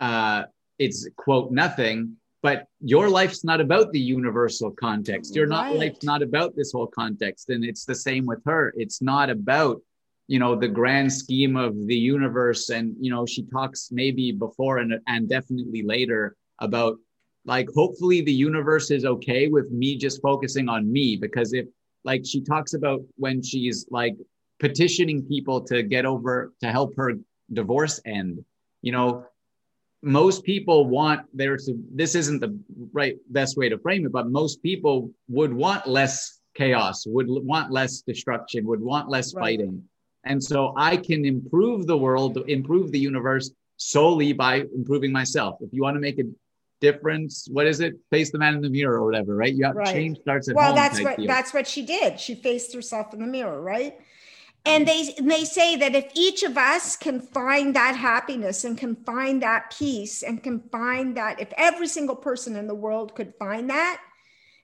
uh, 0.00 0.44
it's 0.78 1.08
quote 1.16 1.50
nothing. 1.50 2.16
But 2.40 2.66
your 2.80 3.10
life's 3.10 3.42
not 3.42 3.60
about 3.60 3.90
the 3.90 3.98
universal 3.98 4.70
context. 4.70 5.34
Your 5.34 5.48
right. 5.48 5.72
not 5.72 5.76
life's 5.76 6.04
not 6.04 6.22
about 6.22 6.54
this 6.54 6.70
whole 6.70 6.86
context, 6.86 7.50
and 7.50 7.64
it's 7.64 7.84
the 7.84 7.96
same 7.96 8.26
with 8.26 8.40
her. 8.46 8.72
It's 8.76 9.02
not 9.02 9.28
about 9.28 9.80
you 10.28 10.38
know 10.38 10.54
the 10.54 10.68
grand 10.68 11.12
scheme 11.12 11.56
of 11.56 11.74
the 11.86 11.96
universe 11.96 12.68
and 12.68 12.94
you 13.00 13.10
know 13.10 13.26
she 13.26 13.42
talks 13.44 13.88
maybe 13.90 14.30
before 14.30 14.78
and, 14.78 15.00
and 15.08 15.28
definitely 15.28 15.82
later 15.82 16.36
about 16.60 16.98
like 17.44 17.68
hopefully 17.74 18.20
the 18.20 18.32
universe 18.32 18.90
is 18.90 19.04
okay 19.04 19.48
with 19.48 19.70
me 19.70 19.96
just 19.96 20.20
focusing 20.20 20.68
on 20.68 20.90
me 20.90 21.16
because 21.16 21.52
if 21.52 21.66
like 22.04 22.22
she 22.24 22.40
talks 22.40 22.74
about 22.74 23.00
when 23.16 23.42
she's 23.42 23.86
like 23.90 24.16
petitioning 24.60 25.22
people 25.24 25.60
to 25.60 25.82
get 25.82 26.04
over 26.04 26.52
to 26.60 26.70
help 26.70 26.94
her 26.96 27.12
divorce 27.52 28.00
end 28.04 28.44
you 28.82 28.92
know 28.92 29.24
most 30.02 30.44
people 30.44 30.86
want 30.86 31.22
there 31.32 31.56
to 31.56 31.74
this 31.92 32.14
isn't 32.14 32.40
the 32.40 32.56
right 32.92 33.16
best 33.30 33.56
way 33.56 33.68
to 33.68 33.78
frame 33.78 34.04
it 34.04 34.12
but 34.12 34.28
most 34.28 34.62
people 34.62 35.10
would 35.28 35.52
want 35.52 35.86
less 35.86 36.40
chaos 36.54 37.04
would 37.06 37.26
want 37.28 37.70
less 37.70 38.02
destruction 38.02 38.66
would 38.66 38.80
want 38.80 39.08
less 39.08 39.34
right. 39.34 39.42
fighting 39.42 39.82
and 40.24 40.42
so 40.42 40.74
i 40.76 40.96
can 40.96 41.24
improve 41.24 41.86
the 41.86 41.96
world 41.96 42.36
improve 42.48 42.92
the 42.92 42.98
universe 42.98 43.50
solely 43.78 44.32
by 44.32 44.64
improving 44.74 45.10
myself. 45.10 45.56
If 45.60 45.72
you 45.72 45.82
want 45.82 45.94
to 45.94 46.00
make 46.00 46.18
a 46.18 46.24
difference, 46.80 47.48
what 47.50 47.66
is 47.66 47.80
it? 47.80 47.94
Face 48.10 48.30
the 48.30 48.38
man 48.38 48.54
in 48.54 48.62
the 48.62 48.70
mirror 48.70 48.98
or 48.98 49.04
whatever, 49.04 49.34
right? 49.34 49.54
You 49.54 49.64
have 49.64 49.76
Right. 49.76 49.94
change 49.94 50.18
starts 50.18 50.48
at 50.48 50.54
well 50.54 50.68
home. 50.68 50.76
that's 50.76 51.00
what 51.00 51.16
deal. 51.16 51.26
that's 51.26 51.54
what 51.54 51.66
she 51.66 51.82
did 51.84 52.18
she 52.20 52.34
faced 52.34 52.74
herself 52.74 53.12
in 53.14 53.20
the 53.20 53.26
mirror 53.26 53.60
right 53.60 53.98
and 54.64 54.86
mm-hmm. 54.86 55.06
they 55.06 55.14
and 55.18 55.30
they 55.30 55.44
say 55.44 55.76
that 55.76 55.94
if 55.94 56.10
each 56.14 56.42
of 56.42 56.56
us 56.56 56.96
can 56.96 57.20
find 57.20 57.74
that 57.76 57.96
happiness 57.96 58.64
and 58.64 58.76
can 58.76 58.96
find 58.96 59.42
that 59.42 59.74
peace 59.76 60.22
and 60.22 60.42
can 60.42 60.60
find 60.70 61.16
that 61.16 61.40
if 61.40 61.52
every 61.56 61.86
single 61.86 62.16
person 62.16 62.56
in 62.56 62.66
the 62.66 62.74
world 62.74 63.14
could 63.14 63.34
find 63.38 63.70
that 63.70 64.00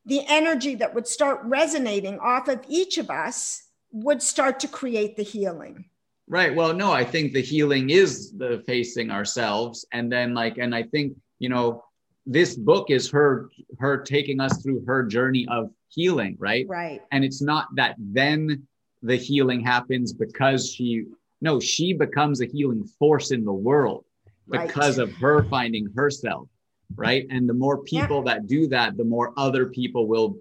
the 0.06 0.22
energy 0.28 0.74
that 0.74 0.94
would 0.94 1.06
start 1.06 1.40
resonating 1.44 2.18
off 2.18 2.48
of 2.48 2.62
each 2.68 2.98
of 2.98 3.08
us 3.10 3.68
would 3.92 4.22
start 4.22 4.60
to 4.60 4.68
create 4.68 5.16
the 5.16 5.22
healing 5.22 5.84
Right. 6.26 6.54
Well, 6.54 6.72
no, 6.72 6.90
I 6.90 7.04
think 7.04 7.34
the 7.34 7.42
healing 7.42 7.90
is 7.90 8.32
the 8.32 8.62
facing 8.66 9.10
ourselves. 9.10 9.84
And 9.92 10.10
then 10.10 10.32
like, 10.32 10.56
and 10.56 10.74
I 10.74 10.84
think, 10.84 11.12
you 11.38 11.50
know, 11.50 11.83
this 12.26 12.56
book 12.56 12.90
is 12.90 13.10
her 13.10 13.50
her 13.78 13.98
taking 13.98 14.40
us 14.40 14.62
through 14.62 14.84
her 14.86 15.04
journey 15.04 15.46
of 15.50 15.70
healing, 15.88 16.36
right? 16.38 16.66
right 16.68 17.02
And 17.12 17.24
it's 17.24 17.42
not 17.42 17.68
that 17.76 17.96
then 17.98 18.66
the 19.02 19.16
healing 19.16 19.60
happens 19.60 20.12
because 20.12 20.72
she 20.72 21.04
no, 21.40 21.60
she 21.60 21.92
becomes 21.92 22.40
a 22.40 22.46
healing 22.46 22.84
force 22.98 23.30
in 23.30 23.44
the 23.44 23.52
world 23.52 24.04
Right. 24.46 24.66
because 24.66 24.98
of 24.98 25.10
her 25.22 25.44
finding 25.44 25.88
herself, 25.96 26.48
right? 26.96 27.26
And 27.30 27.48
the 27.48 27.54
more 27.54 27.82
Yeah. 27.86 28.02
people 28.02 28.22
that 28.24 28.46
do 28.46 28.66
that, 28.68 28.96
the 28.98 29.04
more 29.04 29.32
other 29.38 29.66
people 29.66 30.06
will 30.06 30.36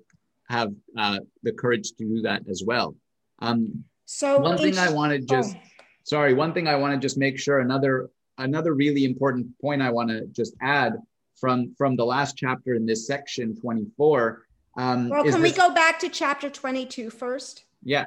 have 0.50 0.74
uh, 0.98 1.20
the 1.42 1.54
courage 1.54 1.94
to 1.94 2.04
do 2.04 2.22
that 2.24 2.42
as 2.50 2.64
well. 2.66 2.98
Um, 3.40 3.86
so 4.06 4.40
one 4.40 4.58
thing 4.58 4.78
I 4.78 4.90
want 4.92 5.14
to 5.14 5.20
just 5.20 5.56
oh, 5.56 5.62
sorry 6.04 6.34
one 6.34 6.54
thing 6.54 6.68
i 6.68 6.76
want 6.76 6.94
to 6.94 7.00
just 7.00 7.18
make 7.18 7.40
sure 7.40 7.60
another 7.60 8.10
another 8.38 8.74
really 8.74 9.06
important 9.06 9.48
point 9.60 9.82
i 9.82 9.90
want 9.90 10.10
to 10.10 10.26
just 10.28 10.54
add 10.62 10.94
from 11.40 11.74
from 11.78 11.96
the 11.96 12.06
last 12.06 12.38
chapter 12.38 12.76
in 12.76 12.86
this 12.86 13.08
section 13.08 13.56
24 13.56 14.46
um 14.78 15.10
well 15.10 15.24
can 15.24 15.42
we 15.42 15.52
go 15.52 15.74
back 15.74 16.00
to 16.00 16.10
chapter 16.10 16.50
22 16.50 17.10
first? 17.10 17.66
Yeah. 17.84 18.06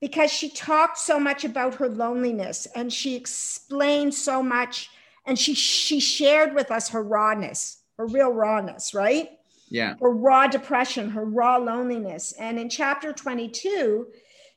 Because 0.00 0.32
she 0.32 0.48
talked 0.48 0.96
so 0.96 1.20
much 1.20 1.44
about 1.44 1.74
her 1.74 1.88
loneliness 1.88 2.66
and 2.74 2.92
she 2.92 3.16
explained 3.16 4.14
so 4.14 4.42
much 4.42 4.88
and 5.26 5.38
she 5.38 5.54
she 5.54 6.00
shared 6.00 6.54
with 6.54 6.70
us 6.70 6.88
her 6.90 7.02
rawness 7.02 7.82
her 7.98 8.06
real 8.06 8.32
rawness 8.32 8.94
right? 8.94 9.30
Yeah. 9.68 9.94
Her 10.00 10.10
raw 10.10 10.48
depression 10.48 11.10
her 11.10 11.24
raw 11.24 11.56
loneliness. 11.58 12.32
And 12.32 12.58
in 12.58 12.68
chapter 12.68 13.12
22 13.12 14.06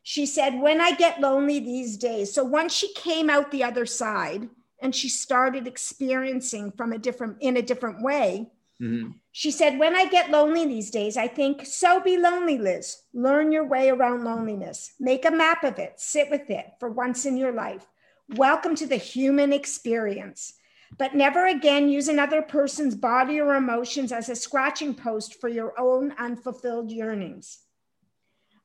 she 0.06 0.26
said 0.26 0.60
when 0.60 0.82
i 0.82 0.92
get 0.92 1.22
lonely 1.22 1.60
these 1.60 1.96
days 1.98 2.34
so 2.34 2.44
once 2.44 2.74
she 2.74 2.94
came 2.94 3.30
out 3.30 3.50
the 3.52 3.64
other 3.64 3.86
side 3.86 4.50
and 4.84 4.94
she 4.94 5.10
started 5.10 5.68
experiencing 5.68 6.72
from 6.72 6.94
a 6.94 7.00
different 7.00 7.38
in 7.42 7.58
a 7.58 7.62
different 7.64 8.04
way 8.04 8.52
mhm, 8.82 9.16
she 9.36 9.50
said, 9.50 9.80
When 9.80 9.96
I 9.96 10.06
get 10.06 10.30
lonely 10.30 10.66
these 10.68 10.92
days, 10.92 11.18
I 11.18 11.28
think, 11.28 11.66
so 11.66 12.00
be 12.00 12.18
lonely, 12.18 12.60
Liz. 12.60 13.02
Learn 13.16 13.52
your 13.52 13.66
way 13.66 13.90
around 13.90 14.24
loneliness. 14.24 14.94
Make 15.00 15.26
a 15.26 15.32
map 15.32 15.64
of 15.64 15.80
it. 15.80 15.94
Sit 15.98 16.30
with 16.30 16.52
it 16.52 16.68
for 16.80 16.90
once 16.90 17.26
in 17.26 17.36
your 17.36 17.52
life. 17.52 17.88
Welcome 18.36 18.76
to 18.76 18.86
the 18.86 18.98
human 18.98 19.52
experience. 19.52 20.54
But 21.00 21.16
never 21.16 21.48
again 21.48 21.90
use 21.90 22.08
another 22.08 22.44
person's 22.44 22.94
body 22.94 23.42
or 23.42 23.56
emotions 23.56 24.12
as 24.12 24.30
a 24.30 24.36
scratching 24.36 24.94
post 24.94 25.42
for 25.42 25.50
your 25.50 25.74
own 25.80 26.14
unfulfilled 26.20 26.92
yearnings. 26.92 27.58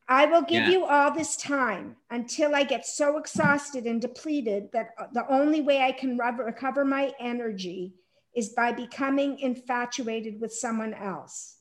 I 0.08 0.24
will 0.24 0.42
give 0.42 0.64
Yeah. 0.64 0.70
you 0.70 0.84
all 0.86 1.10
this 1.12 1.36
time 1.36 1.96
until 2.08 2.54
I 2.54 2.64
get 2.64 2.86
so 2.86 3.18
exhausted 3.18 3.84
and 3.84 4.00
depleted 4.00 4.72
that 4.72 4.94
uh, 4.98 5.08
the 5.12 5.30
only 5.30 5.60
way 5.60 5.82
I 5.82 5.92
can 5.92 6.16
recover 6.16 6.84
my 6.84 7.12
energy 7.20 7.94
is 8.34 8.48
by 8.50 8.72
becoming 8.72 9.38
infatuated 9.38 10.40
with 10.40 10.52
someone 10.52 10.94
else. 10.94 11.58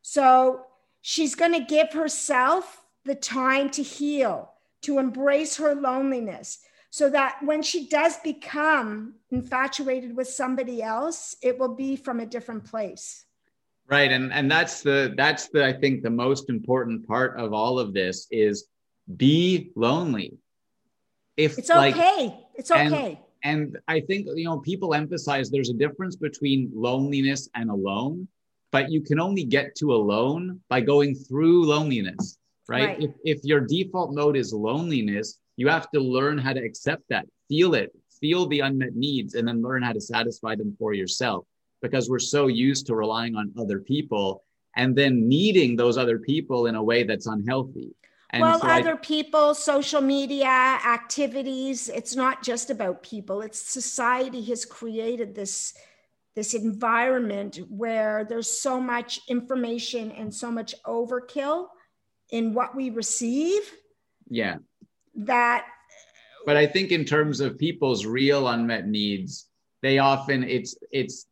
So 0.00 0.66
she's 1.02 1.34
going 1.34 1.52
to 1.52 1.60
give 1.60 1.92
herself 1.92 2.82
the 3.04 3.14
time 3.14 3.68
to 3.70 3.82
heal, 3.82 4.52
to 4.82 4.98
embrace 4.98 5.56
her 5.56 5.74
loneliness, 5.74 6.60
so 6.90 7.10
that 7.10 7.38
when 7.42 7.60
she 7.60 7.88
does 7.88 8.16
become 8.18 9.16
infatuated 9.30 10.16
with 10.16 10.28
somebody 10.28 10.82
else, 10.82 11.36
it 11.42 11.58
will 11.58 11.74
be 11.74 11.96
from 11.96 12.20
a 12.20 12.26
different 12.26 12.64
place. 12.64 13.26
Right 13.88 14.10
and 14.10 14.32
and 14.32 14.50
that's 14.50 14.82
the 14.82 15.14
that's 15.16 15.48
the 15.48 15.64
i 15.64 15.72
think 15.72 16.02
the 16.02 16.10
most 16.10 16.48
important 16.48 17.06
part 17.06 17.38
of 17.38 17.52
all 17.52 17.78
of 17.78 17.92
this 17.92 18.26
is 18.30 18.66
be 19.16 19.70
lonely 19.76 20.32
if 21.36 21.58
It's 21.58 21.68
like 21.68 21.94
okay. 21.94 22.38
It's 22.54 22.70
and- 22.70 22.94
okay. 22.94 23.20
and 23.42 23.78
i 23.88 24.00
think 24.00 24.26
you 24.34 24.44
know 24.44 24.58
people 24.60 24.94
emphasize 24.94 25.50
there's 25.50 25.70
a 25.70 25.74
difference 25.74 26.16
between 26.16 26.70
loneliness 26.74 27.48
and 27.54 27.70
alone 27.70 28.26
but 28.72 28.90
you 28.90 29.00
can 29.02 29.20
only 29.20 29.44
get 29.44 29.74
to 29.76 29.92
alone 29.94 30.60
by 30.68 30.80
going 30.80 31.14
through 31.14 31.64
loneliness 31.66 32.38
right, 32.68 32.88
Right. 32.88 33.02
If, 33.02 33.10
if 33.24 33.44
your 33.44 33.60
default 33.60 34.14
mode 34.14 34.36
is 34.36 34.52
loneliness 34.52 35.38
you 35.56 35.68
have 35.68 35.90
to 35.90 36.00
learn 36.00 36.38
how 36.38 36.52
to 36.54 36.62
accept 36.64 37.02
that 37.10 37.26
feel 37.48 37.74
it 37.74 37.90
feel 38.20 38.46
the 38.46 38.60
unmet 38.60 38.94
needs 38.96 39.34
and 39.34 39.46
then 39.46 39.60
learn 39.60 39.82
how 39.82 39.92
to 39.92 40.00
satisfy 40.00 40.54
them 40.54 40.74
for 40.78 40.94
yourself 40.94 41.44
because 41.84 42.08
we're 42.08 42.18
so 42.18 42.46
used 42.46 42.86
to 42.86 42.94
relying 42.96 43.36
on 43.36 43.52
other 43.58 43.78
people 43.78 44.42
and 44.74 44.96
then 44.96 45.28
needing 45.28 45.76
those 45.76 45.98
other 45.98 46.18
people 46.18 46.66
in 46.66 46.74
a 46.74 46.82
way 46.82 47.04
that's 47.04 47.26
unhealthy 47.26 47.94
and 48.30 48.40
well, 48.40 48.58
so 48.58 48.66
I- 48.66 48.80
other 48.80 48.96
people, 48.96 49.54
social 49.54 50.00
media, 50.00 50.46
activities, 50.48 51.88
it's 51.88 52.16
not 52.16 52.42
just 52.42 52.68
about 52.68 53.00
people. 53.04 53.42
It's 53.42 53.60
society 53.60 54.42
has 54.46 54.64
created 54.64 55.36
this 55.36 55.74
this 56.34 56.52
environment 56.54 57.60
where 57.68 58.26
there's 58.28 58.50
so 58.50 58.80
much 58.80 59.20
information 59.28 60.10
and 60.10 60.34
so 60.34 60.50
much 60.50 60.74
overkill 60.84 61.68
in 62.30 62.54
what 62.54 62.74
we 62.74 62.90
receive 62.90 63.62
yeah 64.28 64.56
that 65.14 65.66
but 66.46 66.56
i 66.56 66.66
think 66.66 66.90
in 66.90 67.04
terms 67.04 67.40
of 67.40 67.58
people's 67.58 68.06
real 68.06 68.48
unmet 68.48 68.88
needs 68.88 69.48
they 69.82 69.98
often 69.98 70.42
it's 70.42 70.76
it's 70.90 71.26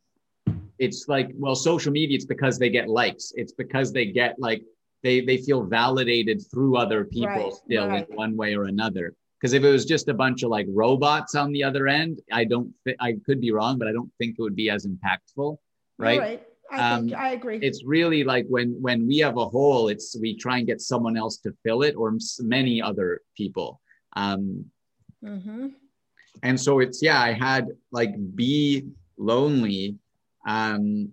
it's 0.79 1.07
like 1.07 1.29
well 1.35 1.55
social 1.55 1.91
media 1.91 2.15
it's 2.15 2.25
because 2.25 2.57
they 2.57 2.69
get 2.69 2.89
likes 2.89 3.31
it's 3.35 3.53
because 3.53 3.91
they 3.93 4.05
get 4.05 4.35
like 4.39 4.63
they 5.03 5.21
they 5.21 5.37
feel 5.37 5.63
validated 5.63 6.41
through 6.51 6.75
other 6.77 7.05
people 7.05 7.43
Right, 7.43 7.53
still 7.65 7.89
right. 7.89 8.07
in 8.09 8.15
one 8.15 8.35
way 8.35 8.55
or 8.55 8.65
another 8.65 9.13
because 9.39 9.53
if 9.53 9.63
it 9.63 9.69
was 9.71 9.85
just 9.85 10.07
a 10.07 10.13
bunch 10.13 10.43
of 10.43 10.49
like 10.49 10.65
robots 10.69 11.35
on 11.35 11.51
the 11.51 11.63
other 11.63 11.87
end 11.87 12.19
i 12.31 12.43
don't 12.43 12.73
thi- 12.85 12.95
i 12.99 13.13
could 13.25 13.39
be 13.39 13.51
wrong 13.51 13.77
but 13.77 13.87
i 13.87 13.91
don't 13.91 14.11
think 14.17 14.35
it 14.37 14.41
would 14.41 14.55
be 14.55 14.69
as 14.69 14.85
impactful 14.87 15.57
right. 15.99 16.41
I 16.71 16.77
think 17.01 17.13
Um, 17.13 17.21
I 17.21 17.29
agree. 17.33 17.59
it's 17.61 17.83
really 17.85 18.23
like 18.23 18.45
when 18.47 18.69
when 18.81 19.05
we 19.05 19.17
have 19.19 19.37
a 19.37 19.45
hole 19.45 19.89
it's 19.89 20.17
we 20.19 20.35
try 20.35 20.57
and 20.57 20.65
get 20.65 20.81
someone 20.81 21.15
else 21.17 21.37
to 21.45 21.51
fill 21.63 21.83
it 21.83 21.93
or 21.95 22.17
many 22.39 22.81
other 22.81 23.21
people 23.37 23.79
um 24.15 24.65
hmm 25.23 25.67
and 26.41 26.59
so 26.59 26.79
it's 26.79 27.01
yeah 27.03 27.21
i 27.21 27.31
had 27.31 27.67
like 27.91 28.13
be 28.35 28.83
lonely 29.17 29.95
um 30.45 31.11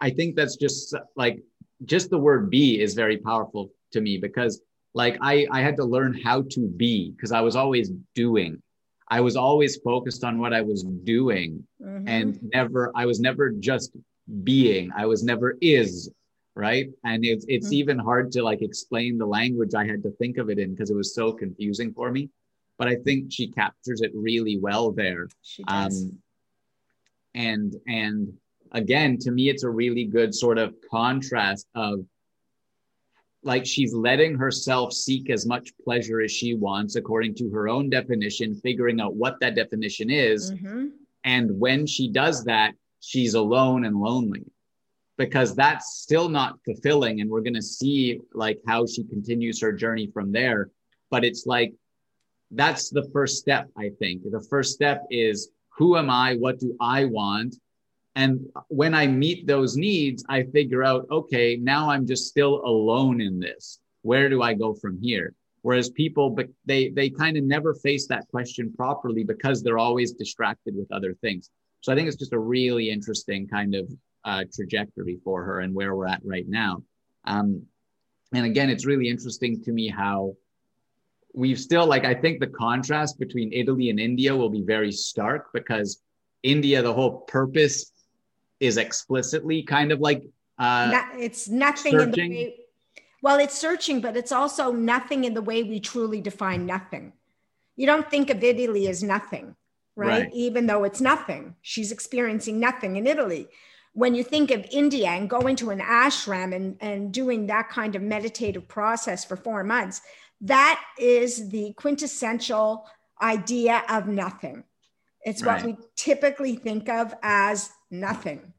i 0.00 0.10
think 0.10 0.36
that's 0.36 0.56
just 0.56 0.94
like 1.16 1.40
just 1.84 2.10
the 2.10 2.18
word 2.18 2.50
be 2.50 2.80
is 2.80 2.94
very 2.94 3.18
powerful 3.18 3.70
to 3.92 4.00
me 4.00 4.16
because 4.18 4.60
like 4.94 5.16
i 5.20 5.46
i 5.52 5.60
had 5.60 5.76
to 5.76 5.84
learn 5.84 6.12
how 6.24 6.42
to 6.42 6.60
be 6.76 7.10
because 7.12 7.32
i 7.32 7.40
was 7.40 7.56
always 7.56 7.90
doing 8.14 8.60
i 9.08 9.20
was 9.20 9.36
always 9.36 9.76
focused 9.78 10.24
on 10.24 10.38
what 10.38 10.52
i 10.52 10.62
was 10.62 10.82
doing 11.04 11.62
Mhm. 11.82 12.04
and 12.06 12.38
never 12.54 12.92
i 12.94 13.04
was 13.06 13.20
never 13.20 13.50
just 13.50 13.90
being 14.42 14.90
i 14.96 15.04
was 15.06 15.22
never 15.22 15.56
is 15.60 16.10
right 16.54 16.88
and 17.04 17.24
it's 17.24 17.44
it's 17.48 17.68
Mhm. 17.68 17.72
even 17.80 17.98
hard 17.98 18.32
to 18.32 18.42
like 18.42 18.62
explain 18.62 19.18
the 19.18 19.26
language 19.26 19.74
i 19.74 19.86
had 19.86 20.02
to 20.02 20.10
think 20.12 20.38
of 20.38 20.48
it 20.50 20.58
in 20.58 20.70
because 20.72 20.90
it 20.90 20.96
was 20.96 21.14
so 21.14 21.32
confusing 21.32 21.92
for 21.92 22.10
me 22.10 22.28
but 22.78 22.88
i 22.88 22.96
think 22.96 23.30
she 23.30 23.46
captures 23.48 24.00
it 24.00 24.10
really 24.14 24.58
well 24.58 24.90
there 24.90 25.28
she 25.42 25.62
does. 25.64 26.04
um 26.04 26.18
and 27.36 27.76
and 27.86 28.32
again 28.72 29.16
to 29.18 29.30
me 29.30 29.48
it's 29.48 29.62
a 29.62 29.70
really 29.70 30.04
good 30.04 30.34
sort 30.34 30.58
of 30.58 30.74
contrast 30.90 31.68
of 31.76 32.00
like 33.42 33.64
she's 33.64 33.94
letting 33.94 34.34
herself 34.36 34.92
seek 34.92 35.30
as 35.30 35.46
much 35.46 35.70
pleasure 35.84 36.20
as 36.20 36.32
she 36.32 36.54
wants 36.54 36.96
according 36.96 37.34
to 37.34 37.48
her 37.50 37.68
own 37.68 37.88
definition 37.88 38.54
figuring 38.56 39.00
out 39.00 39.14
what 39.14 39.38
that 39.40 39.54
definition 39.54 40.10
is 40.10 40.50
Mhm. 40.52 40.90
and 41.22 41.50
when 41.60 41.86
she 41.86 42.08
does 42.08 42.44
that, 42.44 42.74
she's 43.00 43.34
alone 43.34 43.84
and 43.84 43.96
lonely 43.96 44.44
because 45.16 45.54
that's 45.54 45.98
still 45.98 46.28
not 46.28 46.58
fulfilling. 46.64 47.20
And 47.20 47.30
we're 47.30 47.40
going 47.40 47.54
to 47.54 47.62
see 47.62 48.20
like 48.34 48.58
how 48.66 48.86
she 48.86 49.02
continues 49.04 49.60
her 49.60 49.72
journey 49.72 50.06
from 50.12 50.30
there. 50.30 50.70
But 51.10 51.24
it's 51.24 51.46
like, 51.46 51.72
that's 52.50 52.90
the 52.90 53.08
first 53.12 53.38
step, 53.38 53.68
I 53.76 53.90
think. 53.98 54.22
The 54.24 54.46
first 54.50 54.74
step 54.74 54.98
is 55.10 55.50
who 55.76 55.96
am 55.96 56.10
I? 56.10 56.36
What 56.36 56.58
do 56.58 56.76
I 56.80 57.04
want? 57.04 57.56
And 58.14 58.46
when 58.68 58.94
I 58.94 59.06
meet 59.06 59.46
those 59.46 59.76
needs, 59.76 60.24
I 60.28 60.44
figure 60.44 60.82
out, 60.82 61.06
okay, 61.10 61.58
now 61.60 61.90
I'm 61.90 62.06
just 62.06 62.28
still 62.28 62.62
alone 62.64 63.20
in 63.20 63.38
this. 63.38 63.78
Where 64.02 64.30
do 64.30 64.40
I 64.42 64.54
go 64.54 64.72
from 64.72 64.98
here? 65.02 65.34
Whereas 65.60 65.90
people, 65.90 66.30
but 66.30 66.48
they 66.64 66.90
they 66.90 67.10
kind 67.10 67.36
of 67.36 67.44
never 67.44 67.74
face 67.74 68.06
that 68.06 68.26
question 68.28 68.72
properly 68.72 69.24
because 69.24 69.62
they're 69.62 69.78
always 69.78 70.12
distracted 70.12 70.74
with 70.76 70.90
other 70.92 71.14
things. 71.14 71.50
So 71.80 71.92
I 71.92 71.96
think 71.96 72.08
it's 72.08 72.16
just 72.16 72.32
a 72.32 72.38
really 72.38 72.88
interesting 72.88 73.46
kind 73.48 73.74
of 73.74 73.90
uh, 74.24 74.44
trajectory 74.54 75.18
for 75.24 75.44
her 75.44 75.60
and 75.60 75.74
where 75.74 75.94
we're 75.94 76.06
at 76.06 76.22
right 76.24 76.48
now. 76.48 76.82
Um, 77.24 77.62
and 78.32 78.46
again, 78.46 78.70
it's 78.70 78.86
really 78.86 79.08
interesting 79.08 79.62
to 79.64 79.72
me 79.72 79.88
how 79.88 80.34
we've 81.36 81.60
still 81.60 81.86
like 81.86 82.04
I 82.04 82.14
think 82.14 82.40
the 82.40 82.48
contrast 82.48 83.20
between 83.20 83.52
Italy 83.52 83.90
and 83.90 84.00
India 84.00 84.34
will 84.34 84.48
be 84.48 84.62
very 84.62 84.90
stark 84.90 85.52
because 85.52 86.02
India, 86.42 86.82
the 86.82 86.92
whole 86.92 87.20
purpose 87.20 87.92
is 88.58 88.78
explicitly 88.78 89.62
kind 89.62 89.92
of 89.92 90.00
like 90.00 90.22
uh, 90.58 90.88
Not, 90.90 91.20
it's 91.20 91.48
nothing 91.48 91.92
searching. 91.92 92.24
in 92.24 92.30
the 92.30 92.44
way. 92.44 92.56
Well, 93.22 93.38
it's 93.38 93.58
searching, 93.58 94.00
but 94.00 94.16
it's 94.16 94.32
also 94.32 94.72
nothing 94.72 95.24
in 95.24 95.34
the 95.34 95.42
way 95.42 95.62
we 95.62 95.78
truly 95.78 96.20
define 96.20 96.64
nothing. 96.64 97.12
You 97.76 97.86
don't 97.86 98.08
think 98.10 98.30
of 98.30 98.42
Italy 98.42 98.88
as 98.88 99.02
nothing, 99.02 99.56
right? 99.94 100.22
right? 100.22 100.30
Even 100.32 100.66
though 100.66 100.84
it's 100.84 101.00
nothing, 101.00 101.56
she's 101.60 101.92
experiencing 101.92 102.58
nothing 102.58 102.96
in 102.96 103.06
Italy. 103.06 103.48
When 103.92 104.14
you 104.14 104.22
think 104.22 104.50
of 104.50 104.64
India 104.70 105.08
and 105.08 105.28
going 105.28 105.56
to 105.56 105.70
an 105.70 105.80
ashram 105.80 106.54
and, 106.54 106.76
and 106.80 107.12
doing 107.12 107.46
that 107.46 107.68
kind 107.68 107.96
of 107.96 108.02
meditative 108.02 108.68
process 108.68 109.24
for 109.24 109.36
four 109.36 109.64
months, 109.64 110.02
that 110.42 110.82
is 110.98 111.48
the 111.50 111.72
quintessential 111.74 112.86
idea 113.20 113.82
of 113.88 114.06
nothing. 114.06 114.64
It's 115.24 115.42
right. 115.42 115.62
what 115.62 115.78
we 115.78 115.84
typically 115.96 116.56
think 116.56 116.88
of 116.88 117.14
as 117.22 117.70
nothing, 117.90 118.52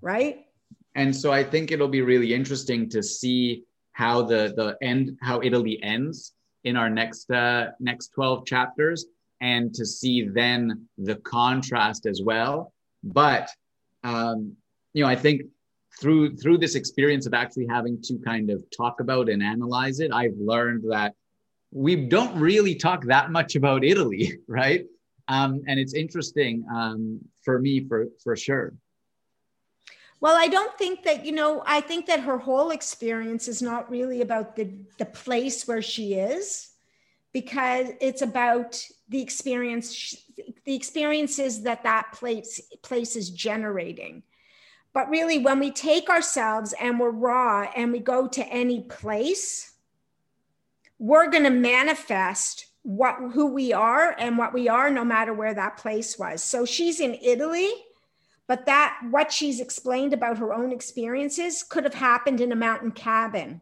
right? 0.00 0.46
And 0.94 1.14
so 1.14 1.32
I 1.32 1.42
think 1.42 1.70
it'll 1.70 1.88
be 1.88 2.02
really 2.02 2.32
interesting 2.32 2.88
to 2.90 3.02
see 3.02 3.64
how 3.92 4.22
the 4.22 4.54
the 4.56 4.76
end 4.82 5.18
how 5.20 5.40
Italy 5.42 5.82
ends 5.82 6.32
in 6.64 6.76
our 6.76 6.88
next 6.88 7.30
uh, 7.30 7.70
next 7.80 8.08
12 8.14 8.46
chapters 8.46 9.06
and 9.40 9.74
to 9.74 9.84
see 9.84 10.28
then 10.28 10.86
the 10.96 11.16
contrast 11.16 12.06
as 12.06 12.22
well. 12.22 12.72
But 13.02 13.50
um, 14.04 14.56
you 14.94 15.02
know, 15.02 15.10
I 15.10 15.16
think 15.16 15.42
through 16.00 16.36
through 16.36 16.58
this 16.58 16.74
experience 16.74 17.26
of 17.26 17.34
actually 17.34 17.66
having 17.68 18.00
to 18.02 18.18
kind 18.18 18.50
of 18.50 18.64
talk 18.76 19.00
about 19.00 19.28
and 19.28 19.42
analyze 19.42 20.00
it, 20.00 20.10
I've 20.12 20.36
learned 20.38 20.84
that 20.90 21.14
we 21.70 21.96
don't 21.96 22.38
really 22.38 22.74
talk 22.74 23.04
that 23.06 23.30
much 23.30 23.56
about 23.56 23.84
Italy, 23.84 24.38
right? 24.48 24.84
Um, 25.28 25.62
and 25.66 25.78
it's 25.78 25.94
interesting 25.94 26.64
um, 26.74 27.20
for 27.44 27.58
me 27.58 27.86
for 27.86 28.06
for 28.22 28.36
sure. 28.36 28.74
Well, 30.22 30.36
I 30.36 30.46
don't 30.46 30.78
think 30.78 31.02
that, 31.02 31.26
you 31.26 31.32
know, 31.32 31.64
I 31.66 31.80
think 31.80 32.06
that 32.06 32.20
her 32.20 32.38
whole 32.38 32.70
experience 32.70 33.48
is 33.48 33.60
not 33.60 33.90
really 33.90 34.20
about 34.20 34.54
the, 34.54 34.70
the 34.96 35.04
place 35.04 35.66
where 35.66 35.82
she 35.82 36.14
is, 36.14 36.68
because 37.32 37.88
it's 38.00 38.22
about 38.22 38.80
the 39.08 39.20
experience, 39.20 40.14
the 40.64 40.76
experiences 40.76 41.64
that 41.64 41.82
that 41.82 42.12
place, 42.12 42.60
place 42.82 43.16
is 43.16 43.30
generating. 43.30 44.22
But 44.94 45.08
really, 45.08 45.38
when 45.38 45.58
we 45.58 45.70
take 45.70 46.10
ourselves 46.10 46.74
and 46.80 47.00
we're 47.00 47.10
raw 47.10 47.70
and 47.74 47.92
we 47.92 47.98
go 47.98 48.28
to 48.28 48.46
any 48.46 48.82
place, 48.82 49.72
we're 50.98 51.30
going 51.30 51.44
to 51.44 51.50
manifest 51.50 52.66
what 52.82 53.16
who 53.32 53.46
we 53.46 53.72
are 53.72 54.14
and 54.18 54.36
what 54.36 54.52
we 54.52 54.68
are 54.68 54.90
no 54.90 55.04
matter 55.04 55.32
where 55.32 55.54
that 55.54 55.76
place 55.76 56.18
was. 56.18 56.42
So 56.42 56.64
she's 56.64 57.00
in 57.00 57.16
Italy, 57.22 57.70
but 58.46 58.66
that 58.66 58.98
what 59.10 59.32
she's 59.32 59.60
explained 59.60 60.12
about 60.12 60.38
her 60.38 60.52
own 60.52 60.72
experiences 60.72 61.62
could 61.62 61.84
have 61.84 61.94
happened 61.94 62.40
in 62.40 62.52
a 62.52 62.56
mountain 62.56 62.90
cabin 62.90 63.60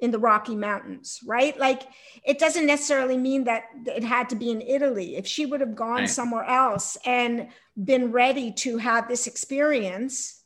in 0.00 0.10
the 0.10 0.18
Rocky 0.18 0.56
Mountains, 0.56 1.20
right? 1.26 1.58
Like 1.58 1.82
it 2.24 2.38
doesn't 2.38 2.66
necessarily 2.66 3.18
mean 3.18 3.44
that 3.44 3.64
it 3.86 4.02
had 4.02 4.30
to 4.30 4.36
be 4.36 4.50
in 4.50 4.62
Italy. 4.62 5.16
If 5.16 5.26
she 5.26 5.44
would 5.46 5.60
have 5.60 5.76
gone 5.76 6.00
right. 6.00 6.10
somewhere 6.10 6.44
else 6.44 6.96
and 7.04 7.48
been 7.82 8.10
ready 8.10 8.52
to 8.52 8.78
have 8.78 9.08
this 9.08 9.26
experience, 9.26 10.39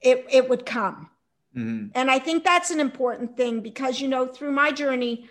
it, 0.00 0.26
it 0.30 0.48
would 0.48 0.66
come. 0.66 1.10
Mm-hmm. 1.56 1.88
And 1.94 2.10
I 2.10 2.18
think 2.18 2.44
that's 2.44 2.70
an 2.70 2.80
important 2.80 3.36
thing 3.36 3.60
because, 3.60 4.00
you 4.00 4.08
know, 4.08 4.26
through 4.26 4.52
my 4.52 4.70
journey, 4.70 5.28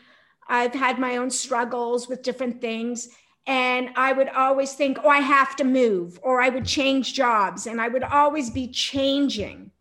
I've 0.48 0.74
had 0.74 1.00
my 1.00 1.18
own 1.18 1.30
struggles 1.30 2.08
with 2.08 2.24
different 2.24 2.60
things. 2.60 3.10
And 3.48 3.90
I 3.96 4.14
would 4.14 4.30
always 4.30 4.74
think, 4.74 5.00
oh, 5.04 5.10
I 5.10 5.20
have 5.20 5.56
to 5.56 5.64
move, 5.64 6.20
or 6.22 6.40
I 6.42 6.50
would 6.50 6.66
change 6.66 7.14
jobs, 7.14 7.66
and 7.66 7.82
I 7.82 7.88
would 7.88 8.04
always 8.04 8.52
be 8.52 8.68
changing, 8.68 9.72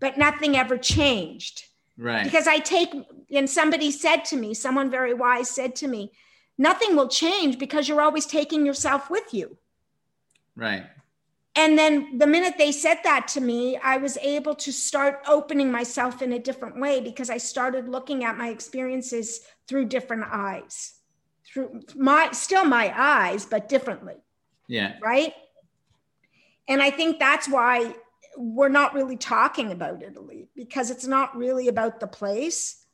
but 0.00 0.18
nothing 0.18 0.56
ever 0.56 0.76
changed. 0.76 1.64
Right. 1.96 2.24
Because 2.24 2.46
I 2.46 2.58
take, 2.58 2.90
and 3.30 3.48
somebody 3.48 3.90
said 3.90 4.24
to 4.26 4.36
me, 4.36 4.52
someone 4.52 4.90
very 4.90 5.14
wise 5.14 5.48
said 5.48 5.74
to 5.76 5.88
me, 5.88 6.12
nothing 6.58 6.94
will 6.94 7.08
change 7.08 7.58
because 7.58 7.88
you're 7.88 8.02
always 8.02 8.26
taking 8.26 8.66
yourself 8.66 9.08
with 9.08 9.32
you. 9.32 9.56
Right. 10.54 10.84
And 11.56 11.78
then 11.78 12.18
the 12.18 12.26
minute 12.26 12.54
they 12.58 12.70
said 12.70 12.98
that 13.04 13.28
to 13.28 13.40
me, 13.40 13.78
I 13.78 13.96
was 13.96 14.18
able 14.18 14.54
to 14.56 14.72
start 14.72 15.22
opening 15.26 15.72
myself 15.72 16.20
in 16.20 16.34
a 16.34 16.38
different 16.38 16.78
way 16.78 17.00
because 17.00 17.30
I 17.30 17.38
started 17.38 17.88
looking 17.88 18.24
at 18.24 18.36
my 18.36 18.50
experiences 18.50 19.40
through 19.66 19.86
different 19.86 20.24
eyes, 20.30 20.94
through 21.46 21.80
my 21.94 22.28
still 22.32 22.66
my 22.66 22.92
eyes, 22.94 23.46
but 23.46 23.70
differently. 23.70 24.16
Yeah. 24.68 24.96
Right. 25.02 25.32
And 26.68 26.82
I 26.82 26.90
think 26.90 27.18
that's 27.18 27.48
why 27.48 27.94
we're 28.36 28.68
not 28.68 28.92
really 28.92 29.16
talking 29.16 29.72
about 29.72 30.02
Italy 30.02 30.48
because 30.54 30.90
it's 30.90 31.06
not 31.06 31.34
really 31.36 31.68
about 31.68 32.00
the 32.00 32.06
place. 32.06 32.84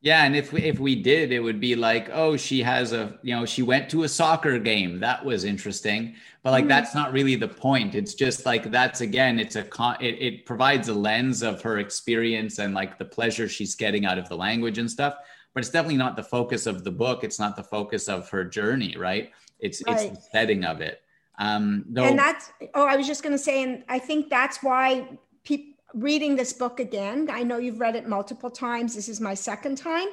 Yeah, 0.00 0.24
and 0.24 0.36
if 0.36 0.52
we, 0.52 0.62
if 0.62 0.78
we 0.78 0.94
did, 0.94 1.32
it 1.32 1.40
would 1.40 1.58
be 1.58 1.74
like, 1.74 2.08
oh, 2.12 2.36
she 2.36 2.62
has 2.62 2.92
a, 2.92 3.18
you 3.22 3.34
know, 3.34 3.44
she 3.44 3.62
went 3.62 3.90
to 3.90 4.04
a 4.04 4.08
soccer 4.08 4.56
game. 4.58 5.00
That 5.00 5.24
was 5.24 5.42
interesting, 5.42 6.14
but 6.44 6.52
like 6.52 6.62
mm-hmm. 6.62 6.68
that's 6.68 6.94
not 6.94 7.12
really 7.12 7.34
the 7.34 7.48
point. 7.48 7.96
It's 7.96 8.14
just 8.14 8.46
like 8.46 8.70
that's 8.70 9.00
again, 9.00 9.40
it's 9.40 9.56
a 9.56 9.64
con. 9.64 9.96
It, 10.00 10.14
it 10.20 10.46
provides 10.46 10.88
a 10.88 10.94
lens 10.94 11.42
of 11.42 11.60
her 11.62 11.78
experience 11.78 12.60
and 12.60 12.74
like 12.74 12.96
the 12.96 13.04
pleasure 13.04 13.48
she's 13.48 13.74
getting 13.74 14.06
out 14.06 14.18
of 14.18 14.28
the 14.28 14.36
language 14.36 14.78
and 14.78 14.88
stuff. 14.88 15.16
But 15.52 15.64
it's 15.64 15.70
definitely 15.70 15.96
not 15.96 16.14
the 16.14 16.22
focus 16.22 16.66
of 16.66 16.84
the 16.84 16.92
book. 16.92 17.24
It's 17.24 17.40
not 17.40 17.56
the 17.56 17.64
focus 17.64 18.08
of 18.08 18.30
her 18.30 18.44
journey, 18.44 18.96
right? 18.96 19.32
It's 19.58 19.82
right. 19.84 20.12
it's 20.12 20.16
the 20.16 20.24
setting 20.30 20.64
of 20.64 20.80
it. 20.80 21.02
Um, 21.40 21.84
though, 21.88 22.04
and 22.04 22.16
that's 22.16 22.52
oh, 22.74 22.86
I 22.86 22.96
was 22.96 23.08
just 23.08 23.24
going 23.24 23.32
to 23.32 23.38
say, 23.38 23.64
and 23.64 23.82
I 23.88 23.98
think 23.98 24.30
that's 24.30 24.62
why 24.62 25.08
people 25.42 25.74
reading 25.94 26.36
this 26.36 26.52
book 26.52 26.80
again. 26.80 27.28
I 27.30 27.42
know 27.42 27.58
you've 27.58 27.80
read 27.80 27.96
it 27.96 28.08
multiple 28.08 28.50
times. 28.50 28.94
This 28.94 29.08
is 29.08 29.20
my 29.20 29.34
second 29.34 29.76
time. 29.76 30.08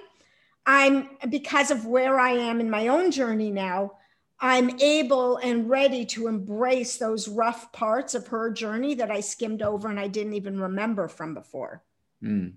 I'm 0.66 1.10
because 1.30 1.70
of 1.70 1.86
where 1.86 2.20
I 2.20 2.32
am 2.32 2.60
in 2.60 2.70
my 2.70 2.88
own 2.88 3.12
journey 3.12 3.52
now, 3.52 3.92
I'm 4.40 4.80
able 4.80 5.38
and 5.38 5.70
ready 5.70 6.06
to 6.08 6.28
embrace 6.28 6.98
those 6.98 7.28
rough 7.28 7.72
parts 7.72 8.16
of 8.16 8.28
her 8.28 8.52
journey 8.52 8.96
that 8.96 9.12
I 9.12 9.20
skimmed 9.22 9.62
over 9.62 9.90
and 9.90 10.00
I 10.00 10.08
didn't 10.08 10.34
even 10.34 10.60
remember 10.60 11.08
from 11.08 11.34
before. 11.34 11.84
Mm. 12.24 12.54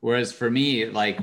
Whereas 0.00 0.32
for 0.32 0.50
me, 0.50 0.86
like 0.86 1.18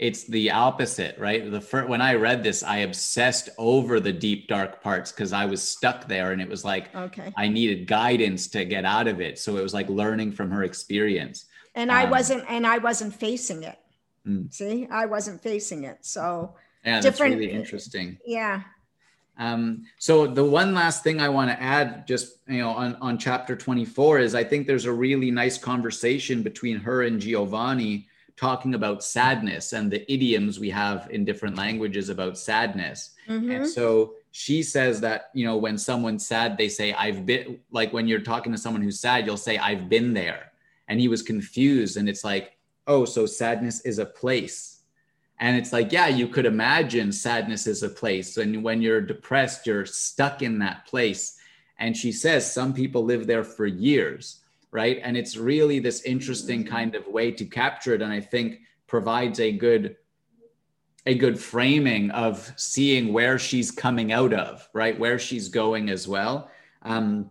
it's 0.00 0.24
the 0.24 0.50
opposite, 0.50 1.14
right? 1.18 1.50
The 1.50 1.60
first, 1.60 1.86
when 1.86 2.00
I 2.00 2.14
read 2.14 2.42
this, 2.42 2.62
I 2.62 2.78
obsessed 2.78 3.50
over 3.58 4.00
the 4.00 4.12
deep 4.12 4.48
dark 4.48 4.82
parts 4.82 5.12
because 5.12 5.34
I 5.34 5.44
was 5.44 5.62
stuck 5.62 6.08
there, 6.08 6.32
and 6.32 6.40
it 6.40 6.48
was 6.48 6.64
like 6.64 6.92
okay. 6.94 7.30
I 7.36 7.48
needed 7.48 7.86
guidance 7.86 8.48
to 8.48 8.64
get 8.64 8.86
out 8.86 9.06
of 9.06 9.20
it. 9.20 9.38
So 9.38 9.58
it 9.58 9.62
was 9.62 9.74
like 9.74 9.90
learning 9.90 10.32
from 10.32 10.50
her 10.52 10.64
experience. 10.64 11.44
And 11.74 11.90
um, 11.90 11.98
I 11.98 12.06
wasn't, 12.06 12.44
and 12.48 12.66
I 12.66 12.78
wasn't 12.78 13.14
facing 13.14 13.62
it. 13.62 13.78
Mm. 14.26 14.50
See, 14.50 14.88
I 14.90 15.04
wasn't 15.04 15.42
facing 15.42 15.84
it. 15.84 15.98
So 16.00 16.54
yeah, 16.82 17.02
that's 17.02 17.20
really 17.20 17.52
interesting. 17.52 18.16
Yeah. 18.24 18.62
Um, 19.38 19.84
so 19.98 20.26
the 20.26 20.44
one 20.44 20.72
last 20.72 21.04
thing 21.04 21.20
I 21.20 21.28
want 21.28 21.50
to 21.50 21.62
add, 21.62 22.06
just 22.06 22.38
you 22.48 22.58
know, 22.58 22.70
on 22.70 22.96
on 23.02 23.18
chapter 23.18 23.54
twenty 23.54 23.84
four, 23.84 24.18
is 24.18 24.34
I 24.34 24.44
think 24.44 24.66
there's 24.66 24.86
a 24.86 24.92
really 24.92 25.30
nice 25.30 25.58
conversation 25.58 26.42
between 26.42 26.78
her 26.78 27.02
and 27.02 27.20
Giovanni 27.20 28.06
talking 28.36 28.74
about 28.74 29.02
sadness 29.02 29.72
and 29.72 29.90
the 29.90 30.10
idioms 30.12 30.58
we 30.58 30.70
have 30.70 31.08
in 31.10 31.24
different 31.24 31.56
languages 31.56 32.08
about 32.08 32.38
sadness. 32.38 33.10
Mm-hmm. 33.28 33.50
And 33.50 33.68
so 33.68 34.14
she 34.32 34.62
says 34.62 35.00
that, 35.00 35.30
you 35.34 35.44
know, 35.44 35.56
when 35.56 35.78
someone's 35.78 36.26
sad, 36.26 36.56
they 36.56 36.68
say, 36.68 36.92
I've 36.92 37.26
been, 37.26 37.60
like 37.70 37.92
when 37.92 38.08
you're 38.08 38.20
talking 38.20 38.52
to 38.52 38.58
someone 38.58 38.82
who's 38.82 39.00
sad, 39.00 39.26
you'll 39.26 39.36
say, 39.36 39.58
I've 39.58 39.88
been 39.88 40.14
there. 40.14 40.52
And 40.88 41.00
he 41.00 41.08
was 41.08 41.22
confused. 41.22 41.96
And 41.96 42.08
it's 42.08 42.24
like, 42.24 42.56
oh, 42.86 43.04
so 43.04 43.26
sadness 43.26 43.80
is 43.82 43.98
a 43.98 44.06
place. 44.06 44.80
And 45.38 45.56
it's 45.56 45.72
like, 45.72 45.90
yeah, 45.92 46.08
you 46.08 46.28
could 46.28 46.44
imagine 46.44 47.12
sadness 47.12 47.66
is 47.66 47.82
a 47.82 47.88
place. 47.88 48.36
And 48.36 48.62
when 48.62 48.82
you're 48.82 49.00
depressed, 49.00 49.66
you're 49.66 49.86
stuck 49.86 50.42
in 50.42 50.58
that 50.58 50.86
place. 50.86 51.38
And 51.78 51.96
she 51.96 52.12
says 52.12 52.52
some 52.52 52.74
people 52.74 53.04
live 53.04 53.26
there 53.26 53.44
for 53.44 53.66
years 53.66 54.39
right? 54.72 55.00
And 55.02 55.16
it's 55.16 55.36
really 55.36 55.78
this 55.78 56.02
interesting 56.02 56.64
kind 56.64 56.94
of 56.94 57.06
way 57.06 57.30
to 57.32 57.44
capture 57.44 57.94
it, 57.94 58.02
and 58.02 58.12
I 58.12 58.20
think 58.20 58.60
provides 58.86 59.40
a 59.40 59.52
good 59.52 59.96
a 61.06 61.14
good 61.14 61.40
framing 61.40 62.10
of 62.10 62.52
seeing 62.56 63.12
where 63.12 63.38
she's 63.38 63.70
coming 63.70 64.12
out 64.12 64.34
of, 64.34 64.68
right? 64.74 64.98
Where 64.98 65.18
she's 65.18 65.48
going 65.48 65.88
as 65.88 66.06
well. 66.06 66.50
Um, 66.82 67.30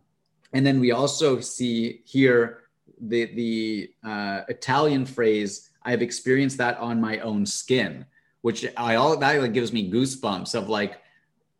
and 0.53 0.65
then 0.65 0.79
we 0.79 0.91
also 0.91 1.39
see 1.39 2.01
here 2.05 2.63
the 2.99 3.25
the 3.35 3.91
uh, 4.03 4.41
Italian 4.49 5.05
phrase 5.05 5.69
I've 5.83 6.01
experienced 6.01 6.57
that 6.57 6.77
on 6.79 6.99
my 6.99 7.19
own 7.19 7.45
skin, 7.45 8.05
which 8.41 8.65
I 8.75 8.95
all 8.95 9.15
that 9.15 9.41
like 9.41 9.53
gives 9.53 9.71
me 9.71 9.91
goosebumps 9.91 10.55
of 10.55 10.69
like 10.69 11.01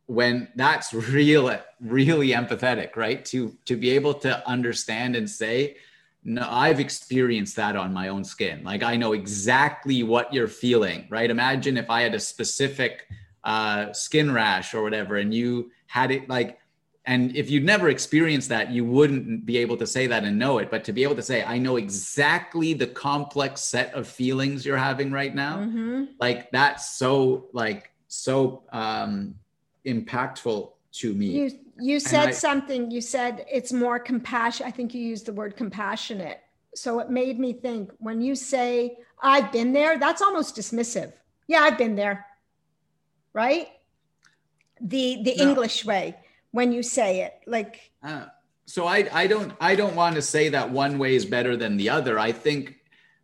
when 0.10 0.48
that's 0.56 0.92
real, 0.92 1.56
really 1.80 2.30
empathetic, 2.30 2.96
right? 2.96 3.24
To 3.26 3.56
to 3.66 3.78
be 3.78 3.92
able 3.92 4.16
to 4.16 4.48
understand 4.50 5.16
and 5.16 5.30
say, 5.30 5.78
no, 6.24 6.48
I've 6.50 6.80
experienced 6.80 7.56
that 7.58 7.76
on 7.76 7.94
my 7.94 8.08
own 8.08 8.24
skin. 8.24 8.64
Like 8.64 8.82
I 8.82 8.96
know 8.98 9.14
exactly 9.14 10.02
what 10.02 10.34
you're 10.34 10.48
feeling, 10.48 11.06
right? 11.12 11.30
Imagine 11.30 11.78
if 11.78 11.92
I 11.92 12.02
had 12.02 12.16
a 12.16 12.20
specific 12.20 13.08
uh, 13.44 13.94
skin 13.94 14.32
rash 14.32 14.74
or 14.74 14.82
whatever, 14.82 15.18
and 15.18 15.32
you 15.32 15.72
had 15.86 16.10
it 16.10 16.28
like 16.28 16.58
and 17.06 17.36
if 17.36 17.50
you'd 17.50 17.64
never 17.64 17.90
experienced 17.90 18.50
that 18.50 18.72
you 18.72 18.84
wouldn't 18.84 19.46
be 19.46 19.58
able 19.58 19.78
to 19.78 19.88
say 19.88 20.06
that 20.08 20.24
and 20.24 20.38
know 20.38 20.58
it 20.60 20.70
but 20.70 20.84
to 20.84 20.94
be 20.94 21.02
able 21.02 21.16
to 21.16 21.24
say 21.24 21.44
i 21.46 21.58
know 21.58 21.78
exactly 21.78 22.74
the 22.74 22.86
complex 22.86 23.62
set 23.62 23.92
of 23.96 24.06
feelings 24.06 24.64
you're 24.66 24.78
having 24.78 25.12
right 25.12 25.34
now 25.34 25.58
mm-hmm. 25.58 26.04
like 26.20 26.52
that's 26.52 26.98
so 26.98 27.48
like 27.54 27.90
so 28.08 28.62
um 28.72 29.34
impactful 29.86 30.72
to 30.92 31.14
me. 31.14 31.28
You 31.28 31.52
you 31.82 32.00
said 32.00 32.30
I, 32.30 32.32
something 32.32 32.92
you 32.92 33.02
said 33.02 33.46
it's 33.50 33.72
more 33.72 34.00
compassion 34.00 34.66
i 34.68 34.72
think 34.72 34.94
you 34.94 35.02
used 35.02 35.26
the 35.26 35.34
word 35.34 35.56
compassionate. 35.56 36.40
So 36.76 37.00
it 37.00 37.10
made 37.10 37.40
me 37.40 37.54
think 37.54 37.92
when 38.00 38.22
you 38.22 38.36
say 38.36 38.98
i've 39.22 39.52
been 39.52 39.74
there 39.74 39.98
that's 39.98 40.22
almost 40.22 40.56
dismissive. 40.56 41.14
Yeah 41.48 41.60
i've 41.62 41.78
been 41.78 41.96
there. 41.96 42.26
Right? 43.34 43.70
The 44.82 45.22
the 45.24 45.36
no. 45.38 45.50
english 45.50 45.86
way 45.86 46.16
when 46.52 46.72
you 46.72 46.84
say 46.84 47.22
it 47.22 47.34
like 47.46 47.92
uh, 48.04 48.26
so 48.66 48.86
i 48.86 49.08
i 49.14 49.28
don't 49.28 49.54
i 49.62 49.76
don't 49.76 49.96
want 49.96 50.16
to 50.16 50.22
say 50.22 50.50
that 50.50 50.72
one 50.72 50.98
way 50.98 51.16
is 51.16 51.26
better 51.26 51.56
than 51.56 51.78
the 51.78 51.90
other. 51.90 52.20
I 52.20 52.32
think 52.32 52.76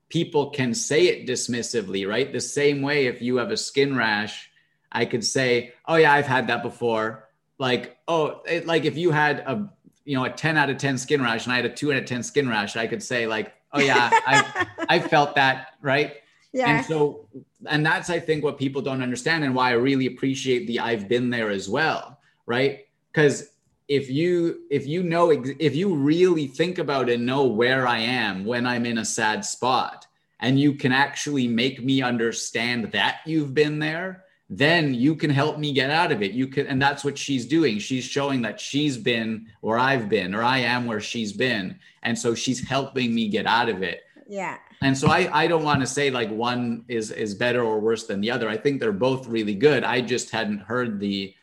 people 0.07 0.51
can 0.51 0.73
say 0.73 1.07
it 1.07 1.27
dismissively 1.27 2.07
right? 2.07 2.31
The 2.31 2.41
same 2.41 2.81
way 2.81 3.07
if 3.07 3.21
you 3.21 3.37
have 3.37 3.51
a 3.51 3.57
skin 3.57 3.95
rash 3.95 4.49
i 4.95 5.05
could 5.05 5.23
say 5.23 5.73
oh 5.85 5.95
yeah 5.95 6.11
i've 6.11 6.27
had 6.27 6.47
that 6.47 6.63
before 6.63 7.27
like 7.59 7.97
oh 8.07 8.41
it, 8.45 8.65
like 8.65 8.85
if 8.85 8.97
you 8.97 9.11
had 9.11 9.39
a 9.39 9.69
you 10.05 10.15
know 10.15 10.25
a 10.25 10.29
10 10.29 10.57
out 10.57 10.69
of 10.69 10.77
10 10.77 10.97
skin 10.97 11.21
rash 11.21 11.45
and 11.45 11.53
i 11.53 11.55
had 11.57 11.65
a 11.65 11.69
2 11.69 11.91
out 11.91 11.99
of 11.99 12.05
10 12.05 12.23
skin 12.23 12.49
rash 12.49 12.75
i 12.75 12.87
could 12.87 13.03
say 13.03 13.27
like 13.27 13.53
oh 13.73 13.79
yeah 13.79 14.09
i 14.11 14.67
i 14.89 14.99
felt 14.99 15.35
that 15.35 15.73
right 15.81 16.15
yeah. 16.53 16.77
And 16.77 16.85
so, 16.85 17.27
and 17.67 17.85
that's, 17.85 18.09
I 18.09 18.17
think, 18.17 18.41
what 18.41 18.57
people 18.57 18.81
don't 18.81 19.01
understand 19.03 19.43
and 19.43 19.53
why 19.53 19.71
I 19.71 19.73
really 19.73 20.05
appreciate 20.05 20.67
the 20.67 20.79
I've 20.79 21.09
been 21.09 21.29
there 21.29 21.49
as 21.49 21.67
well, 21.67 22.17
right? 22.45 22.85
because 23.15 23.49
if 23.87 24.09
you 24.09 24.63
if 24.69 24.85
you 24.85 25.03
know 25.03 25.31
if 25.31 25.75
you 25.75 25.95
really 25.95 26.47
think 26.47 26.79
about 26.79 27.09
and 27.09 27.25
know 27.25 27.45
where 27.45 27.87
i 27.87 27.99
am 27.99 28.43
when 28.43 28.65
i'm 28.65 28.85
in 28.85 28.97
a 28.97 29.05
sad 29.05 29.45
spot 29.45 30.05
and 30.41 30.59
you 30.59 30.73
can 30.73 30.91
actually 30.91 31.47
make 31.47 31.81
me 31.81 32.01
understand 32.01 32.91
that 32.91 33.19
you've 33.25 33.53
been 33.53 33.79
there 33.79 34.24
then 34.49 34.93
you 34.93 35.15
can 35.15 35.29
help 35.29 35.57
me 35.57 35.73
get 35.73 35.89
out 35.89 36.11
of 36.11 36.21
it 36.21 36.31
you 36.31 36.47
can 36.47 36.67
and 36.67 36.81
that's 36.81 37.03
what 37.03 37.17
she's 37.17 37.45
doing 37.45 37.79
she's 37.79 38.03
showing 38.03 38.41
that 38.41 38.59
she's 38.59 38.97
been 38.97 39.47
where 39.61 39.79
i've 39.79 40.07
been 40.07 40.35
or 40.35 40.43
i 40.43 40.57
am 40.57 40.85
where 40.85 40.99
she's 40.99 41.33
been 41.33 41.77
and 42.03 42.17
so 42.17 42.35
she's 42.35 42.65
helping 42.67 43.13
me 43.13 43.27
get 43.27 43.47
out 43.47 43.69
of 43.69 43.81
it 43.81 44.03
yeah 44.27 44.57
and 44.81 44.95
so 44.95 45.09
i 45.09 45.29
i 45.33 45.47
don't 45.47 45.63
want 45.63 45.81
to 45.81 45.87
say 45.87 46.11
like 46.11 46.29
one 46.29 46.85
is 46.87 47.09
is 47.11 47.33
better 47.33 47.63
or 47.63 47.79
worse 47.79 48.05
than 48.05 48.21
the 48.21 48.29
other 48.29 48.47
i 48.47 48.55
think 48.55 48.79
they're 48.79 48.91
both 48.91 49.27
really 49.27 49.55
good 49.55 49.83
i 49.83 49.99
just 49.99 50.29
hadn't 50.29 50.59
heard 50.59 50.99
the 50.99 51.33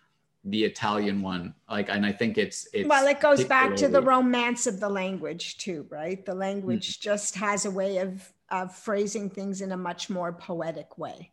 the 0.45 0.65
Italian 0.65 1.23
one. 1.23 1.55
Like, 1.71 1.89
and 1.89 2.05
I 2.05 2.13
think 2.13 2.37
it's, 2.37 2.67
it's 2.73 2.89
well, 2.89 3.07
it 3.07 3.21
goes 3.21 3.45
back 3.45 3.77
to 3.77 3.89
the 3.89 4.03
romance 4.03 4.67
of 4.67 4.81
the 4.81 4.89
language 4.89 5.59
too, 5.59 5.87
right? 5.89 6.25
The 6.25 6.35
language 6.35 6.99
mm-hmm. 6.99 7.03
just 7.03 7.37
has 7.37 7.65
a 7.65 7.71
way 7.71 7.99
of 7.99 8.33
of 8.51 8.75
phrasing 8.75 9.31
things 9.31 9.63
in 9.63 9.73
a 9.73 9.77
much 9.77 10.11
more 10.11 10.33
poetic 10.33 10.99
way. 10.99 11.31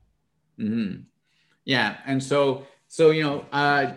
Mm-hmm. 0.57 1.01
Yeah, 1.65 1.97
and 2.05 2.21
so 2.23 2.65
so 2.87 3.11
you 3.11 3.23
know. 3.23 3.45
uh 3.51 3.93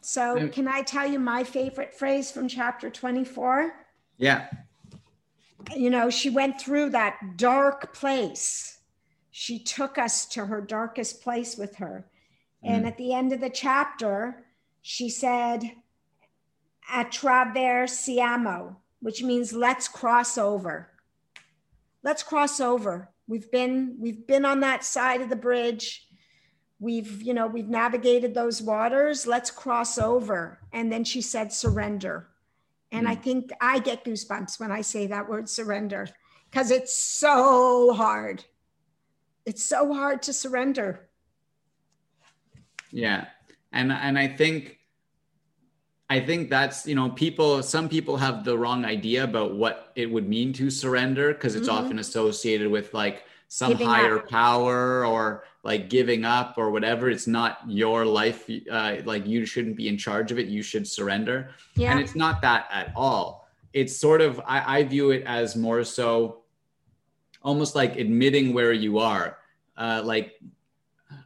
So, 0.00 0.48
can 0.48 0.68
I 0.68 0.82
tell 0.82 1.06
you 1.06 1.18
my 1.18 1.44
favorite 1.44 1.94
phrase 1.94 2.30
from 2.30 2.48
chapter 2.48 2.90
twenty 2.90 3.24
four? 3.24 3.74
Yeah. 4.18 4.48
You 5.74 5.90
know, 5.90 6.10
she 6.10 6.28
went 6.30 6.60
through 6.60 6.90
that 6.90 7.36
dark 7.36 7.94
place. 7.94 8.78
She 9.30 9.58
took 9.58 9.98
us 9.98 10.26
to 10.26 10.46
her 10.46 10.60
darkest 10.60 11.22
place 11.22 11.56
with 11.56 11.76
her 11.76 12.06
and 12.64 12.84
mm. 12.84 12.88
at 12.88 12.96
the 12.96 13.12
end 13.12 13.32
of 13.32 13.40
the 13.40 13.50
chapter, 13.50 14.44
she 14.82 15.08
said, 15.10 15.62
Attraversiamo, 16.92 18.76
which 19.00 19.22
means 19.22 19.52
let's 19.52 19.86
cross 19.86 20.38
over. 20.38 20.90
Let's 22.02 22.22
cross 22.22 22.60
over. 22.60 23.10
We've 23.26 23.50
been 23.50 23.96
we've 23.98 24.26
been 24.26 24.44
on 24.44 24.60
that 24.60 24.84
side 24.84 25.22
of 25.22 25.30
the 25.30 25.36
bridge. 25.36 26.06
We've, 26.84 27.22
you 27.22 27.32
know, 27.32 27.46
we've 27.46 27.70
navigated 27.70 28.34
those 28.34 28.60
waters. 28.60 29.26
Let's 29.26 29.50
cross 29.50 29.96
over. 29.96 30.58
And 30.70 30.92
then 30.92 31.02
she 31.02 31.22
said 31.22 31.50
surrender. 31.50 32.28
And 32.92 33.06
mm. 33.06 33.10
I 33.10 33.14
think 33.14 33.50
I 33.58 33.78
get 33.78 34.04
goosebumps 34.04 34.60
when 34.60 34.70
I 34.70 34.82
say 34.82 35.06
that 35.06 35.26
word 35.26 35.48
surrender 35.48 36.08
because 36.50 36.70
it's 36.70 36.94
so 36.94 37.94
hard. 37.94 38.44
It's 39.46 39.64
so 39.64 39.94
hard 39.94 40.20
to 40.24 40.34
surrender. 40.34 41.08
Yeah. 42.90 43.28
And 43.72 43.90
and 43.90 44.18
I 44.18 44.28
think 44.28 44.78
I 46.10 46.20
think 46.20 46.50
that's, 46.50 46.86
you 46.86 46.94
know, 46.94 47.08
people 47.08 47.62
some 47.62 47.88
people 47.88 48.18
have 48.18 48.44
the 48.44 48.58
wrong 48.58 48.84
idea 48.84 49.24
about 49.24 49.54
what 49.54 49.90
it 49.96 50.10
would 50.10 50.28
mean 50.28 50.52
to 50.52 50.68
surrender 50.68 51.32
because 51.32 51.54
it's 51.54 51.66
mm-hmm. 51.66 51.86
often 51.86 51.98
associated 51.98 52.70
with 52.70 52.92
like 52.92 53.24
some 53.48 53.72
giving 53.72 53.86
higher 53.86 54.18
up. 54.18 54.28
power 54.28 55.06
or 55.06 55.44
like 55.64 55.90
giving 55.90 56.24
up 56.24 56.54
or 56.56 56.70
whatever 56.70 57.10
it's 57.10 57.26
not 57.26 57.58
your 57.66 58.04
life 58.04 58.48
uh, 58.70 58.96
like 59.04 59.26
you 59.26 59.44
shouldn't 59.44 59.76
be 59.76 59.88
in 59.88 59.98
charge 59.98 60.30
of 60.30 60.38
it 60.38 60.46
you 60.46 60.62
should 60.62 60.86
surrender 60.86 61.50
yeah. 61.74 61.90
and 61.90 62.00
it's 62.00 62.14
not 62.14 62.40
that 62.40 62.68
at 62.70 62.92
all 62.94 63.48
it's 63.72 63.96
sort 63.96 64.20
of 64.20 64.40
I, 64.46 64.78
I 64.78 64.84
view 64.84 65.10
it 65.10 65.24
as 65.26 65.56
more 65.56 65.82
so 65.82 66.42
almost 67.42 67.74
like 67.74 67.96
admitting 67.96 68.54
where 68.54 68.72
you 68.72 68.98
are 68.98 69.38
uh, 69.76 70.02
like 70.04 70.34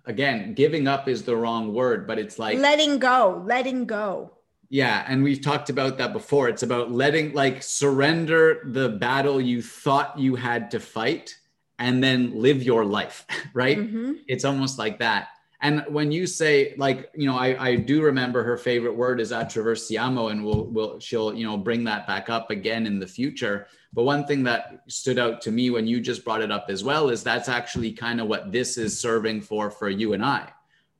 again, 0.07 0.55
giving 0.55 0.89
up 0.89 1.07
is 1.07 1.23
the 1.23 1.37
wrong 1.37 1.73
word, 1.73 2.07
but 2.07 2.19
it's 2.19 2.39
like 2.39 2.59
letting 2.59 2.99
go, 2.99 3.43
letting 3.47 3.85
go. 3.85 4.33
Yeah. 4.71 5.05
And 5.07 5.23
we've 5.23 5.41
talked 5.41 5.71
about 5.71 5.97
that 5.99 6.13
before. 6.13 6.49
It's 6.49 6.63
about 6.63 6.91
letting, 6.91 7.33
like, 7.33 7.63
surrender 7.63 8.61
the 8.67 8.91
battle 8.91 9.41
you 9.41 9.63
thought 9.63 10.19
you 10.19 10.37
had 10.37 10.71
to 10.73 10.81
fight 10.81 11.35
and 11.79 12.03
then 12.03 12.33
live 12.35 12.63
your 12.63 12.85
life, 12.85 13.27
right? 13.53 13.79
Mm-hmm. 13.79 14.15
It's 14.27 14.45
almost 14.45 14.79
like 14.79 14.99
that. 14.99 15.29
And 15.61 15.85
when 15.89 16.13
you 16.13 16.27
say, 16.27 16.75
like, 16.77 17.11
you 17.17 17.27
know, 17.27 17.37
I, 17.37 17.71
I 17.71 17.75
do 17.75 18.01
remember 18.01 18.45
her 18.45 18.57
favorite 18.57 18.95
word 18.95 19.21
is 19.21 19.33
attraversiamo, 19.33 20.31
and 20.31 20.45
we'll, 20.45 20.67
we'll, 20.67 21.01
she'll, 21.01 21.35
you 21.35 21.45
know, 21.45 21.57
bring 21.57 21.83
that 21.85 22.07
back 22.07 22.31
up 22.31 22.51
again 22.51 22.87
in 22.87 23.01
the 23.01 23.07
future. 23.09 23.67
But 23.93 24.05
one 24.05 24.25
thing 24.25 24.45
that 24.45 24.83
stood 24.87 25.19
out 25.19 25.41
to 25.43 25.51
me 25.51 25.71
when 25.71 25.87
you 25.87 26.01
just 26.01 26.25
brought 26.25 26.43
it 26.43 26.53
up 26.53 26.67
as 26.69 26.85
well 26.85 27.09
is 27.09 27.25
that's 27.25 27.49
actually 27.49 27.91
kind 27.91 28.21
of 28.21 28.29
what 28.29 28.53
this 28.53 28.79
is 28.79 29.01
serving 29.01 29.41
for 29.41 29.69
for 29.69 29.89
you 29.89 30.13
and 30.13 30.25
I, 30.25 30.49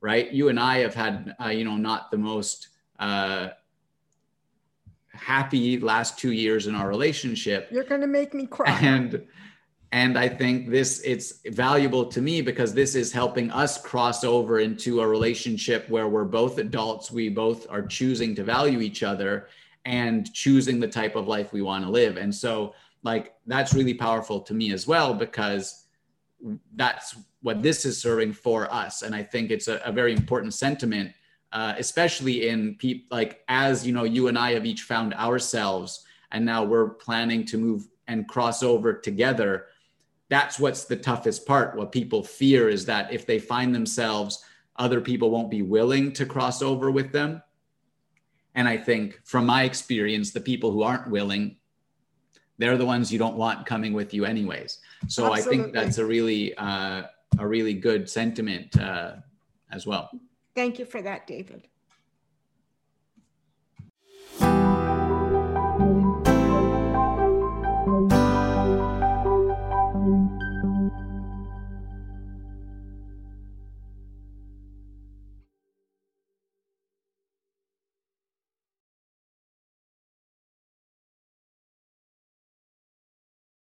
right? 0.01 0.29
You 0.29 0.49
and 0.49 0.59
I 0.59 0.79
have 0.79 0.93
had, 0.93 1.35
uh, 1.41 1.49
you 1.49 1.63
know, 1.63 1.77
not 1.77 2.11
the 2.11 2.17
most 2.17 2.67
uh, 2.99 3.49
happy 5.13 5.79
last 5.79 6.19
two 6.19 6.33
years 6.33 6.67
in 6.67 6.75
our 6.75 6.89
relationship. 6.89 7.69
You're 7.71 7.85
going 7.85 8.01
to 8.01 8.07
make 8.07 8.33
me 8.33 8.45
cry. 8.45 8.77
And 8.81 9.25
and 9.91 10.19
I 10.19 10.29
think 10.29 10.69
this 10.69 11.01
it's 11.03 11.39
valuable 11.47 12.05
to 12.05 12.21
me 12.21 12.41
because 12.41 12.73
this 12.73 12.93
is 12.93 13.11
helping 13.11 13.49
us 13.49 13.81
cross 13.81 14.23
over 14.23 14.59
into 14.59 15.01
a 15.01 15.07
relationship 15.07 15.89
where 15.89 16.07
we're 16.07 16.25
both 16.25 16.59
adults, 16.59 17.11
we 17.11 17.29
both 17.29 17.65
are 17.69 17.81
choosing 17.81 18.35
to 18.35 18.43
value 18.43 18.81
each 18.81 19.01
other 19.01 19.47
and 19.85 20.31
choosing 20.31 20.79
the 20.79 20.87
type 20.87 21.15
of 21.15 21.27
life 21.27 21.51
we 21.51 21.63
want 21.63 21.83
to 21.83 21.89
live. 21.89 22.17
And 22.17 22.33
so, 22.33 22.75
like, 23.01 23.33
that's 23.47 23.73
really 23.73 23.95
powerful 23.95 24.41
to 24.41 24.53
me 24.53 24.73
as 24.73 24.85
well 24.85 25.13
because 25.13 25.85
that's 26.75 27.15
what 27.41 27.63
this 27.63 27.85
is 27.85 27.99
serving 27.99 28.33
for 28.33 28.71
us. 28.71 29.01
And 29.01 29.15
I 29.15 29.23
think 29.23 29.49
it's 29.49 29.67
a, 29.67 29.77
a 29.85 29.91
very 29.91 30.13
important 30.13 30.53
sentiment, 30.53 31.13
uh, 31.51 31.73
especially 31.77 32.49
in 32.49 32.75
people 32.75 33.07
like 33.15 33.43
as 33.47 33.87
you 33.87 33.93
know, 33.93 34.03
you 34.03 34.27
and 34.27 34.37
I 34.37 34.51
have 34.51 34.67
each 34.67 34.83
found 34.83 35.15
ourselves, 35.15 36.05
and 36.31 36.45
now 36.45 36.63
we're 36.63 36.89
planning 36.89 37.43
to 37.45 37.57
move 37.57 37.87
and 38.07 38.27
cross 38.27 38.61
over 38.61 38.93
together. 38.93 39.67
That's 40.29 40.59
what's 40.59 40.85
the 40.85 40.95
toughest 40.95 41.45
part. 41.45 41.75
What 41.75 41.91
people 41.91 42.23
fear 42.23 42.69
is 42.69 42.85
that 42.85 43.11
if 43.11 43.25
they 43.25 43.39
find 43.39 43.73
themselves, 43.73 44.43
other 44.75 45.01
people 45.01 45.31
won't 45.31 45.49
be 45.51 45.61
willing 45.61 46.13
to 46.13 46.25
cross 46.25 46.61
over 46.61 46.91
with 46.91 47.11
them 47.11 47.41
and 48.55 48.67
I 48.67 48.77
think 48.77 49.21
from 49.23 49.45
my 49.45 49.63
experience, 49.63 50.31
the 50.31 50.41
people 50.41 50.71
who 50.71 50.83
aren't 50.83 51.09
willing, 51.09 51.57
they're 52.57 52.77
the 52.77 52.85
ones 52.85 53.11
you 53.11 53.19
don't 53.19 53.37
want 53.37 53.65
coming 53.65 53.93
with 53.93 54.13
you 54.13 54.25
anyways. 54.25 54.79
So 55.07 55.31
Absolutely. 55.33 55.39
I 55.39 55.63
think 55.63 55.73
that's 55.73 55.97
a 55.97 56.05
really, 56.05 56.55
uh, 56.55 57.03
a 57.37 57.47
really 57.47 57.73
good 57.73 58.09
sentiment 58.09 58.77
uh, 58.77 59.13
as 59.71 59.85
well. 59.85 60.09
Thank 60.55 60.79
you 60.79 60.85
for 60.85 61.01
that, 61.01 61.27
David. 61.27 61.67